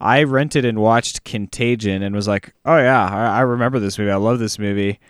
I 0.00 0.22
rented 0.24 0.64
and 0.64 0.78
watched 0.78 1.24
Contagion 1.24 2.02
and 2.02 2.14
was 2.14 2.28
like, 2.28 2.52
"Oh 2.64 2.76
yeah, 2.76 3.08
I, 3.08 3.38
I 3.38 3.40
remember 3.40 3.78
this 3.78 3.98
movie. 3.98 4.10
I 4.10 4.16
love 4.16 4.38
this 4.38 4.58
movie." 4.58 5.00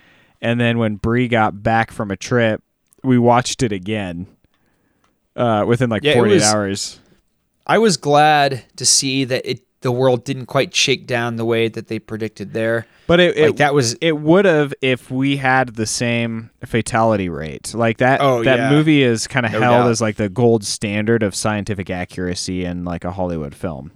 And 0.40 0.60
then 0.60 0.78
when 0.78 0.96
Brie 0.96 1.28
got 1.28 1.62
back 1.62 1.90
from 1.90 2.10
a 2.10 2.16
trip, 2.16 2.62
we 3.02 3.18
watched 3.18 3.62
it 3.62 3.72
again. 3.72 4.26
Uh, 5.36 5.64
within 5.66 5.88
like 5.88 6.02
Yeah, 6.02 6.14
48 6.14 6.34
was- 6.34 6.42
hours. 6.44 7.00
I 7.66 7.78
was 7.78 7.96
glad 7.96 8.64
to 8.76 8.86
see 8.86 9.24
that 9.24 9.48
it 9.48 9.60
the 9.80 9.92
world 9.92 10.24
didn't 10.24 10.46
quite 10.46 10.74
shake 10.74 11.06
down 11.06 11.36
the 11.36 11.44
way 11.44 11.68
that 11.68 11.86
they 11.86 12.00
predicted 12.00 12.52
there. 12.52 12.84
But 13.06 13.20
it, 13.20 13.36
Like 13.36 13.50
it 13.50 13.56
that 13.58 13.74
was 13.74 13.94
it 14.00 14.18
would 14.18 14.44
have 14.44 14.74
if 14.82 15.08
we 15.08 15.36
had 15.36 15.76
the 15.76 15.86
same 15.86 16.50
fatality 16.66 17.28
rate. 17.28 17.72
Like 17.74 17.98
that 17.98 18.20
Oh, 18.20 18.42
that 18.42 18.58
yeah. 18.58 18.70
movie 18.70 19.02
is 19.04 19.28
kind 19.28 19.46
of 19.46 19.52
No 19.52 19.60
held 19.60 19.84
doubt. 19.84 19.90
as 19.90 20.00
like 20.00 20.16
the 20.16 20.28
gold 20.28 20.64
standard 20.64 21.22
of 21.22 21.32
scientific 21.36 21.90
accuracy 21.90 22.64
in 22.64 22.84
like 22.84 23.04
a 23.04 23.12
Hollywood 23.12 23.54
film. 23.54 23.92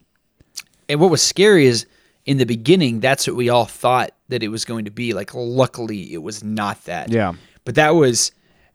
and 0.89 1.01
what 1.01 1.11
was 1.11 1.21
scary 1.23 1.67
is 1.67 1.87
in 2.27 2.37
the 2.37 2.47
beginning 2.47 3.01
that's 3.01 3.27
what 3.27 3.35
we 3.35 3.49
all 3.49 3.65
thought 3.65 4.13
that 4.29 4.45
it 4.45 4.49
was 4.49 4.65
going 4.65 4.85
to 4.85 4.93
be. 4.93 5.13
Like 5.15 5.35
luckily 5.35 6.13
it 6.13 6.23
was 6.23 6.45
not 6.45 6.85
that. 6.85 7.11
Yeah. 7.11 7.33
But 7.65 7.75
that 7.75 7.97
was 7.97 8.31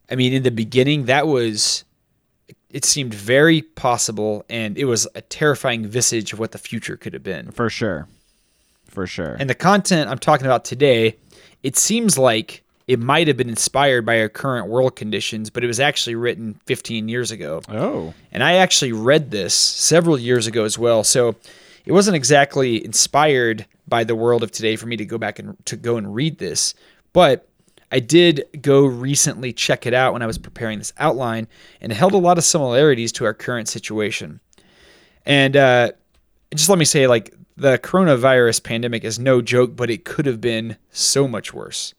I 0.10 0.15
mean 0.15 0.34
in 0.34 0.43
the 0.43 0.52
beginning 0.52 1.06
that 1.06 1.28
was 1.28 1.84
it 2.70 2.86
seemed 2.86 3.13
very 3.13 3.62
possible 3.62 4.46
and 4.50 4.78
it 4.78 4.86
was 4.86 5.08
a 5.15 5.22
terrifying 5.22 5.88
visage 5.88 6.34
of 6.34 6.39
what 6.39 6.52
the 6.52 6.58
future 6.58 6.98
could 6.98 7.13
have 7.13 7.24
been. 7.24 7.52
For 7.52 7.70
sure. 7.70 8.08
For 8.86 9.08
sure. 9.08 9.36
And 9.39 9.50
the 9.50 9.56
content 9.56 10.10
I'm 10.10 10.20
talking 10.20 10.46
about 10.46 10.65
today, 10.65 11.15
it 11.63 11.78
seems 11.78 12.17
like 12.17 12.63
it 12.88 13.00
might 13.00 13.28
have 13.28 13.36
been 13.36 13.50
inspired 13.50 14.06
by 14.06 14.20
our 14.22 14.30
current 14.30 14.67
world 14.67 14.96
conditions, 14.96 15.50
but 15.50 15.63
it 15.63 15.67
was 15.67 15.80
actually 15.80 16.15
written 16.15 16.60
15 16.65 17.10
years 17.10 17.32
ago. 17.32 17.62
oh. 17.70 18.13
And 18.32 18.43
I 18.43 18.54
actually 18.54 18.93
read 18.93 19.32
this 19.32 19.54
several 19.54 20.17
years 20.17 20.48
ago 20.48 20.63
as 20.63 20.78
well. 20.78 21.04
So 21.04 21.36
it 21.86 21.91
wasn't 21.91 22.15
exactly 22.15 22.84
inspired 22.84 23.65
by 23.88 24.04
the 24.04 24.15
world 24.15 24.43
of 24.43 24.52
today 24.52 24.76
for 24.76 24.88
me 24.88 24.98
to 24.98 25.06
go 25.06 25.17
back 25.17 25.39
and 25.39 25.56
to 25.65 25.76
go 25.76 25.98
and 25.98 26.13
read 26.13 26.38
this, 26.38 26.74
but 27.13 27.46
I 27.91 28.00
did 28.00 28.45
go 28.62 28.86
recently 28.86 29.54
check 29.54 29.86
it 29.86 29.93
out 29.93 30.13
when 30.13 30.21
I 30.21 30.28
was 30.28 30.38
preparing 30.38 30.78
this 30.78 30.93
outline 30.97 31.47
and 31.80 31.91
it 31.91 31.95
held 31.95 32.13
a 32.13 32.17
lot 32.17 32.38
of 32.38 32.43
similarities 32.43 33.12
to 33.13 33.26
our 33.26 33.34
current 33.34 33.69
situation. 33.69 34.39
And 35.26 35.56
uh, 35.56 35.91
just 36.54 36.69
let 36.69 36.80
me 36.80 36.86
say, 36.86 37.08
like, 37.08 37.34
the 37.56 37.80
coronavirus 37.80 38.63
pandemic 38.63 39.04
is 39.04 39.17
no 39.17 39.41
joke, 39.41 39.76
but 39.76 39.89
it 39.89 40.06
could 40.06 40.26
have 40.26 40.39
been 40.39 40.78
so 40.91 41.28
much 41.28 41.54
worse. 41.54 41.93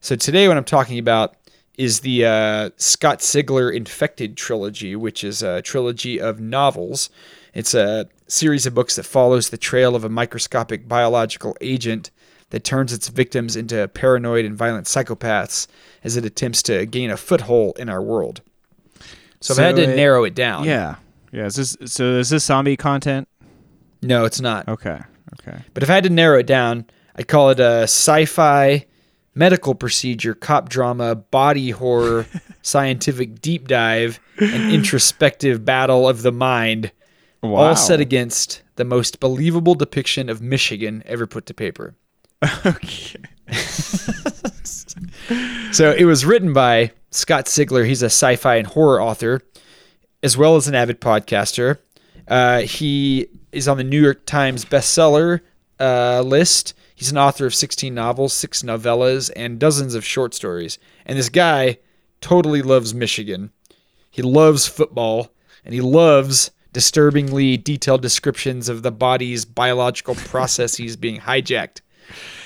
So 0.00 0.14
today, 0.14 0.46
what 0.46 0.56
I'm 0.56 0.64
talking 0.64 0.98
about 0.98 1.36
is 1.78 2.00
the 2.00 2.26
uh, 2.26 2.70
Scott 2.76 3.20
Sigler 3.20 3.74
Infected 3.74 4.36
trilogy, 4.36 4.94
which 4.94 5.24
is 5.24 5.42
a 5.42 5.62
trilogy 5.62 6.20
of 6.20 6.38
novels. 6.38 7.08
It's 7.54 7.72
a 7.72 8.08
series 8.26 8.66
of 8.66 8.74
books 8.74 8.96
that 8.96 9.04
follows 9.04 9.48
the 9.48 9.56
trail 9.56 9.96
of 9.96 10.04
a 10.04 10.08
microscopic 10.08 10.86
biological 10.86 11.56
agent 11.60 12.10
that 12.50 12.64
turns 12.64 12.92
its 12.92 13.08
victims 13.08 13.56
into 13.56 13.86
paranoid 13.88 14.44
and 14.44 14.56
violent 14.56 14.86
psychopaths 14.86 15.66
as 16.04 16.16
it 16.16 16.24
attempts 16.24 16.62
to 16.64 16.84
gain 16.86 17.10
a 17.10 17.16
foothold 17.16 17.78
in 17.78 17.88
our 17.88 18.02
world. 18.02 18.40
So, 19.40 19.54
if 19.54 19.60
I 19.60 19.62
had 19.62 19.76
to 19.76 19.82
it- 19.90 19.96
narrow 19.96 20.24
it 20.24 20.34
down, 20.34 20.64
Yeah. 20.64 20.96
Yeah. 21.32 21.46
Is 21.46 21.54
this 21.56 21.76
so 21.86 22.18
is 22.18 22.30
this 22.30 22.44
zombie 22.44 22.76
content? 22.76 23.28
no, 24.02 24.24
it's 24.24 24.40
not. 24.40 24.66
Okay. 24.68 24.98
Okay. 25.40 25.58
But 25.74 25.82
if 25.84 25.90
I 25.90 25.94
had 25.94 26.04
to 26.04 26.10
narrow 26.10 26.38
it 26.40 26.46
down, 26.46 26.86
I'd 27.16 27.28
call 27.28 27.50
it 27.50 27.60
a 27.60 27.82
sci-fi 27.84 28.86
medical 29.34 29.74
procedure, 29.76 30.34
cop 30.34 30.68
drama, 30.68 31.14
body 31.14 31.70
horror, 31.70 32.26
scientific 32.62 33.40
deep 33.40 33.68
dive, 33.68 34.18
and 34.38 34.72
introspective 34.72 35.64
battle 35.64 36.08
of 36.08 36.22
the 36.22 36.32
mind, 36.32 36.90
Wow. 37.42 37.54
all 37.56 37.76
set 37.76 38.00
against 38.00 38.60
the 38.76 38.84
most 38.84 39.20
believable 39.20 39.74
depiction 39.76 40.28
of 40.28 40.42
Michigan 40.42 41.02
ever 41.06 41.26
put 41.28 41.46
to 41.46 41.54
paper. 41.54 41.94
Okay. 42.66 43.20
So 45.72 45.92
it 45.92 46.04
was 46.04 46.24
written 46.24 46.52
by 46.52 46.90
Scott 47.10 47.46
Sigler. 47.46 47.86
He's 47.86 48.02
a 48.02 48.06
sci-fi 48.06 48.56
and 48.56 48.66
horror 48.66 49.00
author, 49.00 49.40
as 50.22 50.36
well 50.36 50.56
as 50.56 50.66
an 50.66 50.74
avid 50.74 51.00
podcaster. 51.00 51.78
Uh, 52.26 52.62
he 52.62 53.28
is 53.52 53.68
on 53.68 53.76
the 53.76 53.84
New 53.84 54.02
York 54.02 54.26
Times 54.26 54.64
bestseller 54.64 55.40
uh, 55.78 56.22
list. 56.22 56.74
He's 56.94 57.12
an 57.12 57.18
author 57.18 57.46
of 57.46 57.54
16 57.54 57.94
novels, 57.94 58.32
six 58.32 58.62
novellas, 58.62 59.30
and 59.36 59.60
dozens 59.60 59.94
of 59.94 60.04
short 60.04 60.34
stories. 60.34 60.78
And 61.06 61.16
this 61.16 61.28
guy 61.28 61.78
totally 62.20 62.62
loves 62.62 62.92
Michigan. 62.92 63.52
He 64.10 64.22
loves 64.22 64.66
football, 64.66 65.32
and 65.64 65.72
he 65.72 65.80
loves 65.80 66.50
disturbingly 66.72 67.56
detailed 67.56 68.02
descriptions 68.02 68.68
of 68.68 68.82
the 68.82 68.92
body's 68.92 69.44
biological 69.44 70.16
processes 70.16 70.96
being 70.96 71.20
hijacked. 71.20 71.80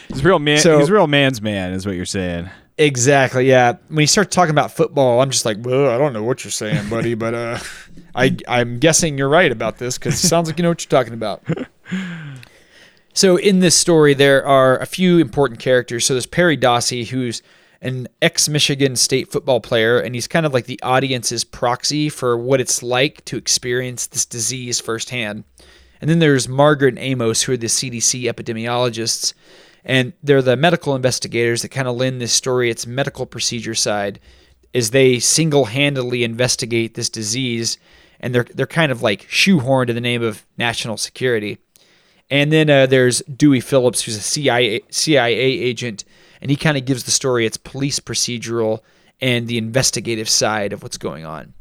He's 0.08 0.20
a 0.20 0.28
real 0.28 0.38
man. 0.38 0.58
So- 0.58 0.78
he's 0.78 0.88
a 0.88 0.92
real 0.92 1.06
man's 1.06 1.40
man, 1.42 1.72
is 1.72 1.86
what 1.86 1.96
you're 1.96 2.04
saying. 2.04 2.50
Exactly. 2.76 3.48
Yeah. 3.48 3.74
When 3.88 4.00
you 4.00 4.06
start 4.08 4.32
talking 4.32 4.50
about 4.50 4.72
football, 4.72 5.20
I'm 5.20 5.30
just 5.30 5.44
like, 5.44 5.58
well, 5.60 5.90
I 5.90 5.96
don't 5.96 6.12
know 6.12 6.24
what 6.24 6.42
you're 6.44 6.50
saying, 6.50 6.88
buddy, 6.88 7.14
but 7.14 7.32
uh, 7.32 7.58
I 8.16 8.36
I'm 8.48 8.78
guessing 8.80 9.16
you're 9.16 9.28
right 9.28 9.52
about 9.52 9.78
this 9.78 9.96
because 9.96 10.14
it 10.14 10.26
sounds 10.26 10.48
like 10.48 10.58
you 10.58 10.64
know 10.64 10.70
what 10.70 10.84
you're 10.84 11.02
talking 11.02 11.14
about. 11.14 11.42
So 13.16 13.36
in 13.36 13.60
this 13.60 13.76
story, 13.76 14.12
there 14.12 14.44
are 14.44 14.76
a 14.78 14.86
few 14.86 15.18
important 15.18 15.60
characters. 15.60 16.04
So 16.04 16.14
there's 16.14 16.26
Perry 16.26 16.56
Dawsey, 16.56 17.06
who's 17.06 17.42
an 17.80 18.08
ex-Michigan 18.20 18.96
State 18.96 19.30
football 19.30 19.60
player, 19.60 20.00
and 20.00 20.16
he's 20.16 20.26
kind 20.26 20.44
of 20.44 20.52
like 20.52 20.66
the 20.66 20.82
audience's 20.82 21.44
proxy 21.44 22.08
for 22.08 22.36
what 22.36 22.60
it's 22.60 22.82
like 22.82 23.24
to 23.26 23.36
experience 23.36 24.08
this 24.08 24.26
disease 24.26 24.80
firsthand. 24.80 25.44
And 26.04 26.10
then 26.10 26.18
there's 26.18 26.50
Margaret 26.50 26.96
and 26.96 26.98
Amos, 26.98 27.44
who 27.44 27.54
are 27.54 27.56
the 27.56 27.66
CDC 27.66 28.24
epidemiologists, 28.24 29.32
and 29.86 30.12
they're 30.22 30.42
the 30.42 30.54
medical 30.54 30.94
investigators 30.94 31.62
that 31.62 31.70
kind 31.70 31.88
of 31.88 31.96
lend 31.96 32.20
this 32.20 32.34
story 32.34 32.68
its 32.68 32.86
medical 32.86 33.24
procedure 33.24 33.74
side, 33.74 34.20
as 34.74 34.90
they 34.90 35.18
single-handedly 35.18 36.22
investigate 36.22 36.92
this 36.92 37.08
disease, 37.08 37.78
and 38.20 38.34
they're 38.34 38.44
they're 38.54 38.66
kind 38.66 38.92
of 38.92 39.00
like 39.00 39.22
shoehorned 39.30 39.88
in 39.88 39.94
the 39.94 40.00
name 40.02 40.22
of 40.22 40.44
national 40.58 40.98
security. 40.98 41.56
And 42.28 42.52
then 42.52 42.68
uh, 42.68 42.84
there's 42.84 43.22
Dewey 43.22 43.60
Phillips, 43.60 44.02
who's 44.02 44.18
a 44.18 44.20
CIA 44.20 44.82
CIA 44.90 45.38
agent, 45.38 46.04
and 46.42 46.50
he 46.50 46.56
kind 46.58 46.76
of 46.76 46.84
gives 46.84 47.04
the 47.04 47.12
story 47.12 47.46
its 47.46 47.56
police 47.56 47.98
procedural 47.98 48.80
and 49.22 49.48
the 49.48 49.56
investigative 49.56 50.28
side 50.28 50.74
of 50.74 50.82
what's 50.82 50.98
going 50.98 51.24
on. 51.24 51.54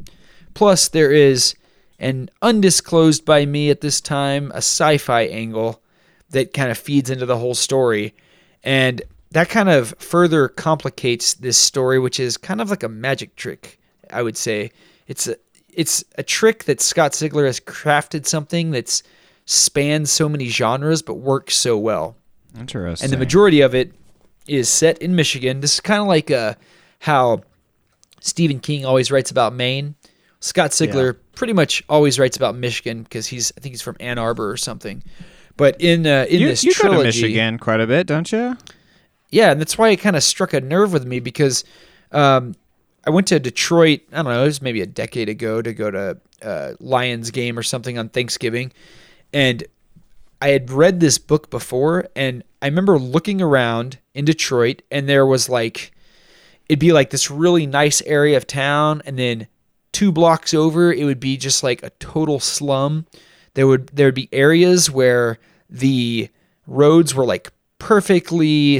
Plus, 0.54 0.90
there 0.90 1.14
is 1.14 1.56
an 2.04 2.30
undisclosed 2.42 3.26
by 3.26 3.46
me 3.46 3.70
at 3.70 3.82
this 3.82 4.02
time 4.02 4.52
a 4.52 4.58
sci-fi 4.58 5.22
angle 5.24 5.82
that 6.30 6.54
kind 6.54 6.70
of 6.70 6.78
feeds 6.78 7.10
into 7.10 7.26
the 7.26 7.38
whole 7.38 7.56
story, 7.56 8.14
and 8.64 9.02
that 9.32 9.50
kind 9.50 9.70
of 9.70 9.96
further 9.98 10.48
complicates 10.48 11.34
this 11.36 11.58
story, 11.58 12.00
which 12.00 12.20
is 12.20 12.38
kind 12.38 12.62
of 12.62 12.70
like 12.70 12.84
a 12.84 12.90
magic 12.90 13.36
trick. 13.36 13.80
I 14.12 14.22
would 14.22 14.38
say 14.38 14.72
it's 15.08 15.28
a 15.28 15.38
it's 15.70 16.04
a 16.18 16.24
trick 16.24 16.66
that 16.66 16.82
Scott 16.82 17.14
Sigler 17.14 17.46
has 17.46 17.60
crafted 17.60 18.28
something 18.28 18.72
that's 18.72 19.02
spans 19.46 20.12
so 20.12 20.30
many 20.30 20.48
genres 20.48 21.02
but 21.02 21.16
works 21.16 21.56
so 21.56 21.78
well. 21.78 22.16
Interesting. 22.58 23.06
And 23.06 23.14
the 23.14 23.18
majority 23.18 23.62
of 23.62 23.74
it 23.74 23.94
is 24.48 24.70
set 24.70 25.00
in 25.00 25.16
Michigan. 25.16 25.62
This 25.62 25.76
is 25.76 25.80
kind 25.80 26.02
of 26.02 26.08
like 26.08 26.30
uh, 26.30 26.56
how 27.00 27.42
Stephen 28.20 28.60
King 28.60 28.86
always 28.86 29.12
writes 29.12 29.32
about 29.32 29.54
Maine. 29.54 29.96
Scott 30.44 30.72
Sigler 30.72 31.16
pretty 31.36 31.54
much 31.54 31.82
always 31.88 32.20
writes 32.20 32.36
about 32.36 32.54
Michigan 32.54 33.04
because 33.04 33.28
he's 33.28 33.54
I 33.58 33.62
think 33.62 33.72
he's 33.72 33.82
from 33.82 33.96
Ann 34.02 34.18
Arbor 34.18 34.52
or 34.52 34.58
something. 34.58 35.02
But 35.56 35.80
in 35.80 36.06
uh, 36.06 36.26
in 36.30 36.42
you, 36.42 36.48
this 36.48 36.66
you 36.66 36.74
go 36.74 36.98
to 36.98 37.04
Michigan 37.04 37.58
quite 37.58 37.80
a 37.80 37.88
bit, 37.88 38.08
don't 38.08 38.30
you? 38.30 38.58
yeah, 39.30 39.52
and 39.52 39.62
that's 39.62 39.78
why 39.78 39.90
it 39.90 39.98
kind 39.98 40.18
of 40.18 40.24
struck 40.24 40.54
a 40.54 40.60
nerve 40.60 40.92
with 40.92 41.06
me 41.06 41.22
because 41.22 41.64
um, 42.12 42.56
I 43.08 43.10
went 43.10 43.28
to 43.28 43.40
Detroit. 43.40 44.02
I 44.12 44.18
don't 44.18 44.26
know. 44.26 44.42
It 44.42 44.46
was 44.46 44.62
maybe 44.62 44.82
a 44.82 44.86
decade 44.86 45.30
ago 45.30 45.62
to 45.62 45.74
go 45.74 45.90
to 45.90 46.18
uh, 46.42 46.74
Lions 46.82 47.32
game 47.32 47.58
or 47.58 47.64
something 47.64 47.98
on 47.98 48.10
Thanksgiving, 48.10 48.74
and 49.32 49.64
I 50.42 50.50
had 50.50 50.70
read 50.70 51.00
this 51.00 51.20
book 51.20 51.50
before, 51.52 52.10
and 52.18 52.44
I 52.62 52.66
remember 52.66 53.00
looking 53.00 53.42
around 53.42 53.98
in 54.14 54.26
Detroit, 54.26 54.82
and 54.92 55.08
there 55.08 55.26
was 55.26 55.48
like, 55.48 55.94
it'd 56.68 56.80
be 56.80 56.92
like 56.92 57.12
this 57.12 57.32
really 57.32 57.66
nice 57.66 58.02
area 58.02 58.36
of 58.36 58.46
town, 58.46 59.02
and 59.06 59.18
then 59.18 59.48
two 59.94 60.12
blocks 60.12 60.54
over, 60.54 60.92
it 60.92 61.06
would 61.06 61.20
be 61.20 61.38
just 61.38 61.64
like 61.64 61.82
a 61.84 61.92
total 61.92 62.40
slum. 62.40 63.06
There 63.54 63.68
would 63.68 63.88
there 63.88 64.08
would 64.08 64.16
be 64.16 64.28
areas 64.34 64.92
where 64.92 65.40
the 65.70 66.30
roads 66.68 67.16
were 67.16 67.26
like 67.26 67.52
perfectly 67.80 68.78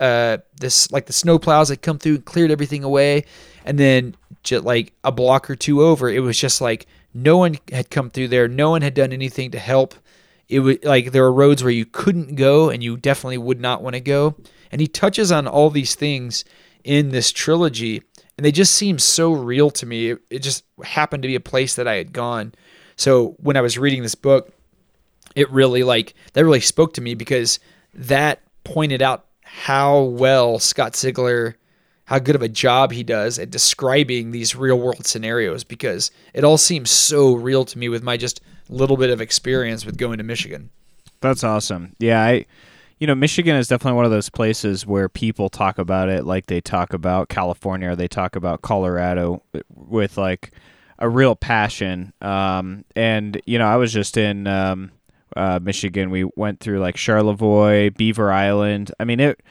uh 0.00 0.38
this 0.60 0.90
like 0.90 1.06
the 1.06 1.12
snow 1.12 1.38
plows 1.38 1.68
had 1.68 1.82
come 1.82 1.98
through 1.98 2.16
and 2.16 2.24
cleared 2.24 2.50
everything 2.50 2.84
away. 2.84 3.24
And 3.64 3.78
then 3.78 4.16
just 4.42 4.64
like 4.64 4.92
a 5.02 5.12
block 5.12 5.48
or 5.48 5.56
two 5.56 5.82
over 5.82 6.08
it 6.08 6.20
was 6.20 6.38
just 6.38 6.60
like 6.60 6.86
no 7.14 7.38
one 7.38 7.56
had 7.72 7.88
come 7.90 8.10
through 8.10 8.28
there. 8.28 8.46
No 8.46 8.70
one 8.70 8.82
had 8.82 8.94
done 8.94 9.12
anything 9.12 9.52
to 9.52 9.58
help. 9.58 9.94
It 10.48 10.60
was 10.60 10.76
like 10.82 11.12
there 11.12 11.22
were 11.22 11.32
roads 11.32 11.62
where 11.62 11.72
you 11.72 11.86
couldn't 11.86 12.34
go 12.34 12.68
and 12.68 12.82
you 12.82 12.96
definitely 12.96 13.38
would 13.38 13.60
not 13.60 13.82
want 13.82 13.94
to 13.94 14.00
go. 14.00 14.36
And 14.70 14.80
he 14.80 14.86
touches 14.86 15.32
on 15.32 15.46
all 15.46 15.70
these 15.70 15.94
things 15.94 16.44
in 16.84 17.10
this 17.10 17.32
trilogy 17.32 18.02
and 18.36 18.44
they 18.44 18.52
just 18.52 18.74
seemed 18.74 19.00
so 19.00 19.32
real 19.32 19.70
to 19.70 19.86
me 19.86 20.10
it, 20.10 20.18
it 20.30 20.38
just 20.40 20.64
happened 20.82 21.22
to 21.22 21.28
be 21.28 21.34
a 21.34 21.40
place 21.40 21.74
that 21.76 21.88
i 21.88 21.94
had 21.94 22.12
gone 22.12 22.52
so 22.96 23.36
when 23.38 23.56
i 23.56 23.60
was 23.60 23.78
reading 23.78 24.02
this 24.02 24.14
book 24.14 24.52
it 25.34 25.50
really 25.50 25.82
like 25.82 26.14
that 26.32 26.44
really 26.44 26.60
spoke 26.60 26.94
to 26.94 27.00
me 27.00 27.14
because 27.14 27.58
that 27.94 28.40
pointed 28.64 29.00
out 29.00 29.26
how 29.42 30.02
well 30.02 30.58
Scott 30.58 30.94
Sigler 30.94 31.54
how 32.06 32.18
good 32.20 32.36
of 32.36 32.42
a 32.42 32.48
job 32.48 32.92
he 32.92 33.02
does 33.02 33.38
at 33.38 33.50
describing 33.50 34.30
these 34.30 34.54
real 34.54 34.78
world 34.78 35.06
scenarios 35.06 35.64
because 35.64 36.10
it 36.34 36.44
all 36.44 36.58
seems 36.58 36.88
so 36.90 37.34
real 37.34 37.64
to 37.64 37.78
me 37.78 37.88
with 37.88 38.02
my 38.02 38.16
just 38.16 38.40
little 38.68 38.96
bit 38.96 39.10
of 39.10 39.20
experience 39.20 39.84
with 39.84 39.96
going 39.96 40.18
to 40.18 40.24
Michigan. 40.24 40.70
That's 41.20 41.42
awesome. 41.42 41.96
Yeah, 41.98 42.22
I 42.22 42.46
you 42.98 43.06
know, 43.06 43.14
Michigan 43.14 43.56
is 43.56 43.68
definitely 43.68 43.96
one 43.96 44.04
of 44.06 44.10
those 44.10 44.30
places 44.30 44.86
where 44.86 45.08
people 45.08 45.48
talk 45.48 45.78
about 45.78 46.08
it 46.08 46.24
like 46.24 46.46
they 46.46 46.60
talk 46.60 46.92
about 46.92 47.28
California 47.28 47.90
or 47.90 47.96
they 47.96 48.08
talk 48.08 48.36
about 48.36 48.62
Colorado 48.62 49.42
with 49.68 50.16
like 50.16 50.52
a 50.98 51.08
real 51.08 51.36
passion. 51.36 52.12
Um, 52.22 52.84
and 52.94 53.40
you 53.46 53.58
know, 53.58 53.66
I 53.66 53.76
was 53.76 53.92
just 53.92 54.16
in 54.16 54.46
um, 54.46 54.92
uh, 55.36 55.60
Michigan. 55.62 56.10
We 56.10 56.24
went 56.36 56.60
through 56.60 56.80
like 56.80 56.96
Charlevoix, 56.96 57.90
Beaver 57.90 58.32
Island. 58.32 58.92
I 58.98 59.04
mean, 59.04 59.20
it 59.20 59.42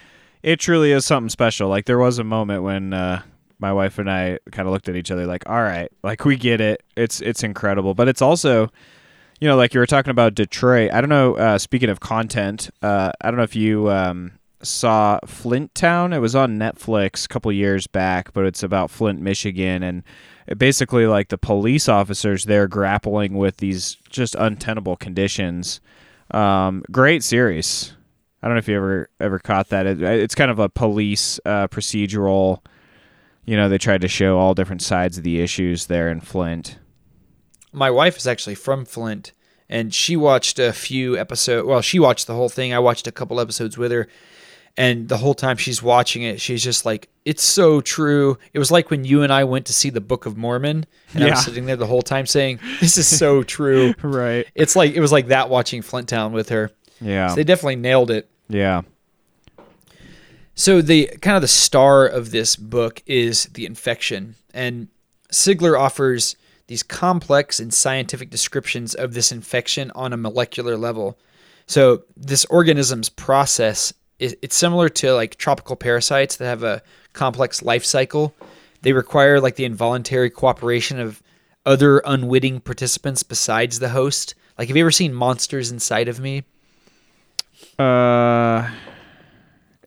it 0.41 0.59
truly 0.59 0.91
is 0.91 1.05
something 1.05 1.29
special. 1.29 1.69
Like 1.69 1.85
there 1.85 1.99
was 1.99 2.17
a 2.17 2.23
moment 2.23 2.63
when 2.63 2.93
uh, 2.93 3.21
my 3.59 3.71
wife 3.73 3.99
and 3.99 4.09
I 4.09 4.39
kind 4.51 4.67
of 4.67 4.73
looked 4.73 4.89
at 4.89 4.95
each 4.95 5.11
other 5.11 5.25
like, 5.27 5.47
"All 5.47 5.61
right, 5.61 5.91
like 6.03 6.25
we 6.25 6.35
get 6.35 6.61
it. 6.61 6.83
It's 6.95 7.21
it's 7.21 7.43
incredible." 7.43 7.93
But 7.93 8.07
it's 8.07 8.21
also, 8.21 8.71
you 9.39 9.47
know, 9.47 9.55
like 9.55 9.73
you 9.73 9.79
were 9.79 9.85
talking 9.85 10.11
about 10.11 10.35
Detroit. 10.35 10.91
I 10.91 11.01
don't 11.01 11.09
know. 11.09 11.35
Uh, 11.35 11.57
speaking 11.57 11.89
of 11.89 11.99
content, 11.99 12.69
uh, 12.81 13.11
I 13.21 13.29
don't 13.29 13.37
know 13.37 13.43
if 13.43 13.55
you 13.55 13.89
um, 13.89 14.33
saw 14.61 15.19
Flint 15.25 15.75
Town. 15.75 16.13
It 16.13 16.19
was 16.19 16.35
on 16.35 16.57
Netflix 16.57 17.25
a 17.25 17.27
couple 17.27 17.51
years 17.51 17.87
back, 17.87 18.33
but 18.33 18.45
it's 18.45 18.63
about 18.63 18.91
Flint, 18.91 19.21
Michigan, 19.21 19.83
and 19.83 20.03
basically 20.57 21.07
like 21.07 21.29
the 21.29 21.37
police 21.37 21.89
officers 21.89 22.45
there 22.45 22.67
grappling 22.67 23.35
with 23.35 23.57
these 23.57 23.97
just 24.09 24.35
untenable 24.35 24.95
conditions. 24.95 25.81
Um, 26.31 26.83
great 26.91 27.23
series. 27.23 27.93
I 28.41 28.47
don't 28.47 28.55
know 28.55 28.59
if 28.59 28.67
you 28.67 28.77
ever 28.77 29.09
ever 29.19 29.39
caught 29.39 29.69
that. 29.69 29.85
It, 29.85 30.01
it's 30.01 30.35
kind 30.35 30.51
of 30.51 30.59
a 30.59 30.69
police 30.69 31.39
uh, 31.45 31.67
procedural. 31.67 32.63
You 33.45 33.57
know, 33.57 33.69
they 33.69 33.77
tried 33.77 34.01
to 34.01 34.07
show 34.07 34.37
all 34.37 34.53
different 34.53 34.81
sides 34.81 35.17
of 35.17 35.23
the 35.23 35.41
issues 35.41 35.87
there 35.87 36.09
in 36.09 36.21
Flint. 36.21 36.77
My 37.75 37.91
wife 37.91 38.17
is 38.17 38.25
actually 38.27 38.55
from 38.55 38.85
Flint 38.85 39.31
and 39.69 39.93
she 39.93 40.15
watched 40.15 40.59
a 40.59 40.71
few 40.73 41.17
episodes. 41.17 41.67
Well, 41.67 41.81
she 41.81 41.99
watched 41.99 42.27
the 42.27 42.33
whole 42.35 42.49
thing. 42.49 42.73
I 42.73 42.79
watched 42.79 43.07
a 43.07 43.11
couple 43.11 43.39
episodes 43.39 43.77
with 43.77 43.91
her. 43.91 44.07
And 44.77 45.07
the 45.07 45.17
whole 45.17 45.33
time 45.33 45.55
she's 45.55 45.81
watching 45.81 46.21
it, 46.23 46.41
she's 46.41 46.61
just 46.61 46.85
like, 46.85 47.07
it's 47.23 47.41
so 47.43 47.79
true. 47.79 48.37
It 48.53 48.59
was 48.59 48.71
like 48.71 48.89
when 48.91 49.05
you 49.05 49.23
and 49.23 49.31
I 49.31 49.45
went 49.45 49.65
to 49.67 49.73
see 49.73 49.89
the 49.89 50.01
Book 50.01 50.25
of 50.25 50.35
Mormon, 50.35 50.85
and 51.13 51.23
I 51.23 51.27
Yeah. 51.27 51.35
was 51.35 51.45
sitting 51.45 51.65
there 51.65 51.77
the 51.77 51.87
whole 51.87 52.01
time 52.01 52.25
saying, 52.25 52.59
this 52.81 52.97
is 52.97 53.07
so 53.07 53.41
true. 53.41 53.93
Right. 54.01 54.45
It's 54.53 54.75
like, 54.75 54.93
it 54.93 54.99
was 54.99 55.13
like 55.13 55.27
that 55.27 55.49
watching 55.49 55.81
Flint 55.81 56.09
Town 56.09 56.33
with 56.33 56.49
her. 56.49 56.71
Yeah. 56.99 57.29
So 57.29 57.35
they 57.35 57.45
definitely 57.45 57.77
nailed 57.77 58.11
it. 58.11 58.29
yeah. 58.49 58.81
So 60.55 60.81
the 60.81 61.07
kind 61.21 61.35
of 61.35 61.41
the 61.41 61.47
star 61.49 62.05
of 62.05 62.31
this 62.31 62.55
book 62.55 63.01
is 63.05 63.45
the 63.53 63.65
infection, 63.65 64.35
and 64.53 64.87
Sigler 65.31 65.77
offers 65.79 66.35
these 66.67 66.83
complex 66.83 67.59
and 67.59 67.73
scientific 67.73 68.29
descriptions 68.29 68.95
of 68.95 69.13
this 69.13 69.31
infection 69.31 69.91
on 69.95 70.13
a 70.13 70.17
molecular 70.17 70.77
level. 70.77 71.17
So 71.67 72.03
this 72.15 72.45
organism's 72.45 73.09
process 73.09 73.93
is 74.19 74.35
it's 74.41 74.55
similar 74.55 74.89
to 74.89 75.13
like 75.13 75.35
tropical 75.35 75.75
parasites 75.75 76.37
that 76.37 76.45
have 76.45 76.63
a 76.63 76.81
complex 77.13 77.61
life 77.61 77.85
cycle. 77.85 78.33
They 78.81 78.93
require 78.93 79.39
like 79.39 79.55
the 79.55 79.65
involuntary 79.65 80.29
cooperation 80.29 80.99
of 80.99 81.21
other 81.65 81.99
unwitting 82.05 82.59
participants 82.61 83.23
besides 83.23 83.79
the 83.79 83.89
host. 83.89 84.35
Like 84.57 84.67
have 84.67 84.77
you 84.77 84.83
ever 84.83 84.91
seen 84.91 85.13
Monsters 85.13 85.71
Inside 85.71 86.07
of 86.07 86.19
Me? 86.19 86.43
Uh. 87.77 88.69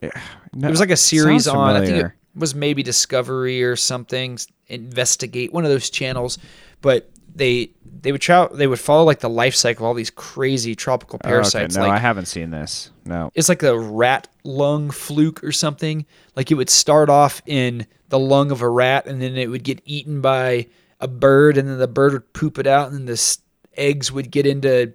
yeah. 0.01 0.09
No, 0.53 0.67
It 0.67 0.71
was 0.71 0.79
like 0.79 0.89
a 0.89 0.97
series 0.97 1.47
on. 1.47 1.75
I 1.75 1.85
think 1.85 2.05
it 2.05 2.11
was 2.35 2.55
maybe 2.55 2.83
Discovery 2.83 3.63
or 3.63 3.75
something. 3.75 4.37
Investigate 4.67 5.51
one 5.53 5.63
of 5.63 5.71
those 5.71 5.89
channels, 5.89 6.37
but 6.81 7.09
they 7.35 7.71
they 8.01 8.11
would 8.11 8.21
try 8.21 8.47
they 8.53 8.67
would 8.67 8.79
follow 8.79 9.03
like 9.03 9.19
the 9.19 9.29
life 9.29 9.55
cycle 9.55 9.85
of 9.85 9.87
all 9.89 9.93
these 9.93 10.09
crazy 10.09 10.75
tropical 10.75 11.19
Oh, 11.23 11.27
okay. 11.27 11.33
parasites. 11.33 11.75
No, 11.75 11.83
like 11.83 11.91
I 11.91 11.97
haven't 11.97 12.25
seen 12.27 12.49
this. 12.51 12.91
No. 13.05 13.31
it's 13.35 13.49
like 13.49 13.63
a 13.63 13.77
rat 13.77 14.27
lung 14.43 14.89
fluke 14.91 15.43
or 15.43 15.51
something. 15.51 16.05
Like 16.35 16.51
it 16.51 16.55
would 16.55 16.69
start 16.69 17.09
off 17.09 17.41
in 17.45 17.87
the 18.09 18.19
lung 18.19 18.51
of 18.51 18.61
a 18.61 18.69
rat, 18.69 19.05
and 19.05 19.21
then 19.21 19.35
it 19.37 19.49
would 19.49 19.63
get 19.63 19.81
eaten 19.85 20.21
by 20.21 20.67
a 20.99 21.07
bird, 21.07 21.57
and 21.57 21.67
then 21.69 21.77
the 21.77 21.87
bird 21.87 22.13
would 22.13 22.33
poop 22.33 22.57
it 22.57 22.67
out, 22.67 22.89
and 22.89 22.97
then 22.97 23.05
the 23.05 23.37
eggs 23.77 24.11
would 24.11 24.31
get 24.31 24.45
into 24.45 24.93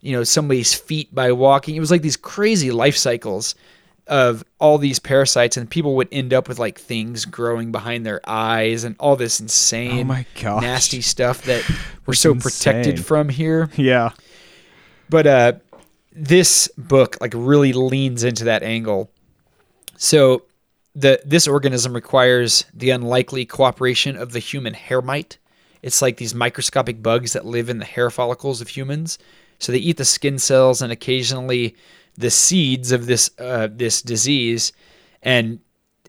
you 0.00 0.12
know 0.12 0.22
somebody's 0.24 0.74
feet 0.74 1.14
by 1.14 1.32
walking. 1.32 1.74
It 1.76 1.80
was 1.80 1.90
like 1.90 2.02
these 2.02 2.16
crazy 2.16 2.70
life 2.70 2.96
cycles 2.96 3.54
of 4.06 4.44
all 4.58 4.76
these 4.78 4.98
parasites, 4.98 5.56
and 5.56 5.68
people 5.70 5.96
would 5.96 6.08
end 6.12 6.32
up 6.34 6.48
with 6.48 6.58
like 6.58 6.78
things 6.78 7.24
growing 7.24 7.72
behind 7.72 8.04
their 8.04 8.20
eyes 8.28 8.84
and 8.84 8.96
all 9.00 9.16
this 9.16 9.40
insane, 9.40 10.00
Oh 10.00 10.04
my 10.04 10.26
gosh. 10.42 10.62
nasty 10.62 11.00
stuff 11.00 11.42
that 11.44 11.66
we're 12.06 12.12
That's 12.12 12.20
so 12.20 12.34
protected 12.34 13.04
from 13.04 13.28
here. 13.30 13.70
Yeah. 13.76 14.10
but 15.08 15.26
uh 15.26 15.52
this 16.16 16.68
book 16.78 17.16
like 17.20 17.32
really 17.34 17.72
leans 17.72 18.22
into 18.24 18.44
that 18.44 18.62
angle. 18.62 19.10
So 19.96 20.42
the 20.94 21.20
this 21.24 21.48
organism 21.48 21.92
requires 21.94 22.64
the 22.72 22.90
unlikely 22.90 23.46
cooperation 23.46 24.16
of 24.16 24.32
the 24.32 24.38
human 24.38 24.74
hair 24.74 25.02
mite. 25.02 25.38
It's 25.82 26.00
like 26.00 26.16
these 26.18 26.34
microscopic 26.34 27.02
bugs 27.02 27.32
that 27.32 27.44
live 27.44 27.68
in 27.68 27.78
the 27.78 27.84
hair 27.84 28.10
follicles 28.10 28.60
of 28.60 28.68
humans. 28.68 29.18
So 29.58 29.72
they 29.72 29.78
eat 29.78 29.96
the 29.96 30.04
skin 30.04 30.38
cells 30.38 30.82
and 30.82 30.92
occasionally 30.92 31.74
the 32.16 32.30
seeds 32.30 32.92
of 32.92 33.06
this 33.06 33.30
uh, 33.38 33.68
this 33.70 34.02
disease 34.02 34.72
and 35.22 35.58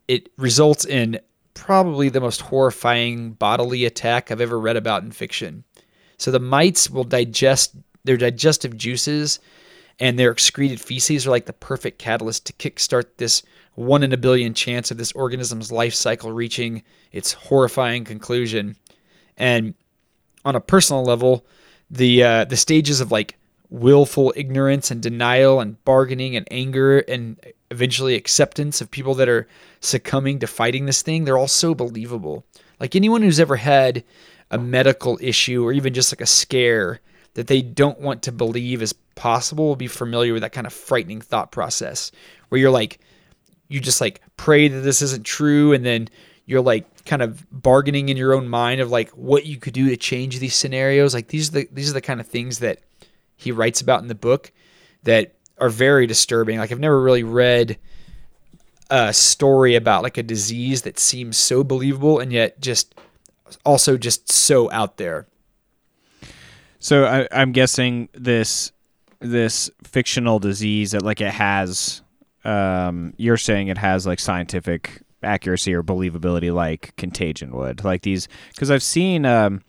it 0.08 0.30
results 0.38 0.86
in 0.86 1.20
probably 1.54 2.10
the 2.10 2.22
most 2.22 2.42
horrifying 2.42 3.32
bodily 3.32 3.86
attack 3.86 4.30
I've 4.30 4.42
ever 4.42 4.60
read 4.60 4.76
about 4.76 5.04
in 5.04 5.12
fiction. 5.12 5.64
So 6.18 6.32
the 6.32 6.40
mites 6.40 6.90
will 6.90 7.04
digest 7.04 7.76
their 8.04 8.18
digestive 8.18 8.78
juices 8.78 9.40
and 10.00 10.20
their 10.20 10.32
excreted 10.32 10.80
feces 10.80 11.26
are 11.26 11.32
like 11.32 11.46
the 11.46 11.54
perfect 11.54 12.00
catalyst 12.00 12.46
to 12.46 12.54
kickstart 12.54 13.06
this 13.18 13.42
one 13.76 14.04
in 14.04 14.14
a 14.14 14.18
billion 14.18 14.54
chance 14.54 14.92
of 14.92 14.98
this 14.98 15.12
organism's 15.14 15.72
life 15.72 15.94
cycle 15.94 16.32
reaching 16.32 16.84
its 17.12 17.34
horrifying 17.34 18.04
conclusion. 18.04 18.76
And 19.38 19.74
on 20.44 20.56
a 20.56 20.62
personal 20.62 21.04
level, 21.04 21.46
the 21.90 22.24
uh, 22.24 22.46
the 22.46 22.58
stages 22.58 23.00
of 23.00 23.12
like 23.12 23.38
willful 23.76 24.34
ignorance 24.38 24.90
and 24.90 25.02
denial 25.02 25.60
and 25.60 25.84
bargaining 25.84 26.36
and 26.36 26.48
anger 26.50 27.00
and 27.00 27.38
eventually 27.72 28.16
acceptance 28.16 28.80
of 28.80 28.90
people 28.90 29.14
that 29.16 29.28
are 29.28 29.48
succumbing 29.82 30.40
to 30.40 30.48
fighting 30.48 30.86
this 30.86 31.02
thing, 31.02 31.26
they're 31.26 31.38
all 31.38 31.48
so 31.48 31.76
believable. 31.76 32.46
Like 32.80 32.96
anyone 32.96 33.22
who's 33.22 33.40
ever 33.40 33.58
had 33.58 34.04
a 34.50 34.58
medical 34.58 35.18
issue 35.22 35.66
or 35.66 35.74
even 35.74 35.94
just 35.94 36.14
like 36.14 36.22
a 36.22 36.26
scare 36.26 37.02
that 37.34 37.48
they 37.48 37.62
don't 37.62 38.00
want 38.00 38.24
to 38.24 38.32
believe 38.32 38.82
is 38.82 38.94
possible 38.94 39.66
will 39.68 39.76
be 39.76 39.88
familiar 39.88 40.32
with 40.32 40.42
that 40.42 40.54
kind 40.54 40.68
of 40.68 40.74
frightening 40.74 41.20
thought 41.20 41.52
process 41.52 42.12
where 42.50 42.60
you're 42.60 42.72
like 42.72 43.00
you 43.68 43.80
just 43.80 44.00
like 44.00 44.22
pray 44.38 44.68
that 44.68 44.82
this 44.82 45.02
isn't 45.02 45.26
true 45.26 45.74
and 45.74 45.86
then 45.86 46.08
you're 46.46 46.62
like 46.62 47.04
kind 47.06 47.22
of 47.22 47.46
bargaining 47.52 48.10
in 48.10 48.18
your 48.18 48.34
own 48.34 48.48
mind 48.48 48.80
of 48.80 48.92
like 48.92 49.10
what 49.12 49.46
you 49.46 49.58
could 49.58 49.74
do 49.74 49.90
to 49.90 49.98
change 49.98 50.40
these 50.40 50.56
scenarios 50.56 51.14
like 51.14 51.28
these 51.30 51.50
are 51.50 51.54
the 51.54 51.70
these 51.72 51.90
are 51.90 51.94
the 51.94 52.02
kind 52.02 52.20
of 52.20 52.28
things 52.28 52.60
that 52.60 52.80
he 53.36 53.52
writes 53.52 53.82
about 53.82 54.02
in 54.02 54.08
the 54.08 54.16
book 54.16 54.52
that 55.04 55.36
are 55.58 55.70
very 55.70 56.08
disturbing 56.08 56.58
like 56.58 56.72
i've 56.72 56.80
never 56.80 57.02
really 57.02 57.24
read 57.24 57.78
a 58.90 59.14
story 59.14 59.76
about 59.76 60.04
like 60.04 60.18
a 60.18 60.24
disease 60.24 60.84
that 60.84 61.00
seems 61.00 61.38
so 61.38 61.64
believable 61.64 62.20
and 62.20 62.32
yet 62.32 62.60
just 62.62 62.96
also 63.64 63.98
just 63.98 64.32
so 64.32 64.72
out 64.72 64.98
there. 64.98 65.28
So 66.80 67.06
I, 67.06 67.28
I'm 67.32 67.52
guessing 67.52 68.10
this 68.14 68.72
this 69.20 69.72
fictional 69.84 70.40
disease 70.40 70.92
that 70.92 71.02
like 71.02 71.22
it 71.22 71.32
has. 71.32 72.02
Um, 72.44 73.16
you're 73.18 73.38
saying 73.38 73.70
it 73.70 73.78
has 73.80 74.06
like 74.06 74.20
scientific 74.20 75.02
accuracy 75.24 75.74
or 75.74 75.82
believability, 75.82 76.54
like 76.54 76.96
Contagion 76.96 77.52
would. 77.54 77.84
Like 77.84 78.04
these, 78.04 78.28
because 78.50 78.70
I've 78.70 78.84
seen. 78.84 79.26
Um, 79.26 79.64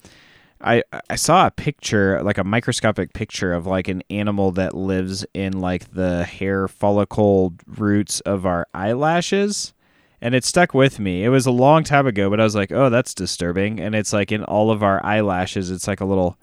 I 0.67 0.83
I 1.09 1.17
saw 1.17 1.47
a 1.47 1.51
picture, 1.51 2.23
like 2.23 2.39
a 2.39 2.45
microscopic 2.45 3.13
picture 3.13 3.53
of 3.55 3.67
like 3.67 3.89
an 3.89 4.03
animal 4.11 4.51
that 4.53 4.75
lives 4.75 5.25
in 5.33 5.61
like 5.61 5.93
the 5.93 6.25
hair 6.25 6.69
follicle 6.69 7.55
roots 7.67 8.21
of 8.21 8.45
our 8.45 8.67
eyelashes. 8.75 9.73
And 10.21 10.35
it 10.35 10.45
stuck 10.45 10.73
with 10.75 10.99
me. 10.99 11.25
It 11.25 11.29
was 11.29 11.47
a 11.47 11.51
long 11.51 11.85
time 11.85 12.07
ago, 12.07 12.31
but 12.31 12.41
I 12.41 12.45
was 12.45 12.55
like, 12.55 12.73
"Oh, 12.73 12.89
that's 12.91 13.15
disturbing." 13.15 13.79
And 13.81 13.95
it's 13.95 14.13
like 14.13 14.33
in 14.33 14.43
all 14.45 14.71
of 14.71 14.83
our 14.83 15.05
eyelashes. 15.05 15.71
It's 15.71 15.87
like 15.87 16.01
a 16.01 16.07
little 16.07 16.37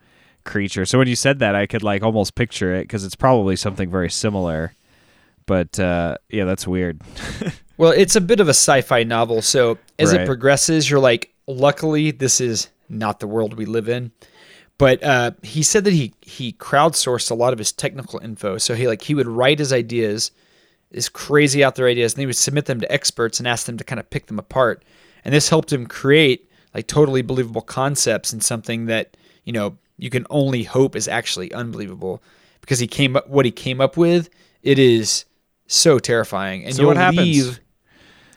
creature. 0.45 0.86
So 0.86 0.97
when 0.99 1.07
you 1.07 1.15
said 1.15 1.39
that, 1.39 1.55
I 1.55 1.65
could 1.65 1.84
like 1.84 2.03
almost 2.03 2.36
picture 2.36 2.74
it 2.76 2.84
because 2.84 3.03
it's 3.03 3.15
probably 3.15 3.55
something 3.55 3.89
very 3.89 4.09
similar. 4.11 4.74
But 5.47 5.80
uh, 5.80 6.17
yeah, 6.30 6.45
that's 6.45 6.67
weird. 6.67 7.01
Well, 7.76 7.91
it's 7.91 8.15
a 8.15 8.21
bit 8.21 8.39
of 8.39 8.47
a 8.47 8.51
sci-fi 8.53 9.01
novel, 9.03 9.41
so 9.41 9.80
as 9.97 10.11
Right. 10.13 10.21
it 10.21 10.28
progresses, 10.28 10.88
you're 10.88 10.99
like, 10.99 11.34
luckily, 11.47 12.11
this 12.11 12.39
is 12.39 12.69
not 12.94 13.20
the 13.20 13.28
world 13.28 13.56
we 13.56 13.66
live 13.66 13.89
in. 13.89 14.12
But 14.78 15.04
uh, 15.04 15.32
he 15.44 15.62
said 15.64 15.84
that 15.86 15.94
he 15.94 16.14
he 16.22 16.54
crowdsourced 16.54 17.30
a 17.30 17.36
lot 17.36 17.54
of 17.54 17.60
his 17.60 17.72
technical 17.72 18.20
info. 18.20 18.58
So 18.58 18.74
he 18.76 18.88
like 18.88 19.02
he 19.04 19.14
would 19.16 19.28
write 19.28 19.60
his 19.60 19.72
ideas, 19.72 20.32
his 20.91 21.10
crazy 21.10 21.64
out 21.64 21.76
there 21.76 21.88
ideas, 21.88 22.14
and 22.14 22.20
he 22.22 22.26
would 22.26 22.36
submit 22.36 22.66
them 22.66 22.80
to 22.82 22.91
experts 22.91 23.39
and 23.39 23.48
ask 23.48 23.66
them 23.66 23.78
to 23.78 23.84
kind 23.84 24.00
of 24.00 24.10
pick 24.10 24.26
them 24.26 24.39
apart. 24.39 24.84
And 25.24 25.34
this 25.34 25.50
helped 25.50 25.72
him 25.72 25.86
create 25.86 26.50
like 26.74 26.88
totally 26.88 27.22
believable 27.22 27.62
concepts 27.62 28.34
and 28.34 28.44
something 28.44 28.88
that 28.88 29.16
you 29.44 29.54
know 29.54 29.78
you 29.98 30.10
can 30.10 30.26
only 30.32 30.64
hope 30.64 30.96
is 30.96 31.08
actually 31.08 31.54
unbelievable 31.54 32.22
because 32.62 32.80
he 32.80 32.88
came 32.88 33.16
up 33.16 33.30
what 33.30 33.46
he 33.46 33.52
came 33.52 33.80
up 33.80 33.96
with. 33.96 34.30
It 34.64 34.80
is 34.80 35.26
so 35.68 36.00
terrifying, 36.00 36.66
and 36.66 36.74
So 36.76 36.82
you'll 36.82 36.89
what 36.89 36.98
happens? 36.98 37.20
leave. 37.20 37.60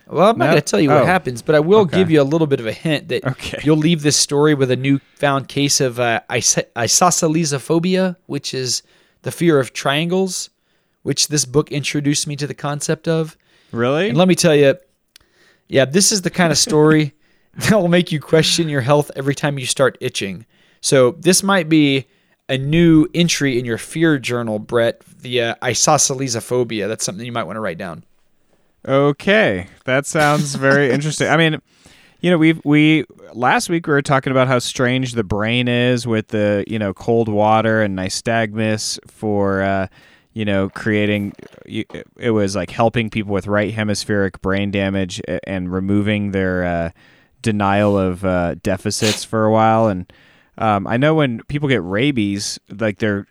Well, 0.09 0.31
I'm 0.31 0.39
not 0.39 0.45
No? 0.47 0.51
going 0.53 0.63
to 0.63 0.71
tell 0.71 0.81
you 0.81 0.91
what 0.91 1.03
Oh. 1.03 1.07
happens, 1.07 1.43
but 1.43 1.55
I 1.55 1.61
will 1.61 1.81
Okay. 1.81 1.99
give 1.99 2.11
you 2.11 2.21
a 2.21 2.25
little 2.25 2.47
bit 2.47 2.61
of 2.61 2.67
a 2.67 2.73
hint 2.73 3.09
that 3.09 3.25
Okay. 3.25 3.59
you'll 3.65 3.77
leave 3.77 4.03
this 4.03 4.17
story 4.17 4.55
with 4.55 4.71
a 4.71 4.77
newfound 4.77 5.49
case 5.49 5.81
of 5.81 5.99
uh, 5.99 6.21
is- 6.35 6.59
isosceles 6.77 7.53
which 8.27 8.55
is 8.55 8.83
the 9.23 9.33
fear 9.33 9.59
of 9.59 9.73
triangles, 9.73 10.51
which 11.03 11.29
this 11.29 11.45
book 11.45 11.73
introduced 11.73 12.27
me 12.27 12.37
to 12.37 12.47
the 12.47 12.55
concept 12.55 13.09
of. 13.09 13.37
really? 13.73 14.09
And 14.09 14.17
let 14.17 14.29
me 14.29 14.37
tell 14.37 14.55
you, 14.55 14.77
yeah, 15.69 15.85
this 15.85 16.13
is 16.13 16.23
the 16.23 16.31
kind 16.31 16.53
of 16.53 16.59
story 16.59 17.13
that 17.57 17.73
will 17.73 17.89
make 17.89 18.13
you 18.13 18.21
question 18.21 18.69
your 18.69 18.83
health 18.83 19.11
every 19.17 19.35
time 19.35 19.59
you 19.59 19.67
start 19.67 19.99
itching. 20.01 20.47
So 20.81 21.17
this 21.19 21.43
might 21.43 21.69
be 21.69 22.07
a 22.49 22.57
new 22.57 23.09
entry 23.13 23.59
in 23.59 23.65
your 23.65 23.79
fear 23.79 24.19
journal, 24.21 24.61
Brett. 24.61 25.03
The 25.21 25.43
uh, 25.43 25.55
isosceles 25.65 26.37
That's 26.87 27.05
something 27.05 27.27
you 27.27 27.33
might 27.33 27.43
want 27.45 27.57
to 27.57 27.61
write 27.61 27.79
down. 27.79 28.05
Okay, 28.87 29.67
that 29.85 30.07
sounds 30.07 30.55
very 30.55 30.91
interesting. 30.93 31.29
I 31.29 31.37
mean, 31.37 31.61
you 32.21 32.31
know, 32.31 32.39
we 32.39 32.53
we 32.65 33.05
last 33.33 33.69
week 33.69 33.87
we 33.87 33.93
were 33.93 34.03
talking 34.03 34.31
about 34.31 34.47
how 34.47 34.59
strange 34.59 35.13
the 35.13 35.25
brain 35.25 35.67
is 35.67 36.07
with 36.07 36.29
the 36.29 36.65
you 36.69 36.79
know 36.79 36.95
cold 36.95 37.29
water 37.29 37.83
and 37.83 37.99
nystagmus 37.99 38.99
for 39.11 39.63
uh, 39.63 39.89
you 40.35 40.45
know 40.45 40.69
creating. 40.71 41.33
It 41.67 42.31
was 42.31 42.55
like 42.55 42.71
helping 42.71 43.11
people 43.11 43.33
with 43.33 43.49
right 43.49 43.75
hemispheric 43.75 44.41
brain 44.41 44.71
damage 44.71 45.21
and 45.45 45.73
removing 45.73 46.31
their 46.31 46.65
uh, 46.65 46.91
denial 47.43 47.99
of 47.99 48.25
uh, 48.25 48.55
deficits 48.63 49.25
for 49.25 49.45
a 49.45 49.53
while. 49.53 49.89
And 49.89 50.13
um, 50.59 50.87
I 50.87 50.97
know 50.97 51.15
when 51.15 51.43
people 51.45 51.69
get 51.69 51.83
rabies, 51.83 52.59
like 52.71 52.99
they're 52.99 53.27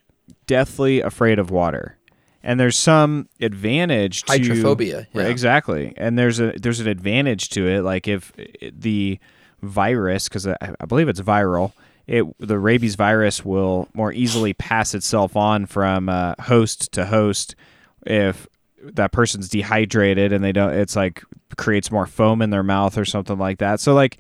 deathly 0.48 1.00
afraid 1.00 1.40
of 1.40 1.50
water. 1.50 1.98
And 2.46 2.60
there's 2.60 2.78
some 2.78 3.28
advantage 3.42 4.24
to 4.24 4.34
Hydrophobia, 4.34 5.08
Right, 5.14 5.28
exactly. 5.28 5.94
And 5.98 6.18
there's 6.18 6.40
a 6.40 6.54
there's 6.54 6.80
an 6.80 6.88
advantage 6.88 7.50
to 7.50 7.68
it. 7.68 7.82
Like 7.82 8.08
if 8.08 8.32
the 8.72 9.20
virus 9.62 10.30
because 10.30 10.48
I, 10.48 10.56
I 10.62 10.86
believe 10.86 11.10
it's 11.10 11.22
viral 11.22 11.74
it 12.08 12.24
the 12.40 12.60
rabies 12.60 12.96
virus 12.96 13.44
will 13.44 13.88
more 13.94 14.14
easily 14.14 14.54
pass 14.54 14.94
itself 14.94 15.36
on 15.36 15.66
from 15.66 16.08
uh, 16.08 16.36
host 16.40 16.92
to 16.92 17.06
host 17.06 17.56
if 18.06 18.48
that 18.84 19.12
person's 19.12 19.50
dehydrated 19.50 20.32
and 20.32 20.44
they 20.44 20.52
don't 20.52 20.74
it's 20.74 20.96
like 20.96 21.24
creates 21.58 21.92
more 21.92 22.06
foam 22.06 22.42
in 22.42 22.52
their 22.52 22.64
mouth 22.64 22.98
or 22.98 23.06
something 23.06 23.38
like 23.38 23.60
that. 23.60 23.80
So 23.80 23.94
like 23.94 24.18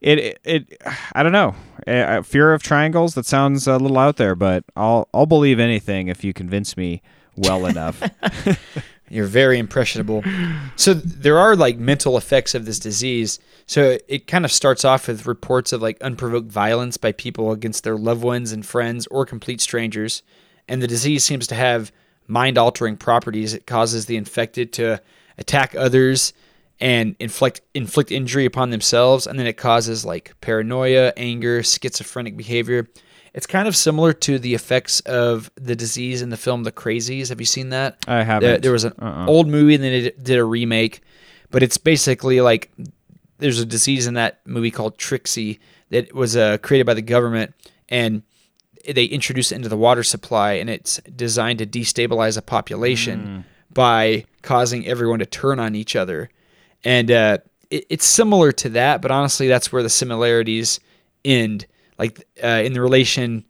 it 0.00 0.18
it, 0.18 0.40
it 0.44 0.82
i 1.14 1.22
don't 1.22 1.32
know. 1.32 1.54
Uh, 1.86 2.22
fear 2.22 2.52
of 2.52 2.62
triangles 2.62 3.14
that 3.14 3.26
sounds 3.26 3.66
a 3.66 3.76
little 3.76 3.98
out 3.98 4.16
there 4.16 4.34
but 4.34 4.64
i'll 4.74 5.08
i'll 5.14 5.26
believe 5.26 5.60
anything 5.60 6.08
if 6.08 6.24
you 6.24 6.32
convince 6.32 6.76
me 6.76 7.00
well 7.36 7.66
enough 7.66 8.02
You're 9.08 9.26
very 9.26 9.58
impressionable. 9.58 10.24
So 10.74 10.92
there 10.92 11.38
are 11.38 11.54
like 11.54 11.78
mental 11.78 12.16
effects 12.16 12.54
of 12.54 12.64
this 12.64 12.78
disease. 12.78 13.38
So 13.66 13.98
it 14.08 14.26
kind 14.26 14.44
of 14.44 14.50
starts 14.50 14.84
off 14.84 15.06
with 15.06 15.26
reports 15.26 15.72
of 15.72 15.80
like 15.80 16.00
unprovoked 16.00 16.50
violence 16.50 16.96
by 16.96 17.12
people 17.12 17.52
against 17.52 17.84
their 17.84 17.96
loved 17.96 18.22
ones 18.22 18.50
and 18.50 18.66
friends 18.66 19.06
or 19.08 19.24
complete 19.24 19.60
strangers. 19.60 20.22
And 20.68 20.82
the 20.82 20.88
disease 20.88 21.22
seems 21.22 21.46
to 21.48 21.54
have 21.54 21.92
mind 22.26 22.58
altering 22.58 22.96
properties. 22.96 23.54
It 23.54 23.66
causes 23.66 24.06
the 24.06 24.16
infected 24.16 24.72
to 24.74 25.00
attack 25.38 25.76
others 25.76 26.32
and 26.80 27.14
inflict 27.20 27.60
inflict 27.74 28.10
injury 28.10 28.44
upon 28.44 28.68
themselves 28.70 29.26
and 29.26 29.38
then 29.38 29.46
it 29.46 29.56
causes 29.56 30.04
like 30.04 30.34
paranoia, 30.40 31.12
anger, 31.16 31.62
schizophrenic 31.62 32.36
behavior. 32.36 32.88
It's 33.36 33.46
kind 33.46 33.68
of 33.68 33.76
similar 33.76 34.14
to 34.14 34.38
the 34.38 34.54
effects 34.54 35.00
of 35.00 35.50
the 35.56 35.76
disease 35.76 36.22
in 36.22 36.30
the 36.30 36.38
film 36.38 36.64
The 36.64 36.72
Crazies. 36.72 37.28
Have 37.28 37.38
you 37.38 37.44
seen 37.46 37.68
that? 37.68 37.98
I 38.08 38.22
haven't. 38.22 38.48
There, 38.48 38.58
there 38.58 38.72
was 38.72 38.84
an 38.84 38.94
Uh-uh. 38.98 39.26
old 39.26 39.46
movie 39.46 39.74
and 39.74 39.84
then 39.84 39.92
it 39.92 40.24
did 40.24 40.38
a 40.38 40.44
remake, 40.44 41.02
but 41.50 41.62
it's 41.62 41.76
basically 41.76 42.40
like 42.40 42.70
there's 43.36 43.60
a 43.60 43.66
disease 43.66 44.06
in 44.06 44.14
that 44.14 44.40
movie 44.46 44.70
called 44.70 44.96
Trixie 44.96 45.60
that 45.90 46.14
was 46.14 46.34
uh, 46.34 46.56
created 46.58 46.86
by 46.86 46.94
the 46.94 47.02
government 47.02 47.52
and 47.90 48.22
they 48.88 49.04
introduce 49.04 49.52
it 49.52 49.56
into 49.56 49.68
the 49.68 49.76
water 49.76 50.02
supply 50.02 50.52
and 50.54 50.70
it's 50.70 50.98
designed 51.14 51.58
to 51.58 51.66
destabilize 51.66 52.38
a 52.38 52.42
population 52.42 53.44
by 53.70 54.24
causing 54.40 54.86
everyone 54.86 55.18
to 55.18 55.26
turn 55.26 55.60
on 55.60 55.74
each 55.74 55.94
other. 55.94 56.30
And 56.84 57.10
uh, 57.10 57.38
it, 57.68 57.84
it's 57.90 58.06
similar 58.06 58.50
to 58.52 58.70
that, 58.70 59.02
but 59.02 59.10
honestly, 59.10 59.46
that's 59.46 59.70
where 59.70 59.82
the 59.82 59.90
similarities 59.90 60.80
end. 61.22 61.66
Like 61.98 62.26
uh, 62.42 62.62
in 62.64 62.72
the 62.72 62.80
relation 62.80 63.44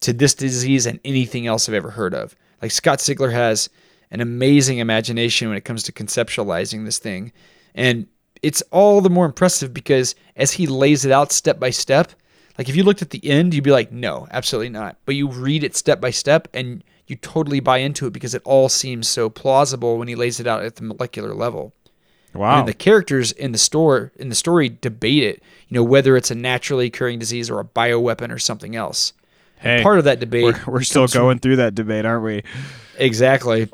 to 0.00 0.12
this 0.12 0.34
disease 0.34 0.86
and 0.86 1.00
anything 1.04 1.46
else 1.46 1.68
I've 1.68 1.74
ever 1.74 1.90
heard 1.90 2.14
of. 2.14 2.36
Like 2.60 2.70
Scott 2.70 2.98
Sigler 2.98 3.32
has 3.32 3.70
an 4.10 4.20
amazing 4.20 4.78
imagination 4.78 5.48
when 5.48 5.56
it 5.56 5.64
comes 5.64 5.82
to 5.84 5.92
conceptualizing 5.92 6.84
this 6.84 6.98
thing. 6.98 7.32
And 7.74 8.06
it's 8.42 8.62
all 8.70 9.00
the 9.00 9.10
more 9.10 9.26
impressive 9.26 9.72
because 9.72 10.14
as 10.36 10.52
he 10.52 10.66
lays 10.66 11.04
it 11.04 11.12
out 11.12 11.32
step 11.32 11.58
by 11.58 11.70
step, 11.70 12.12
like 12.58 12.68
if 12.68 12.76
you 12.76 12.84
looked 12.84 13.02
at 13.02 13.10
the 13.10 13.26
end, 13.28 13.54
you'd 13.54 13.64
be 13.64 13.70
like, 13.70 13.90
no, 13.90 14.28
absolutely 14.30 14.68
not. 14.68 14.96
But 15.06 15.14
you 15.14 15.28
read 15.28 15.64
it 15.64 15.76
step 15.76 16.00
by 16.00 16.10
step 16.10 16.48
and 16.54 16.84
you 17.06 17.16
totally 17.16 17.60
buy 17.60 17.78
into 17.78 18.06
it 18.06 18.12
because 18.12 18.34
it 18.34 18.42
all 18.44 18.68
seems 18.68 19.08
so 19.08 19.28
plausible 19.28 19.98
when 19.98 20.08
he 20.08 20.14
lays 20.14 20.40
it 20.40 20.46
out 20.46 20.64
at 20.64 20.76
the 20.76 20.82
molecular 20.82 21.34
level. 21.34 21.72
Wow 22.34 22.58
And 22.58 22.68
the 22.68 22.74
characters 22.74 23.32
in 23.32 23.52
the 23.52 23.58
store 23.58 24.12
in 24.16 24.28
the 24.28 24.34
story 24.34 24.68
debate 24.68 25.22
it, 25.22 25.42
you 25.68 25.74
know, 25.74 25.84
whether 25.84 26.16
it's 26.16 26.30
a 26.30 26.34
naturally 26.34 26.86
occurring 26.86 27.18
disease 27.18 27.50
or 27.50 27.60
a 27.60 27.64
bioweapon 27.64 28.30
or 28.30 28.38
something 28.38 28.74
else. 28.76 29.12
And 29.60 29.78
Hey, 29.78 29.82
part 29.82 29.98
of 29.98 30.04
that 30.04 30.20
debate 30.20 30.44
we're, 30.44 30.60
we're 30.66 30.82
still 30.82 31.02
comes 31.02 31.12
from- 31.12 31.22
going 31.22 31.38
through 31.38 31.56
that 31.56 31.74
debate 31.74 32.04
aren't 32.04 32.24
we 32.24 32.42
Exactly. 32.98 33.68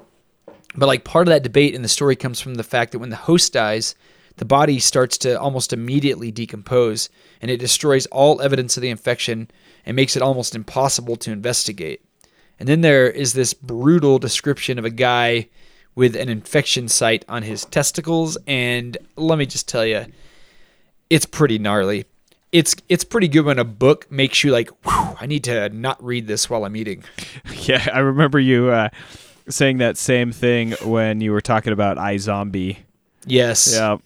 But 0.77 0.87
like 0.87 1.05
part 1.05 1.27
of 1.27 1.33
that 1.33 1.43
debate 1.43 1.75
in 1.75 1.83
the 1.83 1.89
story 1.89 2.17
comes 2.17 2.41
from 2.41 2.55
the 2.55 2.63
fact 2.63 2.93
that 2.93 3.01
when 3.01 3.11
the 3.11 3.17
host 3.17 3.53
dies, 3.53 3.95
the 4.37 4.45
body 4.45 4.79
starts 4.79 5.19
to 5.19 5.39
almost 5.39 5.73
immediately 5.73 6.31
decompose 6.31 7.11
and 7.43 7.51
it 7.51 7.59
destroys 7.59 8.07
all 8.07 8.41
evidence 8.41 8.77
of 8.77 8.81
the 8.83 8.89
infection 8.89 9.51
and 9.85 9.97
makes 9.97 10.17
it 10.17 10.23
almost 10.23 10.55
impossible 10.55 11.17
to 11.17 11.33
investigate. 11.33 12.03
And 12.59 12.69
then 12.69 12.83
there 12.83 13.11
is 13.11 13.33
this 13.33 13.53
brutal 13.55 14.19
description 14.19 14.79
of 14.79 14.85
a 14.85 14.91
guy 14.91 15.49
with 15.95 16.17
an 16.17 16.29
infection 16.29 16.89
site 16.89 17.25
on 17.29 17.43
his 17.43 17.65
testicles 17.67 18.39
and 18.47 18.97
let 19.17 19.39
me 19.39 19.47
just 19.47 19.69
tell 19.69 19.85
you 19.85 20.07
it's 21.11 21.27
pretty 21.27 21.59
gnarly. 21.59 22.05
It's 22.53 22.75
it's 22.89 23.05
pretty 23.05 23.29
good 23.29 23.45
when 23.45 23.59
a 23.59 23.65
book 23.65 24.11
makes 24.11 24.43
you 24.43 24.51
like, 24.51 24.71
I 24.87 25.27
need 25.27 25.45
to 25.45 25.69
not 25.69 26.03
read 26.03 26.27
this 26.27 26.49
while 26.51 26.65
I'm 26.65 26.77
eating. 26.77 27.05
Yeah, 27.63 27.87
I 27.93 27.99
remember 28.01 28.41
you 28.41 28.71
uh, 28.71 28.89
saying 29.49 29.79
that 29.79 29.97
same 29.97 30.33
thing 30.33 30.73
when 30.85 31.21
you 31.21 31.31
were 31.33 31.41
talking 31.41 31.73
about 31.73 31.97
iZombie. 31.99 32.79
Yes. 33.27 33.73
Yeah, 33.75 33.99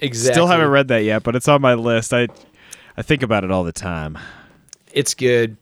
Exactly. 0.00 0.34
still 0.34 0.46
haven't 0.46 0.68
read 0.68 0.88
that 0.88 1.02
yet, 1.04 1.22
but 1.22 1.34
it's 1.34 1.48
on 1.48 1.60
my 1.62 1.74
list. 1.74 2.12
I 2.12 2.28
I 2.96 3.02
think 3.02 3.22
about 3.22 3.44
it 3.44 3.50
all 3.50 3.64
the 3.64 3.72
time. 3.72 4.18
it's 4.92 5.14
good. 5.14 5.56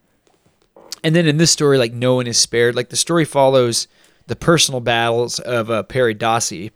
And 1.03 1.15
then 1.15 1.27
in 1.27 1.37
this 1.37 1.51
story, 1.51 1.79
like 1.79 1.93
no 1.93 2.15
one 2.17 2.27
is 2.27 2.37
spared. 2.39 2.75
Like 2.75 2.89
the 2.89 2.97
story 2.97 3.25
follows 3.25 3.87
the 4.27 4.37
personal 4.37 4.81
battles 4.81 5.39
of 5.39 5.71
uh, 5.71 5.83
Perry 5.83 6.15
Dawsey, 6.15 6.71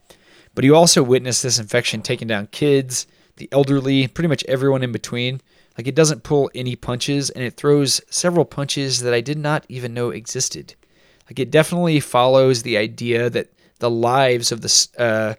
But 0.54 0.64
you 0.64 0.74
also 0.74 1.02
witness 1.02 1.42
this 1.42 1.58
infection 1.58 2.02
taking 2.02 2.28
down 2.28 2.48
kids, 2.48 3.06
the 3.36 3.48
elderly, 3.52 4.08
pretty 4.08 4.28
much 4.28 4.44
everyone 4.44 4.82
in 4.82 4.92
between. 4.92 5.40
Like 5.76 5.86
it 5.86 5.94
doesn't 5.94 6.24
pull 6.24 6.50
any 6.54 6.74
punches, 6.74 7.30
and 7.30 7.44
it 7.44 7.56
throws 7.56 8.00
several 8.10 8.44
punches 8.44 9.00
that 9.00 9.14
I 9.14 9.20
did 9.20 9.38
not 9.38 9.64
even 9.68 9.94
know 9.94 10.10
existed. 10.10 10.74
Like 11.30 11.38
it 11.38 11.50
definitely 11.50 12.00
follows 12.00 12.62
the 12.62 12.76
idea 12.76 13.30
that 13.30 13.52
the 13.78 13.90
lives 13.90 14.50
of 14.50 14.60
the 14.60 14.88
uh, 14.98 15.34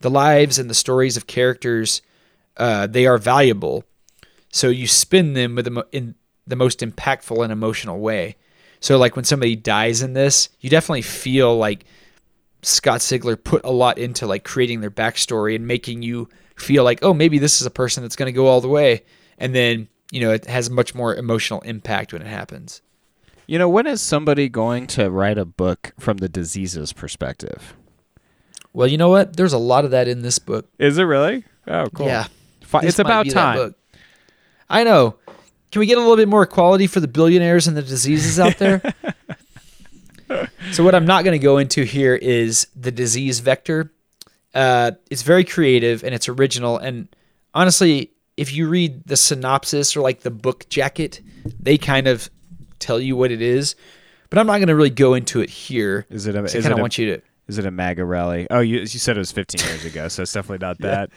the 0.00 0.10
lives 0.10 0.58
and 0.58 0.68
the 0.68 0.74
stories 0.74 1.16
of 1.16 1.26
characters 1.26 2.02
uh, 2.56 2.86
they 2.86 3.06
are 3.06 3.18
valuable. 3.18 3.84
So 4.52 4.68
you 4.68 4.86
spin 4.86 5.34
them 5.34 5.54
with 5.54 5.66
the 5.66 5.70
mo- 5.70 5.84
in 5.92 6.14
the 6.46 6.56
most 6.56 6.80
impactful 6.80 7.42
and 7.42 7.52
emotional 7.52 7.98
way. 7.98 8.36
So 8.80 8.98
like 8.98 9.16
when 9.16 9.24
somebody 9.24 9.56
dies 9.56 10.02
in 10.02 10.12
this, 10.12 10.48
you 10.60 10.70
definitely 10.70 11.02
feel 11.02 11.56
like 11.56 11.84
Scott 12.62 13.00
Sigler 13.00 13.42
put 13.42 13.64
a 13.64 13.70
lot 13.70 13.98
into 13.98 14.26
like 14.26 14.44
creating 14.44 14.80
their 14.80 14.90
backstory 14.90 15.54
and 15.54 15.66
making 15.66 16.02
you 16.02 16.28
feel 16.56 16.84
like, 16.84 16.98
oh, 17.02 17.14
maybe 17.14 17.38
this 17.38 17.60
is 17.60 17.66
a 17.66 17.70
person 17.70 18.02
that's 18.02 18.16
going 18.16 18.26
to 18.26 18.32
go 18.32 18.46
all 18.46 18.60
the 18.60 18.68
way. 18.68 19.04
And 19.38 19.54
then, 19.54 19.88
you 20.10 20.20
know, 20.20 20.32
it 20.32 20.46
has 20.46 20.70
much 20.70 20.94
more 20.94 21.14
emotional 21.14 21.60
impact 21.60 22.12
when 22.12 22.22
it 22.22 22.28
happens. 22.28 22.82
You 23.46 23.58
know, 23.58 23.68
when 23.68 23.86
is 23.86 24.02
somebody 24.02 24.48
going 24.48 24.86
to 24.88 25.10
write 25.10 25.38
a 25.38 25.44
book 25.44 25.92
from 25.98 26.16
the 26.16 26.28
diseases 26.28 26.92
perspective? 26.92 27.74
Well, 28.72 28.88
you 28.88 28.98
know 28.98 29.08
what? 29.08 29.36
There's 29.36 29.52
a 29.52 29.58
lot 29.58 29.84
of 29.84 29.92
that 29.92 30.08
in 30.08 30.22
this 30.22 30.38
book. 30.38 30.68
Is 30.78 30.98
it 30.98 31.04
really? 31.04 31.44
Oh, 31.66 31.86
cool. 31.94 32.06
Yeah. 32.06 32.26
It's 32.74 32.98
about 32.98 33.28
time. 33.30 33.74
I 34.68 34.82
know. 34.82 35.16
Can 35.76 35.80
we 35.80 35.86
get 35.86 35.98
a 35.98 36.00
little 36.00 36.16
bit 36.16 36.26
more 36.26 36.42
equality 36.44 36.86
for 36.86 37.00
the 37.00 37.06
billionaires 37.06 37.66
and 37.68 37.76
the 37.76 37.82
diseases 37.82 38.40
out 38.40 38.56
there? 38.56 38.80
so 40.72 40.82
what 40.82 40.94
I'm 40.94 41.04
not 41.04 41.22
going 41.22 41.38
to 41.38 41.44
go 41.44 41.58
into 41.58 41.82
here 41.82 42.14
is 42.14 42.66
the 42.74 42.90
disease 42.90 43.40
vector. 43.40 43.92
Uh, 44.54 44.92
it's 45.10 45.20
very 45.20 45.44
creative 45.44 46.02
and 46.02 46.14
it's 46.14 46.30
original. 46.30 46.78
And 46.78 47.14
honestly, 47.52 48.12
if 48.38 48.54
you 48.54 48.70
read 48.70 49.04
the 49.04 49.18
synopsis 49.18 49.94
or 49.94 50.00
like 50.00 50.20
the 50.20 50.30
book 50.30 50.66
jacket, 50.70 51.20
they 51.60 51.76
kind 51.76 52.06
of 52.06 52.30
tell 52.78 52.98
you 52.98 53.14
what 53.14 53.30
it 53.30 53.42
is. 53.42 53.76
But 54.30 54.38
I'm 54.38 54.46
not 54.46 54.56
going 54.56 54.68
to 54.68 54.74
really 54.76 54.88
go 54.88 55.12
into 55.12 55.42
it 55.42 55.50
here. 55.50 56.06
Is 56.08 56.26
it 56.26 56.34
a- 56.36 56.40
'cause 56.40 56.56
I 56.56 56.60
kind 56.62 56.72
of 56.72 56.78
want 56.80 56.96
you 56.96 57.16
to. 57.16 57.22
Is 57.48 57.58
it 57.58 57.66
a 57.66 57.70
MAGA 57.70 58.02
rally? 58.02 58.46
Oh, 58.50 58.60
you, 58.60 58.78
you 58.78 58.86
said 58.86 59.18
it 59.18 59.20
was 59.20 59.30
15 59.30 59.60
years 59.68 59.84
ago, 59.84 60.08
so 60.08 60.22
it's 60.22 60.32
definitely 60.32 60.66
not 60.66 60.78
that. 60.80 61.10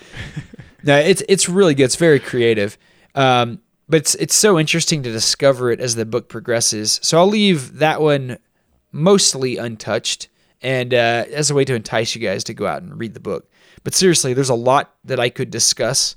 No, 0.84 0.98
it's 0.98 1.24
it's 1.30 1.48
really 1.48 1.76
good. 1.76 1.86
It's 1.86 1.96
very 1.96 2.20
creative, 2.20 2.78
um, 3.16 3.62
but 3.90 3.98
it's 3.98 4.16
it's 4.16 4.36
so 4.36 4.60
interesting 4.60 5.02
to 5.04 5.12
discover 5.12 5.72
it 5.72 5.80
as 5.80 5.96
the 5.96 6.06
book 6.06 6.30
progresses. 6.30 7.00
So 7.02 7.18
I'll 7.18 7.28
leave 7.28 7.80
that 7.80 8.02
one 8.02 8.38
mostly 8.92 9.58
untouched, 9.58 10.30
and 10.62 10.94
uh, 10.94 11.26
as 11.32 11.50
a 11.50 11.56
way 11.56 11.66
to 11.66 11.74
entice 11.74 12.16
you 12.16 12.22
guys 12.22 12.44
to 12.46 12.54
go 12.54 12.68
out 12.68 12.84
and 12.84 12.98
read 13.00 13.16
the 13.16 13.20
book. 13.20 13.50
But 13.84 13.96
seriously, 13.96 14.34
there's 14.34 14.50
a 14.50 14.56
lot 14.56 14.94
that 15.06 15.20
I 15.20 15.30
could 15.30 15.50
discuss 15.50 16.16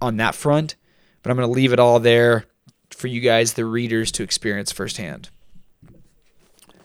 on 0.00 0.16
that 0.16 0.34
front, 0.34 0.74
but 1.22 1.30
I'm 1.30 1.36
going 1.36 1.48
to 1.48 1.52
leave 1.54 1.72
it 1.72 1.78
all 1.78 2.00
there 2.00 2.46
for 2.90 3.06
you 3.06 3.20
guys, 3.20 3.54
the 3.54 3.64
readers, 3.64 4.10
to 4.12 4.24
experience 4.24 4.72
firsthand. 4.72 5.30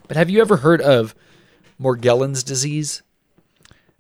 But 0.08 0.18
have 0.18 0.30
you 0.30 0.40
ever 0.40 0.58
heard 0.58 0.82
of 0.82 1.16
Morgellons 1.82 2.46
disease? 2.46 3.02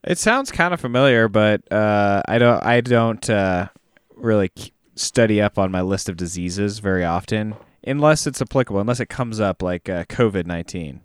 It 0.03 0.17
sounds 0.17 0.51
kind 0.51 0.73
of 0.73 0.79
familiar, 0.79 1.27
but 1.27 1.69
uh, 1.71 2.21
I 2.27 2.37
don't. 2.37 2.63
I 2.63 2.81
don't 2.81 3.27
uh, 3.27 3.69
really 4.15 4.51
study 4.99 5.41
up 5.41 5.57
on 5.57 5.71
my 5.71 5.81
list 5.81 6.09
of 6.09 6.17
diseases 6.17 6.79
very 6.79 7.05
often, 7.05 7.55
unless 7.85 8.27
it's 8.27 8.41
applicable, 8.41 8.79
unless 8.79 8.99
it 8.99 9.09
comes 9.09 9.39
up 9.39 9.61
like 9.61 9.89
uh, 9.89 10.05
COVID 10.05 10.45
nineteen. 10.45 11.01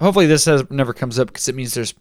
Hopefully, 0.00 0.26
this 0.26 0.44
has, 0.44 0.68
never 0.70 0.92
comes 0.92 1.18
up 1.18 1.28
because 1.28 1.48
it 1.48 1.54
means 1.54 1.74
there's 1.74 1.94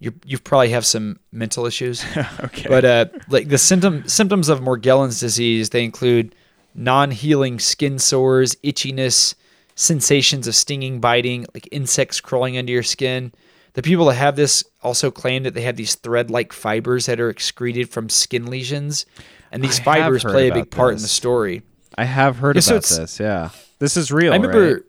you 0.00 0.12
you 0.24 0.38
probably 0.38 0.70
have 0.70 0.86
some 0.86 1.18
mental 1.32 1.66
issues. 1.66 2.04
Okay. 2.44 2.68
But 2.68 2.84
uh, 2.84 3.06
like 3.28 3.48
the 3.48 3.58
symptom 3.58 4.06
symptoms 4.08 4.48
of 4.48 4.60
Morgellons 4.60 5.20
disease, 5.20 5.70
they 5.70 5.84
include 5.84 6.34
non-healing 6.74 7.58
skin 7.58 7.98
sores, 7.98 8.54
itchiness, 8.56 9.34
sensations 9.74 10.46
of 10.46 10.54
stinging, 10.54 11.00
biting, 11.00 11.46
like 11.54 11.68
insects 11.72 12.20
crawling 12.20 12.56
under 12.56 12.72
your 12.72 12.82
skin. 12.82 13.32
The 13.74 13.82
people 13.82 14.06
that 14.06 14.14
have 14.14 14.36
this 14.36 14.64
also 14.82 15.10
claim 15.10 15.42
that 15.42 15.54
they 15.54 15.62
have 15.62 15.76
these 15.76 15.94
thread-like 15.96 16.52
fibers 16.52 17.06
that 17.06 17.20
are 17.20 17.30
excreted 17.30 17.90
from 17.90 18.08
skin 18.08 18.46
lesions, 18.46 19.06
and 19.52 19.62
these 19.62 19.80
I 19.80 19.84
fibers 19.84 20.22
play 20.24 20.48
a 20.48 20.54
big 20.54 20.70
part 20.70 20.94
in 20.94 21.02
the 21.02 21.08
story. 21.08 21.62
I 21.96 22.04
have 22.04 22.36
heard 22.38 22.56
Yeah, 22.56 22.62
about 22.66 22.76
it's- 22.76 22.96
this. 22.96 23.20
Yeah, 23.20 23.50
this 23.78 23.96
is 23.96 24.10
real. 24.12 24.32
I 24.32 24.36
remember. 24.36 24.74
right? 24.74 24.82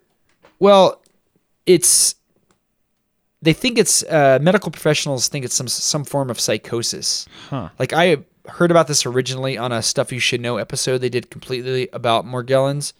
Well, 0.60 1.02
it's 1.66 2.16
they 3.42 3.54
think 3.54 3.78
it's 3.78 4.04
uh, 4.04 4.40
medical 4.42 4.72
professionals 4.72 5.28
think 5.28 5.46
it's 5.46 5.56
some 5.56 5.68
some 5.68 6.04
form 6.04 6.30
of 6.30 6.40
psychosis. 6.40 7.26
Huh. 7.50 7.70
Like 7.80 7.94
I 7.94 8.18
heard 8.48 8.72
about 8.72 8.88
this 8.88 9.06
originally 9.06 9.58
on 9.58 9.72
a 9.72 9.82
stuff 9.82 10.12
you 10.12 10.20
should 10.20 10.42
know 10.42 10.58
episode 10.58 10.98
they 11.00 11.10
did 11.10 11.30
completely 11.30 11.88
about 11.94 12.26
Morgellons, 12.26 12.94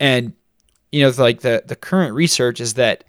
and 0.00 0.32
you 0.92 1.02
know 1.02 1.12
like 1.16 1.40
the 1.42 1.62
the 1.66 1.76
current 1.76 2.14
research 2.14 2.60
is 2.60 2.74
that 2.74 3.04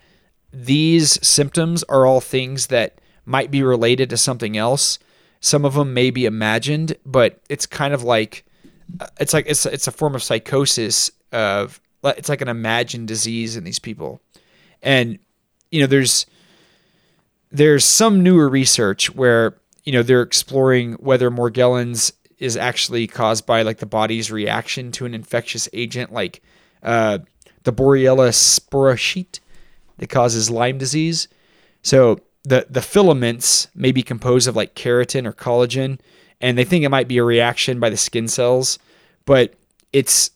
these 0.54 1.26
symptoms 1.26 1.84
are 1.84 2.06
all 2.06 2.22
things 2.22 2.68
that 2.68 3.00
might 3.26 3.52
be 3.52 3.62
related 3.64 4.10
to 4.10 4.18
something 4.18 4.58
else. 4.58 5.00
Some 5.42 5.66
of 5.66 5.74
them 5.74 5.94
may 5.94 6.10
be 6.12 6.26
imagined, 6.26 6.98
but 7.06 7.42
it's 7.50 7.66
kind 7.66 7.94
of 7.94 8.04
like 8.04 8.46
uh, 9.00 9.08
it's 9.20 9.34
like 9.34 9.46
it's 9.48 9.66
it's 9.66 9.88
a 9.88 9.92
form 9.92 10.16
of 10.16 10.24
psychosis 10.24 11.12
of 11.32 11.80
it's 12.04 12.30
like 12.30 12.42
an 12.42 12.48
imagined 12.48 13.08
disease 13.08 13.56
in 13.56 13.64
these 13.64 13.80
people, 13.80 14.22
and 14.82 15.20
you 15.72 15.82
know 15.82 15.88
there's 15.88 16.26
there's 17.52 17.86
some 17.86 18.22
newer 18.22 18.50
research 18.50 19.14
where 19.16 19.58
you 19.84 19.92
know 19.92 20.04
they're 20.04 20.22
exploring 20.22 20.94
whether 20.94 21.32
Morgellons 21.32 22.12
is 22.38 22.56
actually 22.56 23.06
caused 23.08 23.46
by 23.46 23.62
like 23.62 23.78
the 23.80 23.86
body's 23.86 24.32
reaction 24.32 24.92
to 24.94 25.06
an 25.06 25.14
infectious 25.14 25.68
agent 25.74 26.12
like 26.12 26.42
uh, 26.84 27.20
the 27.64 27.74
Borrelia 27.74 28.30
spirochete 28.32 29.40
that 29.98 30.10
causes 30.10 30.50
Lyme 30.50 30.78
disease. 30.78 31.28
So 31.82 32.20
the 32.44 32.66
the 32.70 32.82
filaments 32.82 33.68
may 33.76 33.92
be 33.92 34.04
composed 34.04 34.48
of 34.48 34.56
like 34.56 34.76
keratin 34.76 35.26
or 35.26 35.34
collagen, 35.34 36.00
and 36.42 36.58
they 36.58 36.64
think 36.64 36.84
it 36.84 36.90
might 36.90 37.08
be 37.08 37.18
a 37.18 37.24
reaction 37.24 37.80
by 37.80 37.90
the 37.90 37.98
skin 37.98 38.28
cells, 38.28 38.80
but 39.26 39.54
it's 39.94 40.32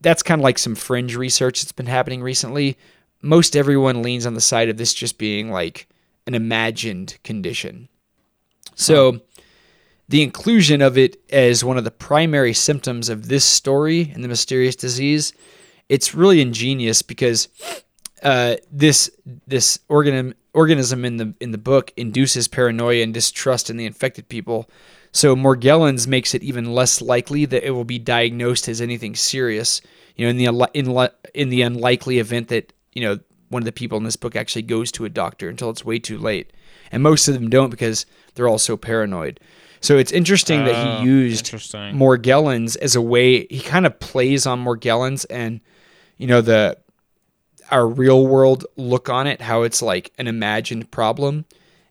that's 0.00 0.22
kind 0.22 0.40
of 0.40 0.44
like 0.44 0.58
some 0.58 0.74
fringe 0.74 1.16
research 1.16 1.60
that's 1.60 1.72
been 1.72 1.86
happening 1.86 2.22
recently. 2.22 2.76
Most 3.22 3.54
everyone 3.54 4.02
leans 4.02 4.26
on 4.26 4.34
the 4.34 4.40
side 4.40 4.68
of 4.68 4.78
this 4.78 4.94
just 4.94 5.18
being 5.18 5.50
like 5.50 5.86
an 6.26 6.34
imagined 6.34 7.18
condition. 7.22 7.88
So 8.74 9.20
the 10.08 10.22
inclusion 10.22 10.80
of 10.80 10.96
it 10.96 11.20
as 11.30 11.62
one 11.62 11.76
of 11.76 11.84
the 11.84 11.90
primary 11.90 12.54
symptoms 12.54 13.08
of 13.08 13.28
this 13.28 13.44
story 13.44 14.10
and 14.14 14.24
the 14.24 14.28
mysterious 14.28 14.74
disease, 14.74 15.32
it's 15.88 16.14
really 16.14 16.40
ingenious 16.40 17.02
because 17.02 17.48
uh, 18.22 18.56
this 18.70 19.10
this 19.46 19.78
organism 19.88 20.34
organism 20.52 21.04
in 21.04 21.16
the 21.16 21.34
in 21.40 21.52
the 21.52 21.58
book 21.58 21.92
induces 21.96 22.48
paranoia 22.48 23.02
and 23.02 23.14
distrust 23.14 23.70
in 23.70 23.76
the 23.76 23.86
infected 23.86 24.28
people. 24.28 24.68
So 25.12 25.34
Morgellons 25.34 26.06
makes 26.06 26.34
it 26.34 26.42
even 26.42 26.72
less 26.72 27.02
likely 27.02 27.44
that 27.44 27.66
it 27.66 27.70
will 27.70 27.84
be 27.84 27.98
diagnosed 27.98 28.68
as 28.68 28.80
anything 28.80 29.14
serious. 29.16 29.80
You 30.16 30.26
know, 30.26 30.30
in 30.30 30.36
the 30.36 30.70
in, 30.74 31.08
in 31.34 31.48
the 31.50 31.62
unlikely 31.62 32.18
event 32.18 32.48
that 32.48 32.72
you 32.92 33.02
know 33.02 33.18
one 33.48 33.62
of 33.62 33.66
the 33.66 33.72
people 33.72 33.98
in 33.98 34.04
this 34.04 34.16
book 34.16 34.36
actually 34.36 34.62
goes 34.62 34.92
to 34.92 35.04
a 35.04 35.08
doctor 35.08 35.48
until 35.48 35.70
it's 35.70 35.84
way 35.84 35.98
too 35.98 36.18
late, 36.18 36.52
and 36.92 37.02
most 37.02 37.26
of 37.28 37.34
them 37.34 37.48
don't 37.50 37.70
because 37.70 38.06
they're 38.34 38.48
all 38.48 38.58
so 38.58 38.76
paranoid. 38.76 39.40
So 39.80 39.96
it's 39.96 40.12
interesting 40.12 40.64
that 40.66 40.74
Oh, 40.74 41.00
he 41.00 41.06
used. 41.08 41.46
Morgellons 41.96 42.76
as 42.76 42.94
a 42.94 43.00
way. 43.00 43.46
He 43.46 43.60
kind 43.60 43.86
of 43.86 43.98
plays 43.98 44.46
on 44.46 44.62
Morgellons 44.62 45.24
and 45.30 45.60
you 46.18 46.26
know 46.26 46.42
the 46.42 46.76
our 47.70 47.86
real 47.86 48.26
world 48.26 48.66
look 48.76 49.08
on 49.08 49.26
it, 49.26 49.40
how 49.40 49.62
it's 49.62 49.82
like 49.82 50.12
an 50.18 50.26
imagined 50.26 50.90
problem, 50.90 51.44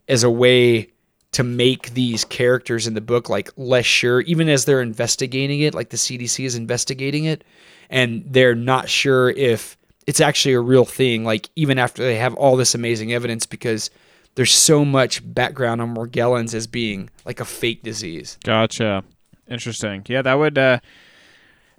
as 0.07 0.23
a 0.23 0.29
way 0.29 0.89
to 1.31 1.43
make 1.43 1.93
these 1.93 2.25
characters 2.25 2.87
in 2.87 2.95
the 2.95 3.01
book 3.01 3.29
like 3.29 3.51
less 3.55 3.85
sure, 3.85 4.21
even 4.21 4.49
as 4.49 4.65
they're 4.65 4.81
investigating 4.81 5.61
it, 5.61 5.75
like 5.75 5.89
the 5.89 5.97
CDC 5.97 6.43
is 6.43 6.55
investigating 6.55 7.25
it, 7.25 7.43
and 7.89 8.23
they're 8.25 8.55
not 8.55 8.89
sure 8.89 9.29
if 9.29 9.77
it's 10.07 10.21
actually 10.21 10.53
a 10.53 10.59
real 10.59 10.85
thing, 10.85 11.23
like 11.23 11.49
even 11.55 11.77
after 11.77 12.01
they 12.01 12.15
have 12.15 12.33
all 12.33 12.55
this 12.55 12.73
amazing 12.73 13.13
evidence, 13.13 13.45
because 13.45 13.91
there's 14.35 14.53
so 14.53 14.83
much 14.83 15.21
background 15.33 15.81
on 15.81 15.93
Morgellons 15.93 16.53
as 16.53 16.65
being 16.65 17.09
like 17.25 17.39
a 17.39 17.45
fake 17.45 17.83
disease. 17.83 18.37
Gotcha. 18.43 19.03
Interesting. 19.47 20.03
Yeah, 20.07 20.23
that 20.23 20.33
would 20.35 20.57
uh 20.57 20.79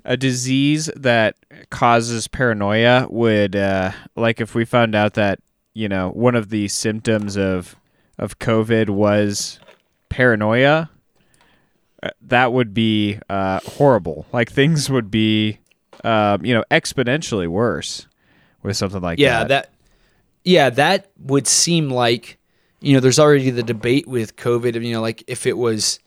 a 0.05 0.17
disease 0.17 0.91
that 0.97 1.37
causes 1.71 2.29
paranoia 2.29 3.07
would 3.11 3.55
uh 3.57 3.93
like 4.17 4.41
if 4.41 4.55
we 4.55 4.65
found 4.65 4.95
out 4.95 5.15
that, 5.15 5.41
you 5.75 5.89
know, 5.89 6.11
one 6.11 6.35
of 6.35 6.49
the 6.49 6.69
symptoms 6.69 7.37
of 7.37 7.77
of 8.19 8.39
COVID 8.39 8.91
was 8.91 9.59
paranoia, 10.09 10.91
uh, 12.03 12.11
that 12.23 12.53
would 12.53 12.75
be 12.75 13.19
uh 13.29 13.61
horrible. 13.61 14.27
Like 14.33 14.51
things 14.51 14.91
would 14.91 15.11
be 15.11 15.59
um, 16.05 16.45
you 16.45 16.55
know, 16.55 16.65
exponentially 16.71 17.49
worse 17.49 18.07
with 18.63 18.77
something 18.77 19.01
like 19.01 19.19
yeah 19.19 19.41
that. 19.41 19.49
that 19.49 19.71
yeah 20.45 20.71
that 20.71 21.11
would 21.19 21.47
seem 21.47 21.91
like 21.91 22.39
you 22.81 22.95
know, 22.95 23.01
there's 23.01 23.19
already 23.19 23.51
the 23.51 23.63
debate 23.63 24.09
with 24.09 24.37
COVID 24.37 24.83
you 24.83 24.93
know, 24.93 25.03
like 25.03 25.23
if 25.27 25.47
it 25.47 25.59
was 25.59 25.99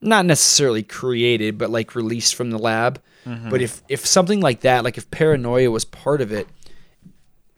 not 0.00 0.26
necessarily 0.26 0.82
created, 0.82 1.58
but 1.58 1.70
like 1.70 1.94
released 1.94 2.34
from 2.34 2.50
the 2.50 2.58
lab. 2.58 3.00
But 3.24 3.62
if, 3.62 3.82
if 3.88 4.04
something 4.06 4.40
like 4.40 4.60
that, 4.60 4.84
like 4.84 4.98
if 4.98 5.10
paranoia 5.10 5.70
was 5.70 5.84
part 5.84 6.20
of 6.20 6.32
it, 6.32 6.46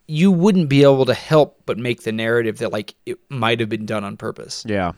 you 0.07 0.31
wouldn't 0.31 0.69
be 0.69 0.83
able 0.83 1.05
to 1.07 1.15
help 1.15 1.63
but 1.67 1.79
make 1.79 2.03
the 2.03 2.13
narrative 2.13 2.59
that 2.59 2.73
like 2.73 2.95
it 3.05 3.19
might 3.29 3.61
have 3.61 3.69
been 3.69 3.87
done 3.87 4.05
on 4.05 4.17
purpose. 4.17 4.65
Yeah, 4.67 4.93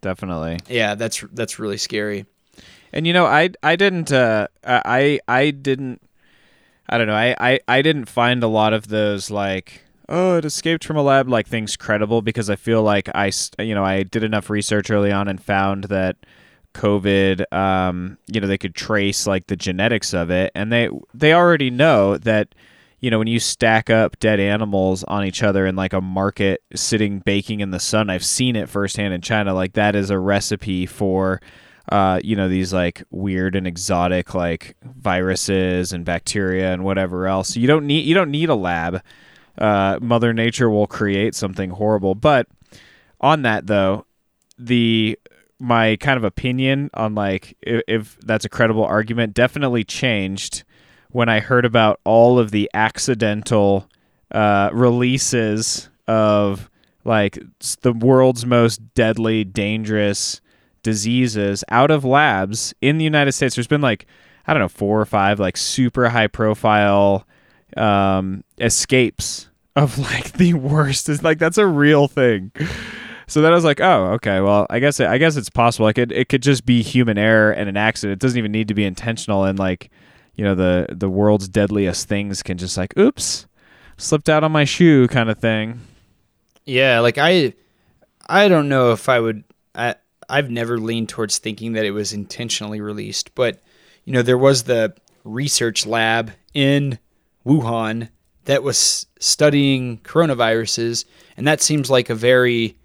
definitely. 0.00 0.58
Yeah, 0.68 0.94
that's 0.94 1.24
that's 1.32 1.58
really 1.58 1.76
scary. 1.76 2.26
And 2.92 3.06
you 3.06 3.12
know, 3.12 3.26
I 3.26 3.50
I 3.62 3.76
didn't 3.76 4.12
uh 4.12 4.48
I 4.64 5.20
I 5.28 5.50
didn't 5.50 6.00
I 6.88 6.98
don't 6.98 7.06
know. 7.06 7.14
I 7.14 7.36
I 7.38 7.60
I 7.68 7.82
didn't 7.82 8.06
find 8.06 8.42
a 8.42 8.48
lot 8.48 8.72
of 8.72 8.88
those 8.88 9.30
like 9.30 9.82
oh, 10.08 10.36
it 10.38 10.44
escaped 10.44 10.84
from 10.84 10.96
a 10.96 11.02
lab 11.02 11.28
like 11.28 11.46
things 11.46 11.76
credible 11.76 12.22
because 12.22 12.48
I 12.48 12.56
feel 12.56 12.82
like 12.82 13.08
I 13.14 13.32
you 13.58 13.74
know, 13.74 13.84
I 13.84 14.04
did 14.04 14.24
enough 14.24 14.48
research 14.48 14.90
early 14.90 15.12
on 15.12 15.28
and 15.28 15.42
found 15.42 15.84
that 15.84 16.16
COVID 16.76 17.52
um 17.52 18.18
you 18.26 18.40
know, 18.40 18.46
they 18.46 18.58
could 18.58 18.74
trace 18.74 19.26
like 19.26 19.46
the 19.46 19.56
genetics 19.56 20.14
of 20.14 20.30
it 20.30 20.52
and 20.54 20.72
they 20.72 20.88
they 21.14 21.32
already 21.32 21.70
know 21.70 22.16
that 22.18 22.54
you 23.00 23.10
know, 23.10 23.18
when 23.18 23.28
you 23.28 23.38
stack 23.38 23.90
up 23.90 24.18
dead 24.18 24.40
animals 24.40 25.04
on 25.04 25.24
each 25.24 25.42
other 25.42 25.66
in 25.66 25.76
like 25.76 25.92
a 25.92 26.00
market 26.00 26.62
sitting 26.74 27.20
baking 27.20 27.60
in 27.60 27.70
the 27.70 27.78
sun, 27.78 28.08
I've 28.08 28.24
seen 28.24 28.56
it 28.56 28.68
firsthand 28.68 29.12
in 29.12 29.20
China. 29.20 29.54
Like 29.54 29.74
that 29.74 29.94
is 29.94 30.10
a 30.10 30.18
recipe 30.18 30.86
for, 30.86 31.40
uh, 31.92 32.20
you 32.24 32.34
know, 32.34 32.48
these 32.48 32.72
like 32.72 33.04
weird 33.10 33.54
and 33.54 33.66
exotic 33.66 34.34
like 34.34 34.76
viruses 34.82 35.92
and 35.92 36.04
bacteria 36.04 36.72
and 36.72 36.84
whatever 36.84 37.26
else. 37.26 37.54
You 37.56 37.66
don't 37.66 37.86
need 37.86 38.06
you 38.06 38.14
don't 38.14 38.30
need 38.30 38.48
a 38.48 38.54
lab. 38.54 39.02
Uh, 39.58 39.98
Mother 40.00 40.32
Nature 40.32 40.70
will 40.70 40.86
create 40.86 41.34
something 41.34 41.70
horrible. 41.70 42.14
But 42.14 42.48
on 43.20 43.42
that 43.42 43.66
though, 43.66 44.06
the 44.58 45.18
my 45.58 45.96
kind 45.96 46.16
of 46.16 46.24
opinion 46.24 46.90
on 46.94 47.14
like 47.14 47.56
if, 47.62 47.82
if 47.88 48.20
that's 48.20 48.44
a 48.44 48.48
credible 48.48 48.84
argument 48.84 49.34
definitely 49.34 49.84
changed 49.84 50.64
when 51.10 51.28
I 51.28 51.40
heard 51.40 51.64
about 51.64 52.00
all 52.04 52.38
of 52.38 52.50
the 52.50 52.70
accidental 52.74 53.88
uh, 54.30 54.70
releases 54.72 55.88
of 56.06 56.70
like 57.04 57.38
the 57.82 57.92
world's 57.92 58.44
most 58.44 58.94
deadly, 58.94 59.44
dangerous 59.44 60.40
diseases 60.82 61.64
out 61.70 61.90
of 61.90 62.04
labs 62.04 62.74
in 62.80 62.98
the 62.98 63.04
United 63.04 63.32
States. 63.32 63.54
There's 63.54 63.66
been 63.66 63.80
like 63.80 64.06
I 64.46 64.52
don't 64.52 64.60
know 64.60 64.68
four 64.68 65.00
or 65.00 65.06
five 65.06 65.40
like 65.40 65.56
super 65.56 66.08
high 66.08 66.28
profile 66.28 67.26
um, 67.76 68.44
escapes 68.58 69.48
of 69.74 69.98
like 69.98 70.32
the 70.34 70.54
worst. 70.54 71.08
Is 71.08 71.22
like 71.22 71.38
that's 71.38 71.58
a 71.58 71.66
real 71.66 72.08
thing. 72.08 72.52
So 73.28 73.42
then 73.42 73.52
I 73.52 73.54
was 73.54 73.64
like, 73.64 73.80
oh, 73.80 74.12
okay. 74.14 74.40
Well, 74.40 74.66
I 74.70 74.78
guess 74.78 75.00
I 75.00 75.18
guess 75.18 75.36
it's 75.36 75.50
possible. 75.50 75.86
Like 75.86 75.98
it, 75.98 76.12
it 76.12 76.28
could 76.28 76.42
just 76.42 76.64
be 76.64 76.82
human 76.82 77.18
error 77.18 77.50
and 77.50 77.68
an 77.68 77.76
accident. 77.76 78.14
It 78.14 78.24
doesn't 78.24 78.38
even 78.38 78.52
need 78.52 78.68
to 78.68 78.74
be 78.74 78.84
intentional. 78.84 79.44
And 79.44 79.58
like, 79.58 79.90
you 80.36 80.44
know, 80.44 80.54
the 80.54 80.86
the 80.90 81.10
world's 81.10 81.48
deadliest 81.48 82.08
things 82.08 82.42
can 82.42 82.56
just 82.56 82.76
like, 82.76 82.96
oops, 82.96 83.46
slipped 83.96 84.28
out 84.28 84.44
on 84.44 84.52
my 84.52 84.64
shoe, 84.64 85.08
kind 85.08 85.28
of 85.28 85.38
thing. 85.38 85.80
Yeah, 86.64 87.00
like 87.00 87.18
I 87.18 87.54
I 88.28 88.48
don't 88.48 88.68
know 88.68 88.92
if 88.92 89.08
I 89.08 89.18
would 89.18 89.42
I 89.74 89.96
I've 90.28 90.50
never 90.50 90.78
leaned 90.78 91.08
towards 91.08 91.38
thinking 91.38 91.72
that 91.72 91.84
it 91.84 91.92
was 91.92 92.12
intentionally 92.12 92.80
released, 92.80 93.34
but 93.34 93.60
you 94.04 94.12
know, 94.12 94.22
there 94.22 94.38
was 94.38 94.64
the 94.64 94.94
research 95.24 95.84
lab 95.84 96.30
in 96.54 96.98
Wuhan 97.44 98.08
that 98.44 98.62
was 98.62 99.06
studying 99.18 99.98
coronaviruses 99.98 101.04
and 101.36 101.46
that 101.48 101.60
seems 101.60 101.90
like 101.90 102.08
a 102.08 102.14
very 102.14 102.76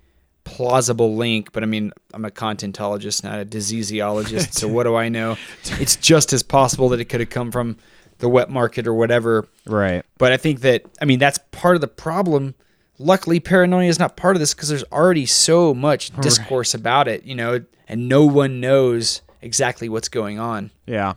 plausible 0.44 1.16
link, 1.16 1.52
but 1.52 1.64
I 1.64 1.66
mean, 1.66 1.92
I'm 2.14 2.26
a 2.26 2.32
contentologist, 2.32 3.24
not 3.24 3.40
a 3.40 3.46
diseaseologist, 3.46 4.54
so 4.54 4.68
what 4.68 4.84
do 4.84 4.96
I 4.96 5.10
know? 5.10 5.38
It's 5.80 5.96
just 5.96 6.34
as 6.34 6.44
possible 6.44 6.90
that 6.90 7.00
it 7.00 7.06
could 7.06 7.20
have 7.20 7.30
come 7.30 7.52
from 7.52 7.78
the 8.20 8.30
wet 8.30 8.50
market 8.50 8.88
or 8.88 8.94
whatever. 8.94 9.48
Right. 9.66 10.04
But 10.18 10.32
I 10.32 10.38
think 10.38 10.62
that 10.62 10.84
I 11.02 11.06
mean 11.06 11.20
that's 11.20 11.40
part 11.52 11.76
of 11.76 11.82
the 11.82 11.88
problem. 11.88 12.56
Luckily, 12.98 13.40
paranoia 13.40 13.88
is 13.88 13.98
not 13.98 14.16
part 14.16 14.36
of 14.36 14.40
this 14.40 14.54
because 14.54 14.70
there's 14.70 14.84
already 14.92 15.26
so 15.26 15.74
much 15.74 16.12
discourse 16.22 16.76
about 16.76 17.08
it, 17.08 17.24
you 17.24 17.34
know, 17.34 17.64
and 17.88 18.08
no 18.08 18.26
one 18.26 18.60
knows 18.60 19.22
exactly 19.42 19.90
what's 19.90 20.08
going 20.08 20.38
on. 20.38 20.70
Yeah. 20.86 21.14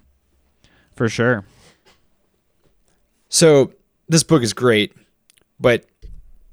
For 0.96 1.10
sure. 1.10 1.44
So 3.28 3.74
this 4.08 4.22
book 4.22 4.42
is 4.42 4.54
great, 4.54 4.94
but 5.60 5.84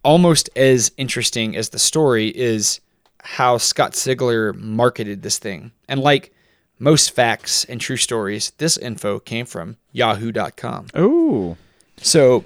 almost 0.03 0.49
as 0.55 0.91
interesting 0.97 1.55
as 1.55 1.69
the 1.69 1.79
story 1.79 2.27
is 2.29 2.81
how 3.23 3.57
Scott 3.57 3.93
Sigler 3.93 4.55
marketed 4.55 5.21
this 5.21 5.37
thing. 5.37 5.71
And 5.87 5.99
like 5.99 6.33
most 6.79 7.11
facts 7.11 7.63
and 7.65 7.79
true 7.79 7.97
stories, 7.97 8.51
this 8.57 8.77
info 8.77 9.19
came 9.19 9.45
from 9.45 9.77
yahoo.com. 9.91 10.87
Oh. 10.95 11.55
So, 11.97 12.43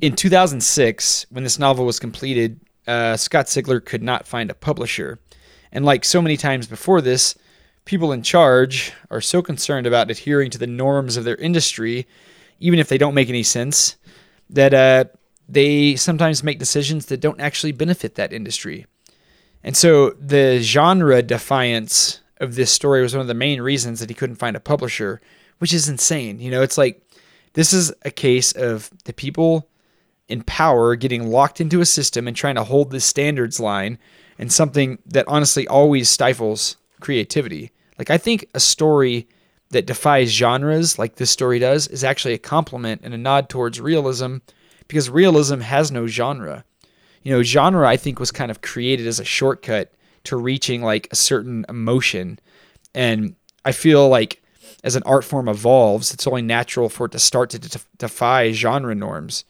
in 0.00 0.16
2006, 0.16 1.26
when 1.30 1.44
this 1.44 1.58
novel 1.58 1.84
was 1.84 1.98
completed, 1.98 2.60
uh, 2.86 3.16
Scott 3.16 3.46
Sigler 3.46 3.84
could 3.84 4.02
not 4.02 4.26
find 4.26 4.50
a 4.50 4.54
publisher. 4.54 5.18
And 5.70 5.84
like 5.84 6.04
so 6.04 6.22
many 6.22 6.36
times 6.36 6.66
before 6.66 7.00
this, 7.00 7.34
people 7.84 8.12
in 8.12 8.22
charge 8.22 8.92
are 9.10 9.20
so 9.20 9.42
concerned 9.42 9.86
about 9.86 10.10
adhering 10.10 10.50
to 10.50 10.58
the 10.58 10.66
norms 10.66 11.16
of 11.16 11.24
their 11.24 11.36
industry, 11.36 12.06
even 12.60 12.78
if 12.78 12.88
they 12.88 12.98
don't 12.98 13.14
make 13.14 13.28
any 13.28 13.42
sense, 13.42 13.96
that 14.50 14.72
uh, 14.72 15.04
they 15.48 15.96
sometimes 15.96 16.42
make 16.42 16.58
decisions 16.58 17.06
that 17.06 17.20
don't 17.20 17.40
actually 17.40 17.72
benefit 17.72 18.14
that 18.14 18.32
industry. 18.32 18.86
And 19.62 19.76
so 19.76 20.10
the 20.10 20.60
genre 20.60 21.22
defiance 21.22 22.20
of 22.38 22.54
this 22.54 22.70
story 22.70 23.02
was 23.02 23.14
one 23.14 23.20
of 23.20 23.28
the 23.28 23.34
main 23.34 23.60
reasons 23.60 24.00
that 24.00 24.10
he 24.10 24.14
couldn't 24.14 24.36
find 24.36 24.56
a 24.56 24.60
publisher, 24.60 25.20
which 25.58 25.72
is 25.72 25.88
insane. 25.88 26.40
You 26.40 26.50
know, 26.50 26.62
it's 26.62 26.78
like 26.78 27.02
this 27.54 27.72
is 27.72 27.92
a 28.02 28.10
case 28.10 28.52
of 28.52 28.90
the 29.04 29.12
people 29.12 29.68
in 30.28 30.42
power 30.42 30.96
getting 30.96 31.28
locked 31.28 31.60
into 31.60 31.80
a 31.80 31.86
system 31.86 32.26
and 32.26 32.36
trying 32.36 32.54
to 32.54 32.64
hold 32.64 32.90
the 32.90 33.00
standards 33.00 33.60
line 33.60 33.98
and 34.38 34.52
something 34.52 34.98
that 35.06 35.28
honestly 35.28 35.68
always 35.68 36.10
stifles 36.10 36.76
creativity. 37.00 37.70
Like 37.98 38.10
I 38.10 38.18
think 38.18 38.46
a 38.54 38.60
story 38.60 39.28
that 39.70 39.86
defies 39.86 40.30
genres 40.30 40.98
like 40.98 41.16
this 41.16 41.30
story 41.30 41.58
does 41.58 41.86
is 41.88 42.04
actually 42.04 42.34
a 42.34 42.38
compliment 42.38 43.02
and 43.04 43.14
a 43.14 43.18
nod 43.18 43.48
towards 43.48 43.80
realism 43.80 44.38
because 44.88 45.10
realism 45.10 45.60
has 45.60 45.90
no 45.90 46.06
genre. 46.06 46.64
You 47.22 47.32
know, 47.32 47.42
genre 47.42 47.88
I 47.88 47.96
think 47.96 48.20
was 48.20 48.30
kind 48.30 48.50
of 48.50 48.60
created 48.60 49.06
as 49.06 49.18
a 49.18 49.24
shortcut 49.24 49.92
to 50.24 50.36
reaching 50.36 50.82
like 50.82 51.08
a 51.10 51.16
certain 51.16 51.64
emotion. 51.68 52.38
And 52.94 53.36
I 53.64 53.72
feel 53.72 54.08
like 54.08 54.42
as 54.82 54.96
an 54.96 55.02
art 55.04 55.24
form 55.24 55.48
evolves, 55.48 56.12
it's 56.12 56.26
only 56.26 56.42
natural 56.42 56.88
for 56.88 57.06
it 57.06 57.12
to 57.12 57.18
start 57.18 57.50
to 57.50 57.58
def- 57.58 57.88
defy 57.96 58.52
genre 58.52 58.94
norms. 58.94 59.44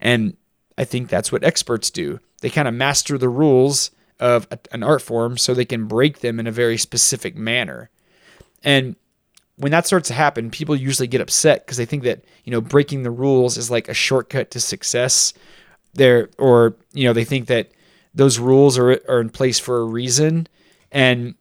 And 0.00 0.36
I 0.76 0.84
think 0.84 1.08
that's 1.08 1.30
what 1.30 1.44
experts 1.44 1.90
do. 1.90 2.18
They 2.40 2.50
kind 2.50 2.68
of 2.68 2.74
master 2.74 3.16
the 3.16 3.28
rules 3.28 3.90
of 4.18 4.46
a, 4.50 4.58
an 4.72 4.82
art 4.82 5.02
form 5.02 5.38
so 5.38 5.54
they 5.54 5.64
can 5.64 5.86
break 5.86 6.20
them 6.20 6.40
in 6.40 6.46
a 6.46 6.52
very 6.52 6.76
specific 6.76 7.36
manner. 7.36 7.90
And 8.62 8.96
when 9.56 9.72
that 9.72 9.86
starts 9.86 10.08
to 10.08 10.14
happen, 10.14 10.50
people 10.50 10.74
usually 10.74 11.06
get 11.06 11.20
upset 11.20 11.64
because 11.64 11.76
they 11.76 11.84
think 11.84 12.02
that, 12.02 12.24
you 12.44 12.50
know, 12.50 12.60
breaking 12.60 13.02
the 13.02 13.10
rules 13.10 13.56
is 13.56 13.70
like 13.70 13.88
a 13.88 13.94
shortcut 13.94 14.50
to 14.52 14.60
success. 14.60 15.32
There 15.94 16.30
or, 16.38 16.74
you 16.92 17.04
know, 17.04 17.12
they 17.12 17.24
think 17.24 17.46
that 17.46 17.70
those 18.14 18.38
rules 18.38 18.76
are 18.78 19.00
are 19.08 19.20
in 19.20 19.30
place 19.30 19.60
for 19.60 19.78
a 19.78 19.84
reason. 19.84 20.48
And 20.90 21.34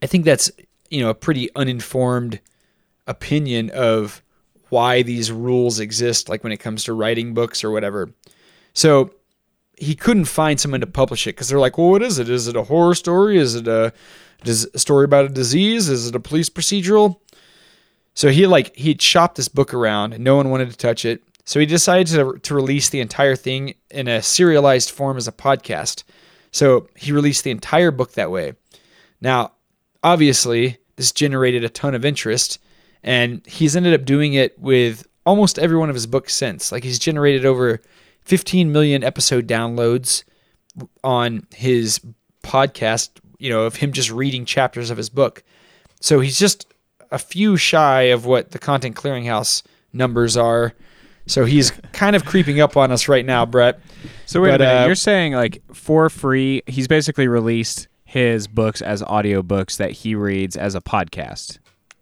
I 0.00 0.06
think 0.06 0.24
that's, 0.24 0.50
you 0.90 1.00
know, 1.00 1.10
a 1.10 1.14
pretty 1.14 1.48
uninformed 1.56 2.40
opinion 3.06 3.70
of 3.70 4.22
why 4.68 5.02
these 5.02 5.32
rules 5.32 5.80
exist, 5.80 6.28
like 6.28 6.44
when 6.44 6.52
it 6.52 6.58
comes 6.58 6.84
to 6.84 6.92
writing 6.92 7.34
books 7.34 7.64
or 7.64 7.70
whatever. 7.70 8.10
So 8.74 9.12
he 9.76 9.94
couldn't 9.94 10.26
find 10.26 10.60
someone 10.60 10.80
to 10.80 10.86
publish 10.86 11.26
it 11.26 11.30
because 11.30 11.48
they're 11.48 11.58
like, 11.58 11.78
well, 11.78 11.90
what 11.90 12.02
is 12.02 12.18
it? 12.18 12.28
Is 12.28 12.48
it 12.48 12.56
a 12.56 12.64
horror 12.64 12.94
story? 12.94 13.38
Is 13.38 13.54
it 13.54 13.66
a, 13.66 13.92
dis- 14.44 14.68
a 14.74 14.78
story 14.78 15.04
about 15.04 15.26
a 15.26 15.28
disease? 15.28 15.88
Is 15.88 16.08
it 16.08 16.14
a 16.14 16.20
police 16.20 16.48
procedural? 16.48 17.20
So 18.14 18.30
he 18.30 18.46
like 18.46 18.74
he 18.74 18.94
chopped 18.94 19.36
this 19.36 19.48
book 19.48 19.72
around 19.72 20.12
and 20.12 20.24
no 20.24 20.36
one 20.36 20.50
wanted 20.50 20.70
to 20.70 20.76
touch 20.76 21.04
it. 21.04 21.22
So 21.44 21.60
he 21.60 21.66
decided 21.66 22.08
to, 22.08 22.38
to 22.38 22.54
release 22.54 22.90
the 22.90 23.00
entire 23.00 23.36
thing 23.36 23.74
in 23.90 24.06
a 24.06 24.22
serialized 24.22 24.90
form 24.90 25.16
as 25.16 25.26
a 25.28 25.32
podcast. 25.32 26.04
So 26.50 26.88
he 26.94 27.12
released 27.12 27.44
the 27.44 27.50
entire 27.50 27.90
book 27.90 28.12
that 28.12 28.30
way. 28.30 28.54
Now, 29.20 29.52
obviously, 30.02 30.78
this 30.96 31.12
generated 31.12 31.64
a 31.64 31.68
ton 31.68 31.94
of 31.94 32.04
interest, 32.04 32.58
and 33.02 33.46
he's 33.46 33.76
ended 33.76 33.94
up 33.94 34.04
doing 34.04 34.34
it 34.34 34.58
with 34.58 35.06
almost 35.24 35.58
every 35.58 35.76
one 35.78 35.88
of 35.88 35.94
his 35.94 36.06
books 36.06 36.34
since. 36.34 36.72
Like 36.72 36.84
he's 36.84 36.98
generated 36.98 37.46
over 37.46 37.80
15 38.22 38.72
million 38.72 39.02
episode 39.04 39.46
downloads 39.46 40.24
on 41.02 41.46
his 41.54 42.00
podcast, 42.42 43.10
you 43.38 43.50
know, 43.50 43.62
of 43.62 43.76
him 43.76 43.92
just 43.92 44.10
reading 44.10 44.44
chapters 44.44 44.90
of 44.90 44.96
his 44.96 45.08
book. 45.08 45.42
So 46.00 46.20
he's 46.20 46.38
just 46.38 46.66
a 47.10 47.18
few 47.18 47.56
shy 47.56 48.02
of 48.02 48.26
what 48.26 48.50
the 48.50 48.58
Content 48.58 48.96
Clearinghouse 48.96 49.62
numbers 49.92 50.36
are. 50.36 50.74
So 51.26 51.44
he's 51.44 51.70
kind 51.92 52.16
of 52.16 52.24
creeping 52.24 52.60
up 52.60 52.76
on 52.76 52.92
us 52.92 53.08
right 53.08 53.24
now, 53.24 53.46
Brett. 53.46 53.80
So 54.26 54.40
wait 54.40 54.50
But, 54.50 54.60
a 54.60 54.64
minute, 54.64 54.82
uh, 54.82 54.86
you're 54.86 54.94
saying 54.94 55.32
like 55.32 55.62
for 55.72 56.08
free, 56.10 56.62
he's 56.66 56.88
basically 56.88 57.28
released 57.28 57.88
his 58.04 58.46
books 58.46 58.80
as 58.82 59.02
audiobooks 59.02 59.76
that 59.76 59.90
he 59.90 60.14
reads 60.14 60.56
as 60.56 60.74
a 60.74 60.80
podcast. 60.80 61.58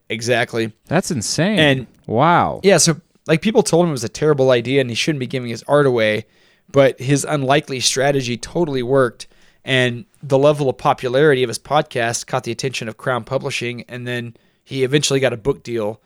Exactly. 0.08 0.72
That's 0.86 1.10
insane. 1.10 1.58
And- 1.58 1.86
wow. 2.06 2.60
Yeah, 2.62 2.78
so 2.78 3.00
like 3.26 3.42
people 3.42 3.62
told 3.62 3.84
him 3.84 3.88
it 3.90 3.92
was 3.92 4.04
a 4.04 4.08
terrible 4.08 4.50
idea 4.50 4.80
and 4.80 4.88
he 4.88 4.94
shouldn't 4.94 5.18
be 5.20 5.26
giving 5.26 5.50
his 5.50 5.64
art 5.64 5.86
away, 5.86 6.26
but 6.70 7.00
his 7.00 7.24
unlikely 7.24 7.80
strategy 7.80 8.36
totally 8.36 8.82
worked. 8.82 9.26
And 9.66 10.04
the 10.22 10.38
level 10.38 10.70
of 10.70 10.78
popularity 10.78 11.42
of 11.42 11.48
his 11.48 11.58
podcast 11.58 12.28
caught 12.28 12.44
the 12.44 12.52
attention 12.52 12.88
of 12.88 12.96
Crown 12.96 13.24
Publishing, 13.24 13.84
and 13.88 14.06
then 14.06 14.36
he 14.62 14.84
eventually 14.84 15.18
got 15.18 15.32
a 15.32 15.36
book 15.36 15.64
deal. 15.64 16.00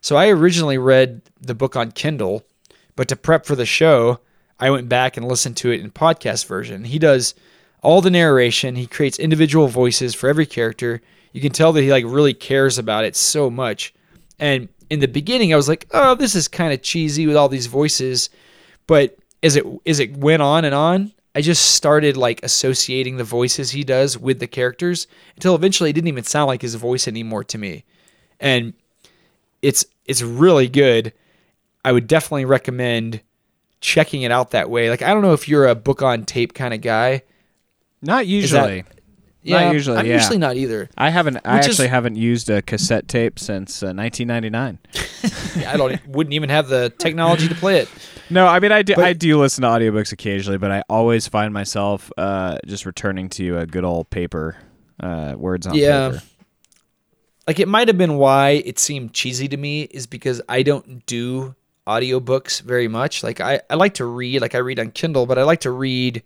So 0.00 0.16
I 0.16 0.28
originally 0.28 0.76
read 0.76 1.22
the 1.40 1.54
book 1.54 1.76
on 1.76 1.92
Kindle, 1.92 2.44
but 2.96 3.06
to 3.08 3.16
prep 3.16 3.46
for 3.46 3.54
the 3.54 3.64
show, 3.64 4.18
I 4.58 4.70
went 4.70 4.88
back 4.88 5.16
and 5.16 5.26
listened 5.26 5.56
to 5.58 5.70
it 5.70 5.80
in 5.80 5.92
podcast 5.92 6.46
version. 6.46 6.82
He 6.82 6.98
does 6.98 7.34
all 7.80 8.00
the 8.02 8.10
narration. 8.10 8.74
He 8.74 8.88
creates 8.88 9.20
individual 9.20 9.68
voices 9.68 10.12
for 10.12 10.28
every 10.28 10.46
character. 10.46 11.00
You 11.32 11.40
can 11.40 11.52
tell 11.52 11.72
that 11.74 11.82
he 11.82 11.92
like 11.92 12.04
really 12.04 12.34
cares 12.34 12.76
about 12.76 13.04
it 13.04 13.14
so 13.14 13.50
much. 13.50 13.94
And 14.40 14.68
in 14.90 14.98
the 14.98 15.08
beginning, 15.08 15.52
I 15.52 15.56
was 15.56 15.68
like, 15.68 15.86
"Oh, 15.92 16.16
this 16.16 16.34
is 16.34 16.48
kind 16.48 16.72
of 16.72 16.82
cheesy 16.82 17.28
with 17.28 17.36
all 17.36 17.48
these 17.48 17.66
voices," 17.66 18.30
but 18.88 19.16
as 19.44 19.54
it 19.54 19.64
as 19.86 20.00
it 20.00 20.16
went 20.16 20.42
on 20.42 20.64
and 20.64 20.74
on, 20.74 21.12
I 21.36 21.42
just 21.42 21.74
started 21.74 22.16
like 22.16 22.42
associating 22.42 23.18
the 23.18 23.24
voices 23.24 23.70
he 23.72 23.84
does 23.84 24.16
with 24.16 24.40
the 24.40 24.46
characters 24.46 25.06
until 25.34 25.54
eventually 25.54 25.90
it 25.90 25.92
didn't 25.92 26.08
even 26.08 26.24
sound 26.24 26.46
like 26.48 26.62
his 26.62 26.74
voice 26.76 27.06
anymore 27.06 27.44
to 27.44 27.58
me. 27.58 27.84
And 28.40 28.72
it's 29.60 29.84
it's 30.06 30.22
really 30.22 30.66
good. 30.66 31.12
I 31.84 31.92
would 31.92 32.06
definitely 32.06 32.46
recommend 32.46 33.20
checking 33.82 34.22
it 34.22 34.32
out 34.32 34.52
that 34.52 34.70
way. 34.70 34.88
Like 34.88 35.02
I 35.02 35.12
don't 35.12 35.20
know 35.20 35.34
if 35.34 35.46
you're 35.46 35.66
a 35.66 35.74
book 35.74 36.00
on 36.00 36.24
tape 36.24 36.54
kind 36.54 36.72
of 36.72 36.80
guy. 36.80 37.22
Not 38.00 38.24
that- 38.52 38.86
usually. 39.46 39.64
Not 39.64 39.72
usually, 39.74 39.96
I'm 39.98 40.06
yeah. 40.06 40.14
usually 40.14 40.38
not 40.38 40.56
either. 40.56 40.88
I 40.98 41.10
haven't. 41.10 41.38
I 41.44 41.56
Which 41.56 41.66
is- 41.66 41.74
actually 41.74 41.88
haven't 41.88 42.16
used 42.16 42.50
a 42.50 42.62
cassette 42.62 43.08
tape 43.08 43.38
since 43.38 43.82
uh, 43.82 43.92
1999. 43.94 44.78
I 45.66 45.76
don't 45.76 46.06
wouldn't 46.08 46.34
even 46.34 46.48
have 46.50 46.68
the 46.68 46.92
technology 46.98 47.48
to 47.48 47.54
play 47.54 47.78
it. 47.78 47.88
No, 48.28 48.46
I 48.46 48.58
mean 48.60 48.72
I 48.72 48.82
do. 48.82 48.94
But- 48.96 49.04
I 49.04 49.12
do 49.12 49.38
listen 49.38 49.62
to 49.62 49.68
audiobooks 49.68 50.12
occasionally, 50.12 50.58
but 50.58 50.70
I 50.70 50.82
always 50.88 51.28
find 51.28 51.54
myself 51.54 52.10
uh, 52.18 52.58
just 52.66 52.84
returning 52.86 53.28
to 53.30 53.58
a 53.58 53.66
good 53.66 53.84
old 53.84 54.10
paper, 54.10 54.56
uh, 55.00 55.34
words 55.36 55.66
on 55.66 55.74
Yeah. 55.74 56.10
paper. 56.10 56.22
like 57.46 57.60
it 57.60 57.68
might 57.68 57.86
have 57.88 57.96
been 57.98 58.16
why 58.18 58.62
it 58.64 58.78
seemed 58.78 59.12
cheesy 59.14 59.46
to 59.48 59.56
me 59.56 59.82
is 59.82 60.06
because 60.06 60.42
I 60.48 60.62
don't 60.62 61.06
do 61.06 61.54
audiobooks 61.86 62.60
very 62.62 62.88
much. 62.88 63.22
Like 63.22 63.40
I, 63.40 63.60
I 63.70 63.76
like 63.76 63.94
to 63.94 64.04
read, 64.04 64.40
like 64.40 64.56
I 64.56 64.58
read 64.58 64.80
on 64.80 64.90
Kindle, 64.90 65.26
but 65.26 65.38
I 65.38 65.44
like 65.44 65.60
to 65.60 65.70
read 65.70 66.24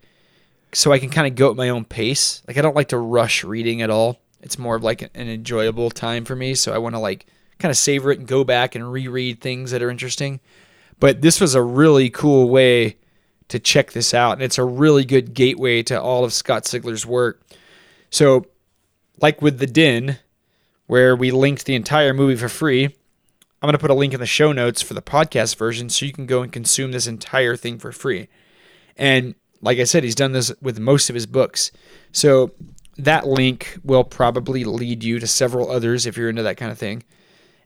so 0.73 0.93
I 0.93 0.99
can 0.99 1.11
kind 1.11 1.27
of 1.27 1.35
go 1.35 1.51
at 1.51 1.57
my 1.57 1.69
own 1.69 1.85
pace. 1.85 2.43
Like 2.47 2.57
I 2.57 2.63
don't 2.63 2.77
like 2.77 2.89
to 2.89 2.99
rush 2.99 3.45
reading 3.45 3.83
at 3.83 3.91
all. 3.91 4.21
It's 4.41 4.59
more 4.59 4.77
of 4.77 4.83
like 4.83 5.03
an 5.03 5.29
enjoyable 5.29 5.91
time 5.91 6.25
for 6.25 6.35
me. 6.37 6.55
So 6.55 6.73
I 6.73 6.79
want 6.79 6.95
to 6.95 6.99
like 7.01 7.27
kind 7.59 7.71
of 7.71 7.77
savor 7.77 8.11
it 8.11 8.19
and 8.19 8.29
go 8.29 8.45
back 8.45 8.75
and 8.75 8.91
reread 8.91 9.41
things 9.41 9.71
that 9.71 9.83
are 9.83 9.91
interesting. 9.91 10.41
But 10.99 11.23
this 11.23 11.41
was 11.41 11.55
a 11.55 11.63
really 11.63 12.11
cool 12.11 12.49
way 12.49 12.97
to 13.49 13.59
check 13.59 13.93
this 13.93 14.15
out. 14.15 14.35
And 14.35 14.43
it's 14.43 14.59
a 14.59 14.65
really 14.65 15.05
good 15.05 15.35
gateway 15.35 15.83
to 15.85 16.01
all 16.01 16.25
of 16.25 16.33
Scott 16.33 16.67
Sigler's 16.67 17.05
work. 17.05 17.43
So 18.11 18.47
like 19.21 19.43
with 19.43 19.59
The 19.59 19.67
Din, 19.67 20.19
where 20.87 21.15
we 21.15 21.31
linked 21.31 21.67
the 21.67 21.75
entire 21.75 22.13
movie 22.13 22.37
for 22.37 22.49
free. 22.49 22.85
I'm 22.85 23.67
going 23.67 23.73
to 23.73 23.79
put 23.79 23.91
a 23.91 23.95
link 23.95 24.15
in 24.15 24.21
the 24.21 24.27
show 24.27 24.53
notes 24.53 24.81
for 24.81 24.95
the 24.95 25.03
podcast 25.03 25.57
version 25.57 25.91
so 25.91 26.07
you 26.07 26.13
can 26.13 26.27
go 26.27 26.43
and 26.43 26.51
consume 26.51 26.93
this 26.93 27.07
entire 27.07 27.57
thing 27.57 27.79
for 27.79 27.93
free. 27.93 28.29
And 28.97 29.35
like 29.61 29.79
I 29.79 29.85
said, 29.85 30.05
he's 30.05 30.15
done 30.15 30.33
this 30.33 30.53
with 30.61 30.79
most 30.79 31.11
of 31.11 31.15
his 31.15 31.27
books. 31.27 31.71
So 32.13 32.53
that 32.97 33.27
link 33.27 33.79
will 33.85 34.05
probably 34.05 34.65
lead 34.65 35.05
you 35.05 35.19
to 35.19 35.27
several 35.27 35.71
others 35.71 36.07
if 36.07 36.17
you're 36.17 36.29
into 36.29 36.43
that 36.43 36.57
kind 36.57 36.73
of 36.73 36.79
thing. 36.79 37.03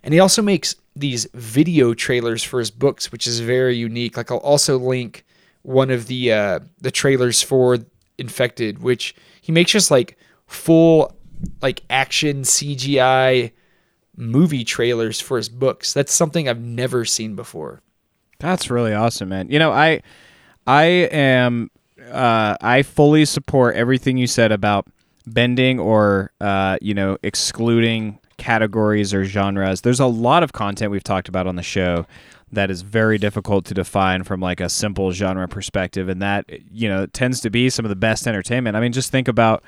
And 0.03 0.13
he 0.13 0.21
also 0.21 0.43
makes 0.43 0.75
these 0.95 1.27
video 1.33 1.95
trailers 1.95 2.43
for 2.43 2.59
his 2.59 2.71
books, 2.71 3.11
which 3.11 3.27
is 3.27 3.41
very 3.41 3.77
unique. 3.77 4.17
Like 4.17 4.31
I'll 4.31 4.39
also 4.39 4.79
link 4.79 5.25
one 5.63 5.91
of 5.91 6.07
the 6.07 6.33
uh, 6.33 6.61
the 6.81 6.91
trailers 6.91 7.43
for 7.43 7.79
Infected, 8.17 8.81
which 8.81 9.15
he 9.41 9.51
makes 9.51 9.73
just 9.73 9.91
like 9.91 10.17
full 10.47 11.13
like 11.63 11.83
action 11.91 12.43
CGI 12.43 13.51
movie 14.17 14.63
trailers 14.63 15.21
for 15.21 15.37
his 15.37 15.49
books. 15.49 15.93
That's 15.93 16.13
something 16.13 16.49
I've 16.49 16.61
never 16.61 17.05
seen 17.05 17.35
before. 17.35 17.83
That's 18.39 18.71
really 18.71 18.93
awesome, 18.93 19.31
man. 19.31 19.51
You 19.51 19.59
know, 19.59 19.73
I 19.73 20.03
I 20.67 20.85
am 20.85 21.71
uh, 22.11 22.57
I 22.61 22.83
fully 22.83 23.25
support 23.25 23.77
everything 23.77 24.17
you 24.17 24.27
said 24.27 24.53
about 24.53 24.87
bending 25.27 25.79
or 25.81 26.33
uh, 26.41 26.79
you 26.81 26.95
know 26.95 27.19
excluding 27.23 28.19
categories 28.37 29.15
or 29.15 29.25
genres. 29.25 29.83
There's 29.83 30.01
a 30.01 30.07
lot 30.07 30.43
of 30.43 30.53
content 30.53 30.91
we've 30.91 31.05
talked 31.05 31.29
about 31.29 31.47
on 31.47 31.57
the 31.57 31.63
show 31.63 32.07
that 32.53 32.71
is 32.71 32.83
very 32.83 33.19
difficult 33.19 33.65
to 33.67 33.75
define 33.75 34.23
from 34.23 34.41
like 34.41 34.61
a 34.61 34.69
simple 34.69 35.13
genre 35.13 35.49
perspective, 35.49 36.09
and 36.09 36.23
that 36.23 36.47
you 36.71 36.89
know 36.89 37.07
tends 37.07 37.41
to 37.41 37.51
be 37.51 37.71
some 37.71 37.85
of 37.85 37.89
the 37.89 37.97
best 37.97 38.27
entertainment. 38.27 38.77
I 38.77 38.81
mean, 38.81 38.93
just 38.93 39.11
think 39.11 39.29
about 39.29 39.63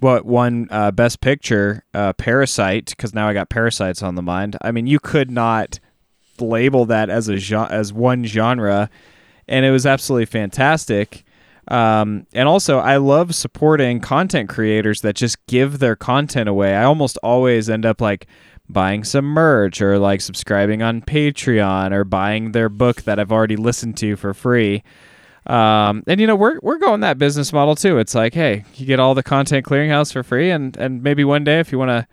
what 0.00 0.24
one 0.24 0.68
uh, 0.70 0.90
Best 0.90 1.20
Picture, 1.20 1.84
uh, 1.94 2.12
Parasite, 2.14 2.86
because 2.86 3.14
now 3.14 3.28
I 3.28 3.34
got 3.34 3.50
Parasites 3.50 4.02
on 4.02 4.16
the 4.16 4.22
mind. 4.22 4.56
I 4.60 4.72
mean, 4.72 4.86
you 4.86 4.98
could 4.98 5.30
not 5.30 5.78
label 6.40 6.84
that 6.86 7.08
as 7.08 7.28
a 7.28 7.68
as 7.70 7.92
one 7.92 8.24
genre, 8.24 8.90
and 9.46 9.64
it 9.64 9.70
was 9.70 9.86
absolutely 9.86 10.26
fantastic. 10.26 11.24
Um, 11.68 12.26
and 12.32 12.48
also, 12.48 12.78
I 12.78 12.96
love 12.96 13.34
supporting 13.34 14.00
content 14.00 14.48
creators 14.48 15.00
that 15.02 15.14
just 15.14 15.44
give 15.46 15.78
their 15.78 15.96
content 15.96 16.48
away. 16.48 16.74
I 16.74 16.84
almost 16.84 17.18
always 17.22 17.70
end 17.70 17.86
up 17.86 18.00
like 18.00 18.26
buying 18.68 19.04
some 19.04 19.26
merch 19.26 19.80
or 19.80 19.98
like 19.98 20.20
subscribing 20.20 20.82
on 20.82 21.02
Patreon 21.02 21.92
or 21.92 22.04
buying 22.04 22.52
their 22.52 22.68
book 22.68 23.02
that 23.02 23.18
I've 23.18 23.32
already 23.32 23.56
listened 23.56 23.96
to 23.98 24.16
for 24.16 24.34
free. 24.34 24.82
Um, 25.46 26.04
and 26.06 26.20
you 26.20 26.26
know 26.26 26.36
we're 26.36 26.60
we're 26.62 26.78
going 26.78 27.00
that 27.00 27.18
business 27.18 27.52
model 27.52 27.74
too. 27.74 27.98
It's 27.98 28.14
like, 28.14 28.32
hey, 28.32 28.64
you 28.74 28.86
get 28.86 29.00
all 29.00 29.14
the 29.14 29.24
content 29.24 29.66
clearinghouse 29.66 30.12
for 30.12 30.22
free, 30.22 30.50
and 30.50 30.76
and 30.76 31.02
maybe 31.02 31.24
one 31.24 31.42
day 31.42 31.58
if 31.58 31.72
you 31.72 31.78
want 31.78 31.88
to 31.88 32.06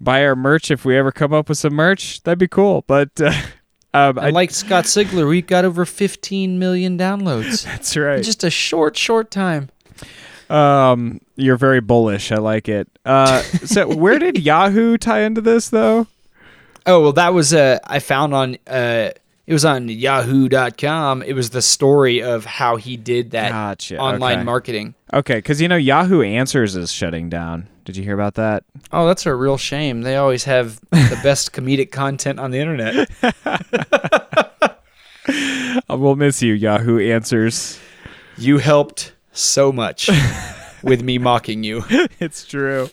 buy 0.00 0.24
our 0.24 0.36
merch, 0.36 0.70
if 0.70 0.84
we 0.84 0.96
ever 0.96 1.10
come 1.10 1.32
up 1.32 1.48
with 1.48 1.58
some 1.58 1.74
merch, 1.74 2.22
that'd 2.22 2.38
be 2.38 2.46
cool. 2.48 2.84
But 2.86 3.20
uh, 3.20 3.32
um, 3.92 4.18
I, 4.18 4.30
like 4.30 4.50
Scott 4.50 4.84
Sigler, 4.84 5.28
we 5.28 5.42
got 5.42 5.64
over 5.64 5.84
15 5.84 6.58
million 6.58 6.96
downloads 6.96 7.64
that's 7.64 7.96
in 7.96 8.02
right. 8.02 8.22
just 8.22 8.44
a 8.44 8.50
short, 8.50 8.96
short 8.96 9.30
time. 9.30 9.70
Um, 10.48 11.20
you're 11.36 11.56
very 11.56 11.80
bullish. 11.80 12.32
I 12.32 12.36
like 12.36 12.68
it. 12.68 12.88
Uh, 13.04 13.42
so 13.64 13.94
where 13.94 14.18
did 14.18 14.38
Yahoo 14.38 14.96
tie 14.98 15.22
into 15.22 15.40
this 15.40 15.68
though? 15.70 16.06
Oh 16.86 17.02
well, 17.02 17.12
that 17.12 17.34
was 17.34 17.52
uh, 17.52 17.78
I 17.84 17.98
found 17.98 18.34
on 18.34 18.56
uh, 18.66 19.10
it 19.50 19.52
was 19.52 19.64
on 19.64 19.88
Yahoo.com. 19.88 21.24
It 21.24 21.32
was 21.32 21.50
the 21.50 21.60
story 21.60 22.22
of 22.22 22.44
how 22.44 22.76
he 22.76 22.96
did 22.96 23.32
that 23.32 23.50
Gotcha, 23.50 23.98
online 23.98 24.38
okay. 24.38 24.44
marketing. 24.44 24.94
Okay, 25.12 25.38
because 25.38 25.60
you 25.60 25.66
know 25.66 25.74
Yahoo 25.74 26.22
Answers 26.22 26.76
is 26.76 26.92
shutting 26.92 27.28
down. 27.28 27.68
Did 27.84 27.96
you 27.96 28.04
hear 28.04 28.14
about 28.14 28.34
that? 28.34 28.62
Oh, 28.92 29.08
that's 29.08 29.26
a 29.26 29.34
real 29.34 29.56
shame. 29.56 30.02
They 30.02 30.14
always 30.14 30.44
have 30.44 30.78
the 30.90 31.18
best 31.24 31.52
comedic 31.52 31.90
content 31.90 32.38
on 32.38 32.52
the 32.52 32.60
internet. 32.60 33.10
Uh, 35.88 35.96
we'll 35.98 36.14
miss 36.14 36.40
you, 36.42 36.54
Yahoo 36.54 37.00
Answers. 37.00 37.80
You 38.38 38.58
helped 38.58 39.14
so 39.32 39.72
much 39.72 40.08
with 40.84 41.02
me 41.02 41.18
mocking 41.18 41.64
you. 41.64 41.82
it's 42.20 42.46
true. 42.46 42.88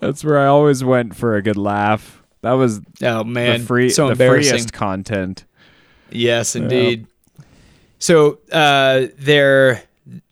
That's 0.00 0.24
where 0.24 0.38
I 0.38 0.46
always 0.46 0.82
went 0.82 1.14
for 1.14 1.36
a 1.36 1.42
good 1.42 1.58
laugh. 1.58 2.22
That 2.40 2.52
was 2.52 2.80
Oh 3.02 3.22
man, 3.22 3.60
the 3.60 3.66
free, 3.66 3.90
so 3.90 4.06
the 4.06 4.12
embarrassing. 4.12 4.50
freest 4.52 4.72
content. 4.72 5.44
Yes, 6.10 6.54
indeed. 6.56 7.06
So 7.98 8.38
uh, 8.52 9.06
there, 9.18 9.82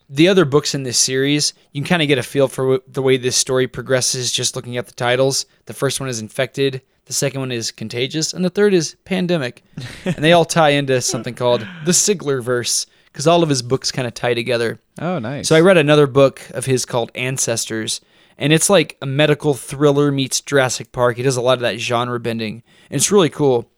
the 0.09 0.27
other 0.27 0.45
books 0.45 0.75
in 0.75 0.83
this 0.83 0.97
series, 0.97 1.53
you 1.71 1.81
can 1.81 1.87
kind 1.89 2.01
of 2.01 2.07
get 2.07 2.17
a 2.17 2.23
feel 2.23 2.47
for 2.47 2.63
w- 2.63 2.83
the 2.87 3.01
way 3.01 3.17
this 3.17 3.35
story 3.35 3.67
progresses 3.67 4.31
just 4.31 4.55
looking 4.55 4.77
at 4.77 4.85
the 4.85 4.93
titles. 4.93 5.45
The 5.65 5.73
first 5.73 5.99
one 5.99 6.07
is 6.09 6.19
Infected, 6.19 6.81
the 7.05 7.13
second 7.13 7.39
one 7.41 7.51
is 7.51 7.71
Contagious, 7.71 8.33
and 8.33 8.45
the 8.45 8.49
third 8.49 8.73
is 8.73 8.95
Pandemic, 9.05 9.63
and 10.05 10.15
they 10.17 10.33
all 10.33 10.45
tie 10.45 10.69
into 10.69 11.01
something 11.01 11.33
called 11.33 11.61
the 11.85 11.91
Sigler 11.91 12.43
verse 12.43 12.85
because 13.11 13.27
all 13.27 13.43
of 13.43 13.49
his 13.49 13.61
books 13.61 13.91
kind 13.91 14.07
of 14.07 14.13
tie 14.13 14.33
together. 14.33 14.79
Oh, 14.99 15.19
nice. 15.19 15.47
So 15.47 15.55
I 15.55 15.61
read 15.61 15.77
another 15.77 16.07
book 16.07 16.41
of 16.51 16.65
his 16.65 16.85
called 16.85 17.11
Ancestors, 17.15 18.01
and 18.37 18.53
it's 18.53 18.69
like 18.69 18.97
a 19.01 19.05
medical 19.05 19.53
thriller 19.53 20.11
meets 20.11 20.41
Jurassic 20.41 20.91
Park. 20.91 21.17
He 21.17 21.23
does 21.23 21.37
a 21.37 21.41
lot 21.41 21.53
of 21.57 21.61
that 21.61 21.79
genre 21.79 22.19
bending, 22.19 22.61
and 22.89 22.97
it's 22.97 23.11
really 23.11 23.29
cool. 23.29 23.69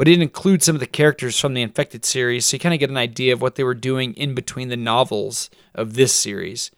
But 0.00 0.08
it 0.08 0.22
includes 0.22 0.64
some 0.64 0.76
of 0.76 0.80
the 0.80 0.86
characters 0.86 1.38
from 1.38 1.52
the 1.52 1.60
Infected 1.60 2.06
series, 2.06 2.46
so 2.46 2.54
you 2.54 2.58
kind 2.58 2.72
of 2.72 2.80
get 2.80 2.88
an 2.88 2.96
idea 2.96 3.34
of 3.34 3.42
what 3.42 3.56
they 3.56 3.64
were 3.64 3.74
doing 3.74 4.14
in 4.14 4.34
between 4.34 4.70
the 4.70 4.76
novels 4.78 5.50
of 5.74 5.92
this 5.92 6.14
series. 6.14 6.70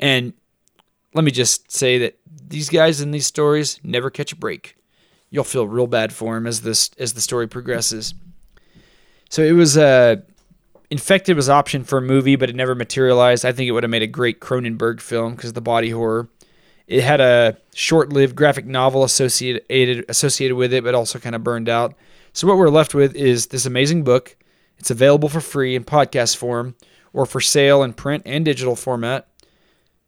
And 0.00 0.32
let 1.14 1.24
me 1.24 1.30
just 1.30 1.70
say 1.70 1.98
that 1.98 2.18
these 2.26 2.68
guys 2.68 3.00
in 3.00 3.12
these 3.12 3.28
stories 3.28 3.78
never 3.84 4.10
catch 4.10 4.32
a 4.32 4.36
break. 4.36 4.76
You'll 5.30 5.44
feel 5.44 5.68
real 5.68 5.86
bad 5.86 6.12
for 6.12 6.34
them 6.34 6.48
as 6.48 6.62
this 6.62 6.90
as 6.98 7.12
the 7.12 7.20
story 7.20 7.46
progresses. 7.46 8.12
So 9.30 9.44
it 9.44 9.52
was 9.52 9.76
uh 9.78 10.16
Infected 10.90 11.36
was 11.36 11.48
optioned 11.48 11.86
for 11.86 11.98
a 11.98 12.02
movie, 12.02 12.34
but 12.34 12.50
it 12.50 12.56
never 12.56 12.74
materialized. 12.74 13.44
I 13.44 13.52
think 13.52 13.68
it 13.68 13.70
would 13.70 13.84
have 13.84 13.90
made 13.90 14.02
a 14.02 14.08
great 14.08 14.40
Cronenberg 14.40 15.00
film 15.00 15.36
because 15.36 15.50
of 15.50 15.54
the 15.54 15.60
body 15.60 15.90
horror. 15.90 16.28
It 16.88 17.04
had 17.04 17.20
a 17.20 17.56
short-lived 17.72 18.34
graphic 18.34 18.66
novel 18.66 19.04
associated 19.04 20.04
associated 20.08 20.56
with 20.56 20.72
it, 20.72 20.82
but 20.82 20.96
also 20.96 21.20
kind 21.20 21.36
of 21.36 21.44
burned 21.44 21.68
out. 21.68 21.94
So 22.34 22.48
what 22.48 22.56
we're 22.56 22.68
left 22.68 22.96
with 22.96 23.14
is 23.14 23.46
this 23.46 23.64
amazing 23.64 24.02
book. 24.02 24.36
It's 24.76 24.90
available 24.90 25.28
for 25.28 25.40
free 25.40 25.76
in 25.76 25.84
podcast 25.84 26.36
form 26.36 26.74
or 27.12 27.26
for 27.26 27.40
sale 27.40 27.84
in 27.84 27.92
print 27.92 28.24
and 28.26 28.44
digital 28.44 28.74
format. 28.74 29.28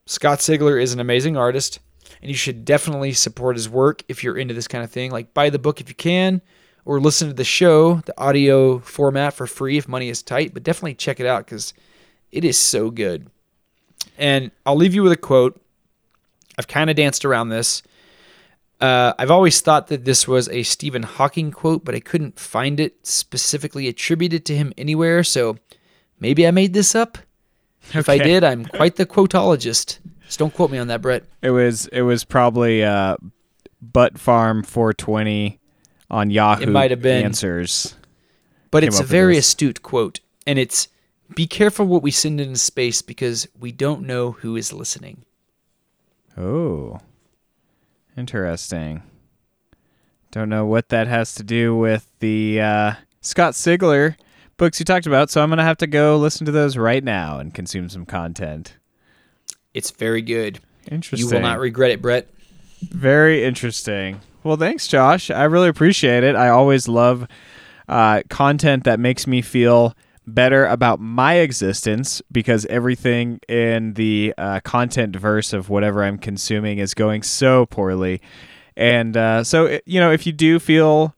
Scott 0.07 0.41
Sigler 0.41 0.83
is 0.83 0.93
an 0.93 0.99
amazing 0.99 1.37
artist, 1.37 1.79
and 2.21 2.29
you 2.29 2.37
should 2.37 2.65
definitely 2.65 3.13
support 3.13 3.55
his 3.55 3.69
work 3.69 4.03
if 4.09 4.25
you're 4.25 4.37
into 4.37 4.55
this 4.55 4.67
kind 4.67 4.83
of 4.83 4.91
thing. 4.91 5.13
Like 5.13 5.35
buy 5.35 5.51
the 5.51 5.61
book 5.61 5.81
if 5.81 5.89
you 5.89 5.95
can, 5.95 6.43
or 6.85 6.99
listen 6.99 7.29
to 7.29 7.35
the 7.35 7.45
show, 7.45 8.03
the 8.07 8.21
audio 8.21 8.81
format 8.81 9.33
for 9.33 9.47
free 9.47 9.79
if 9.79 9.87
money 9.87 10.09
is 10.09 10.21
tight. 10.21 10.53
But 10.53 10.65
definitely 10.65 10.95
check 10.95 11.21
it 11.21 11.27
out 11.27 11.47
because 11.47 11.75
it 12.33 12.45
is 12.45 12.59
so 12.59 12.91
good. 12.91 13.31
And 14.19 14.51
I'll 14.65 14.75
leave 14.75 14.95
you 14.95 15.05
with 15.05 15.13
a 15.13 15.17
quote. 15.17 15.61
I've 16.59 16.67
kind 16.67 16.91
of 16.91 16.97
danced 16.97 17.25
around 17.25 17.51
this. 17.51 17.85
Uh, 18.81 19.15
I've 19.19 19.31
always 19.31 19.61
thought 19.61 19.87
that 19.89 20.05
this 20.05 20.29
was 20.29 20.49
a 20.51 20.63
Stephen 20.63 21.03
Hawking 21.03 21.51
quote, 21.51 21.85
but 21.85 21.95
I 21.95 22.01
couldn't 22.01 22.39
find 22.39 22.79
it 22.79 23.07
specifically 23.07 23.89
attributed 23.89 24.45
to 24.47 24.57
him 24.57 24.73
anywhere. 24.77 25.25
So 25.25 25.57
maybe 26.21 26.47
I 26.47 26.51
made 26.51 26.75
this 26.75 26.95
up. 26.95 27.19
If 27.95 28.09
I 28.09 28.19
did, 28.19 28.45
I'm 28.45 28.65
quite 28.67 28.97
the 28.97 29.07
quotologist. 29.07 29.99
Just 30.25 30.39
don't 30.39 30.53
quote 30.53 30.71
me 30.71 30.79
on 30.79 30.89
that, 30.89 31.01
Brett. 31.01 31.25
It 31.41 31.51
was 31.51 31.87
it 31.89 32.03
was 32.03 32.25
probably 32.25 32.83
uh, 32.83 33.17
Butt 33.81 34.19
Farm 34.19 34.63
420 34.63 35.61
on 36.11 36.31
Yahoo 36.31 36.65
It 36.65 36.69
might 36.69 36.91
have 36.91 37.03
been. 37.03 37.25
Answers. 37.25 37.95
But 38.71 38.85
it's 38.85 39.01
a 39.01 39.05
very 39.05 39.39
astute 39.39 39.83
quote, 39.83 40.21
and 40.47 40.59
it's 40.59 40.89
be 41.35 41.47
careful 41.47 41.87
what 41.87 42.03
we 42.03 42.11
send 42.11 42.41
into 42.41 42.59
space 42.59 43.01
because 43.03 43.49
we 43.59 43.73
don't 43.73 44.03
know 44.03 44.33
who 44.33 44.57
is 44.57 44.73
listening. 44.73 45.25
Oh, 46.37 47.01
interesting. 48.17 49.03
Don't 50.31 50.49
know 50.49 50.67
what 50.67 50.89
that 50.91 51.07
has 51.07 51.35
to 51.37 51.43
do 51.43 51.77
with 51.77 52.11
the 52.21 52.61
uh, 52.61 52.93
Scott 53.21 53.55
Sigler 53.55 54.17
books 54.57 54.79
you 54.79 54.85
talked 54.85 55.07
about, 55.07 55.31
so 55.31 55.43
I'm 55.43 55.49
gonna 55.49 55.63
have 55.63 55.79
to 55.79 55.87
go 55.87 56.17
listen 56.17 56.47
to 56.47 56.53
those 56.53 56.77
right 56.77 57.03
now 57.03 57.39
and 57.39 57.55
consume 57.55 57.89
some 57.89 58.07
content. 58.07 58.77
It's 59.75 59.91
very 59.91 60.23
good. 60.23 60.61
Interesting. 60.91 61.29
You 61.29 61.35
will 61.35 61.43
not 61.43 61.59
regret 61.59 61.91
it, 61.91 62.03
Brett. 62.03 62.29
Very 62.83 63.45
interesting. 63.45 64.21
Well, 64.43 64.57
thanks, 64.57 64.87
Josh. 64.87 65.31
I 65.31 65.45
really 65.45 65.69
appreciate 65.69 66.23
it. 66.23 66.37
I 66.37 66.49
always 66.49 66.89
love 66.89 67.27
uh, 67.89 68.23
content 68.29 68.85
that 68.85 69.01
makes 69.01 69.27
me 69.27 69.43
feel 69.43 69.95
better 70.27 70.67
about 70.67 71.01
my 71.01 71.35
existence 71.35 72.21
because 72.33 72.67
everything 72.67 73.41
in 73.49 73.95
the 73.95 74.35
uh, 74.37 74.61
content 74.61 75.15
verse 75.15 75.53
of 75.53 75.69
whatever 75.69 76.03
I'm 76.03 76.19
consuming 76.19 76.79
is 76.79 76.95
going 76.95 77.23
so 77.23 77.67
poorly. 77.67 78.21
And 78.77 79.17
uh, 79.17 79.45
so, 79.45 79.79
you 79.87 80.01
know, 80.01 80.11
if 80.11 80.27
you 80.27 80.33
do 80.33 80.59
feel 80.59 81.15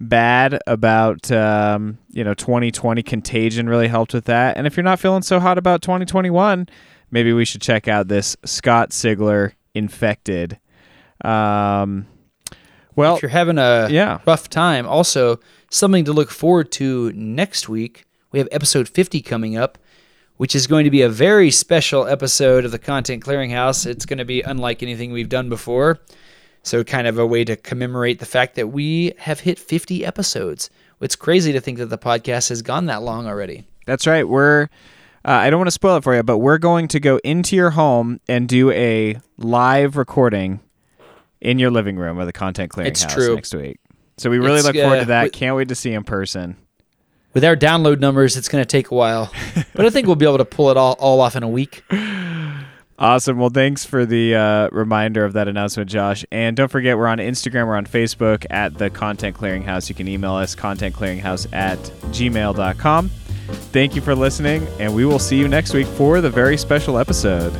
bad 0.00 0.60
about, 0.66 1.30
um, 1.32 1.98
you 2.10 2.22
know, 2.22 2.34
2020, 2.34 3.02
Contagion 3.02 3.68
really 3.68 3.88
helped 3.88 4.14
with 4.14 4.26
that. 4.26 4.56
And 4.56 4.66
if 4.66 4.76
you're 4.76 4.84
not 4.84 5.00
feeling 5.00 5.22
so 5.22 5.40
hot 5.40 5.58
about 5.58 5.82
2021, 5.82 6.68
maybe 7.10 7.32
we 7.32 7.44
should 7.44 7.62
check 7.62 7.88
out 7.88 8.08
this 8.08 8.36
Scott 8.44 8.90
Sigler 8.90 9.52
Infected. 9.74 10.58
Um, 11.24 12.06
well, 12.96 13.16
if 13.16 13.22
you're 13.22 13.30
having 13.30 13.58
a 13.58 13.88
yeah. 13.90 14.20
rough 14.26 14.48
time, 14.48 14.86
also 14.86 15.40
something 15.70 16.04
to 16.04 16.12
look 16.12 16.30
forward 16.30 16.70
to 16.72 17.12
next 17.14 17.68
week. 17.68 18.04
We 18.32 18.38
have 18.38 18.48
episode 18.52 18.88
50 18.88 19.22
coming 19.22 19.56
up, 19.56 19.76
which 20.36 20.54
is 20.54 20.66
going 20.66 20.84
to 20.84 20.90
be 20.90 21.02
a 21.02 21.08
very 21.08 21.50
special 21.50 22.06
episode 22.06 22.64
of 22.64 22.70
the 22.70 22.78
Content 22.78 23.24
Clearinghouse. 23.24 23.86
It's 23.86 24.06
going 24.06 24.18
to 24.18 24.24
be 24.24 24.40
unlike 24.42 24.82
anything 24.82 25.10
we've 25.12 25.28
done 25.28 25.48
before. 25.48 25.98
So, 26.62 26.84
kind 26.84 27.06
of 27.06 27.18
a 27.18 27.26
way 27.26 27.44
to 27.44 27.56
commemorate 27.56 28.18
the 28.18 28.26
fact 28.26 28.54
that 28.56 28.68
we 28.68 29.14
have 29.18 29.40
hit 29.40 29.58
50 29.58 30.04
episodes. 30.04 30.68
It's 31.00 31.16
crazy 31.16 31.52
to 31.52 31.60
think 31.60 31.78
that 31.78 31.86
the 31.86 31.98
podcast 31.98 32.50
has 32.50 32.60
gone 32.60 32.86
that 32.86 33.02
long 33.02 33.26
already. 33.26 33.66
That's 33.86 34.06
right. 34.06 34.28
We're 34.28 34.64
uh, 35.24 35.32
I 35.32 35.50
don't 35.50 35.58
want 35.58 35.68
to 35.68 35.72
spoil 35.72 35.96
it 35.96 36.04
for 36.04 36.14
you, 36.14 36.22
but 36.22 36.38
we're 36.38 36.58
going 36.58 36.88
to 36.88 37.00
go 37.00 37.18
into 37.24 37.56
your 37.56 37.70
home 37.70 38.20
and 38.28 38.48
do 38.48 38.70
a 38.70 39.18
live 39.38 39.96
recording 39.96 40.60
in 41.40 41.58
your 41.58 41.70
living 41.70 41.96
room 41.96 42.18
of 42.18 42.26
the 42.26 42.32
Content 42.32 42.70
Clearinghouse 42.70 43.34
next 43.34 43.54
week. 43.54 43.78
So 44.18 44.30
we 44.30 44.38
really 44.38 44.56
It's, 44.58 44.66
look 44.66 44.76
forward 44.76 44.96
uh, 44.96 45.00
to 45.00 45.06
that. 45.06 45.20
wi- 45.22 45.30
Can't 45.30 45.56
wait 45.56 45.68
to 45.68 45.74
see 45.74 45.90
you 45.90 45.96
in 45.96 46.04
person. 46.04 46.56
With 47.32 47.44
our 47.44 47.56
download 47.56 48.00
numbers, 48.00 48.36
it's 48.36 48.48
going 48.48 48.62
to 48.62 48.68
take 48.68 48.90
a 48.90 48.94
while, 48.94 49.32
but 49.74 49.86
I 49.86 49.90
think 49.90 50.06
we'll 50.06 50.16
be 50.16 50.26
able 50.26 50.38
to 50.38 50.44
pull 50.44 50.70
it 50.70 50.76
all, 50.76 50.94
all 50.98 51.20
off 51.20 51.36
in 51.36 51.42
a 51.42 51.48
week. 51.48 51.84
Awesome. 52.98 53.38
Well, 53.38 53.48
thanks 53.48 53.84
for 53.84 54.04
the 54.04 54.34
uh, 54.34 54.68
reminder 54.72 55.24
of 55.24 55.32
that 55.32 55.48
announcement, 55.48 55.88
Josh. 55.88 56.24
And 56.30 56.54
don't 56.54 56.70
forget, 56.70 56.98
we're 56.98 57.06
on 57.06 57.16
Instagram, 57.16 57.66
we're 57.66 57.76
on 57.76 57.86
Facebook 57.86 58.44
at 58.50 58.76
the 58.76 58.90
Content 58.90 59.36
Clearinghouse. 59.36 59.88
You 59.88 59.94
can 59.94 60.06
email 60.06 60.34
us, 60.34 60.54
contentclearinghouse 60.54 61.50
at 61.54 61.78
gmail.com. 61.78 63.08
Thank 63.08 63.94
you 63.96 64.02
for 64.02 64.14
listening, 64.14 64.66
and 64.78 64.94
we 64.94 65.06
will 65.06 65.18
see 65.18 65.38
you 65.38 65.48
next 65.48 65.72
week 65.72 65.86
for 65.86 66.20
the 66.20 66.30
very 66.30 66.58
special 66.58 66.98
episode. 66.98 67.54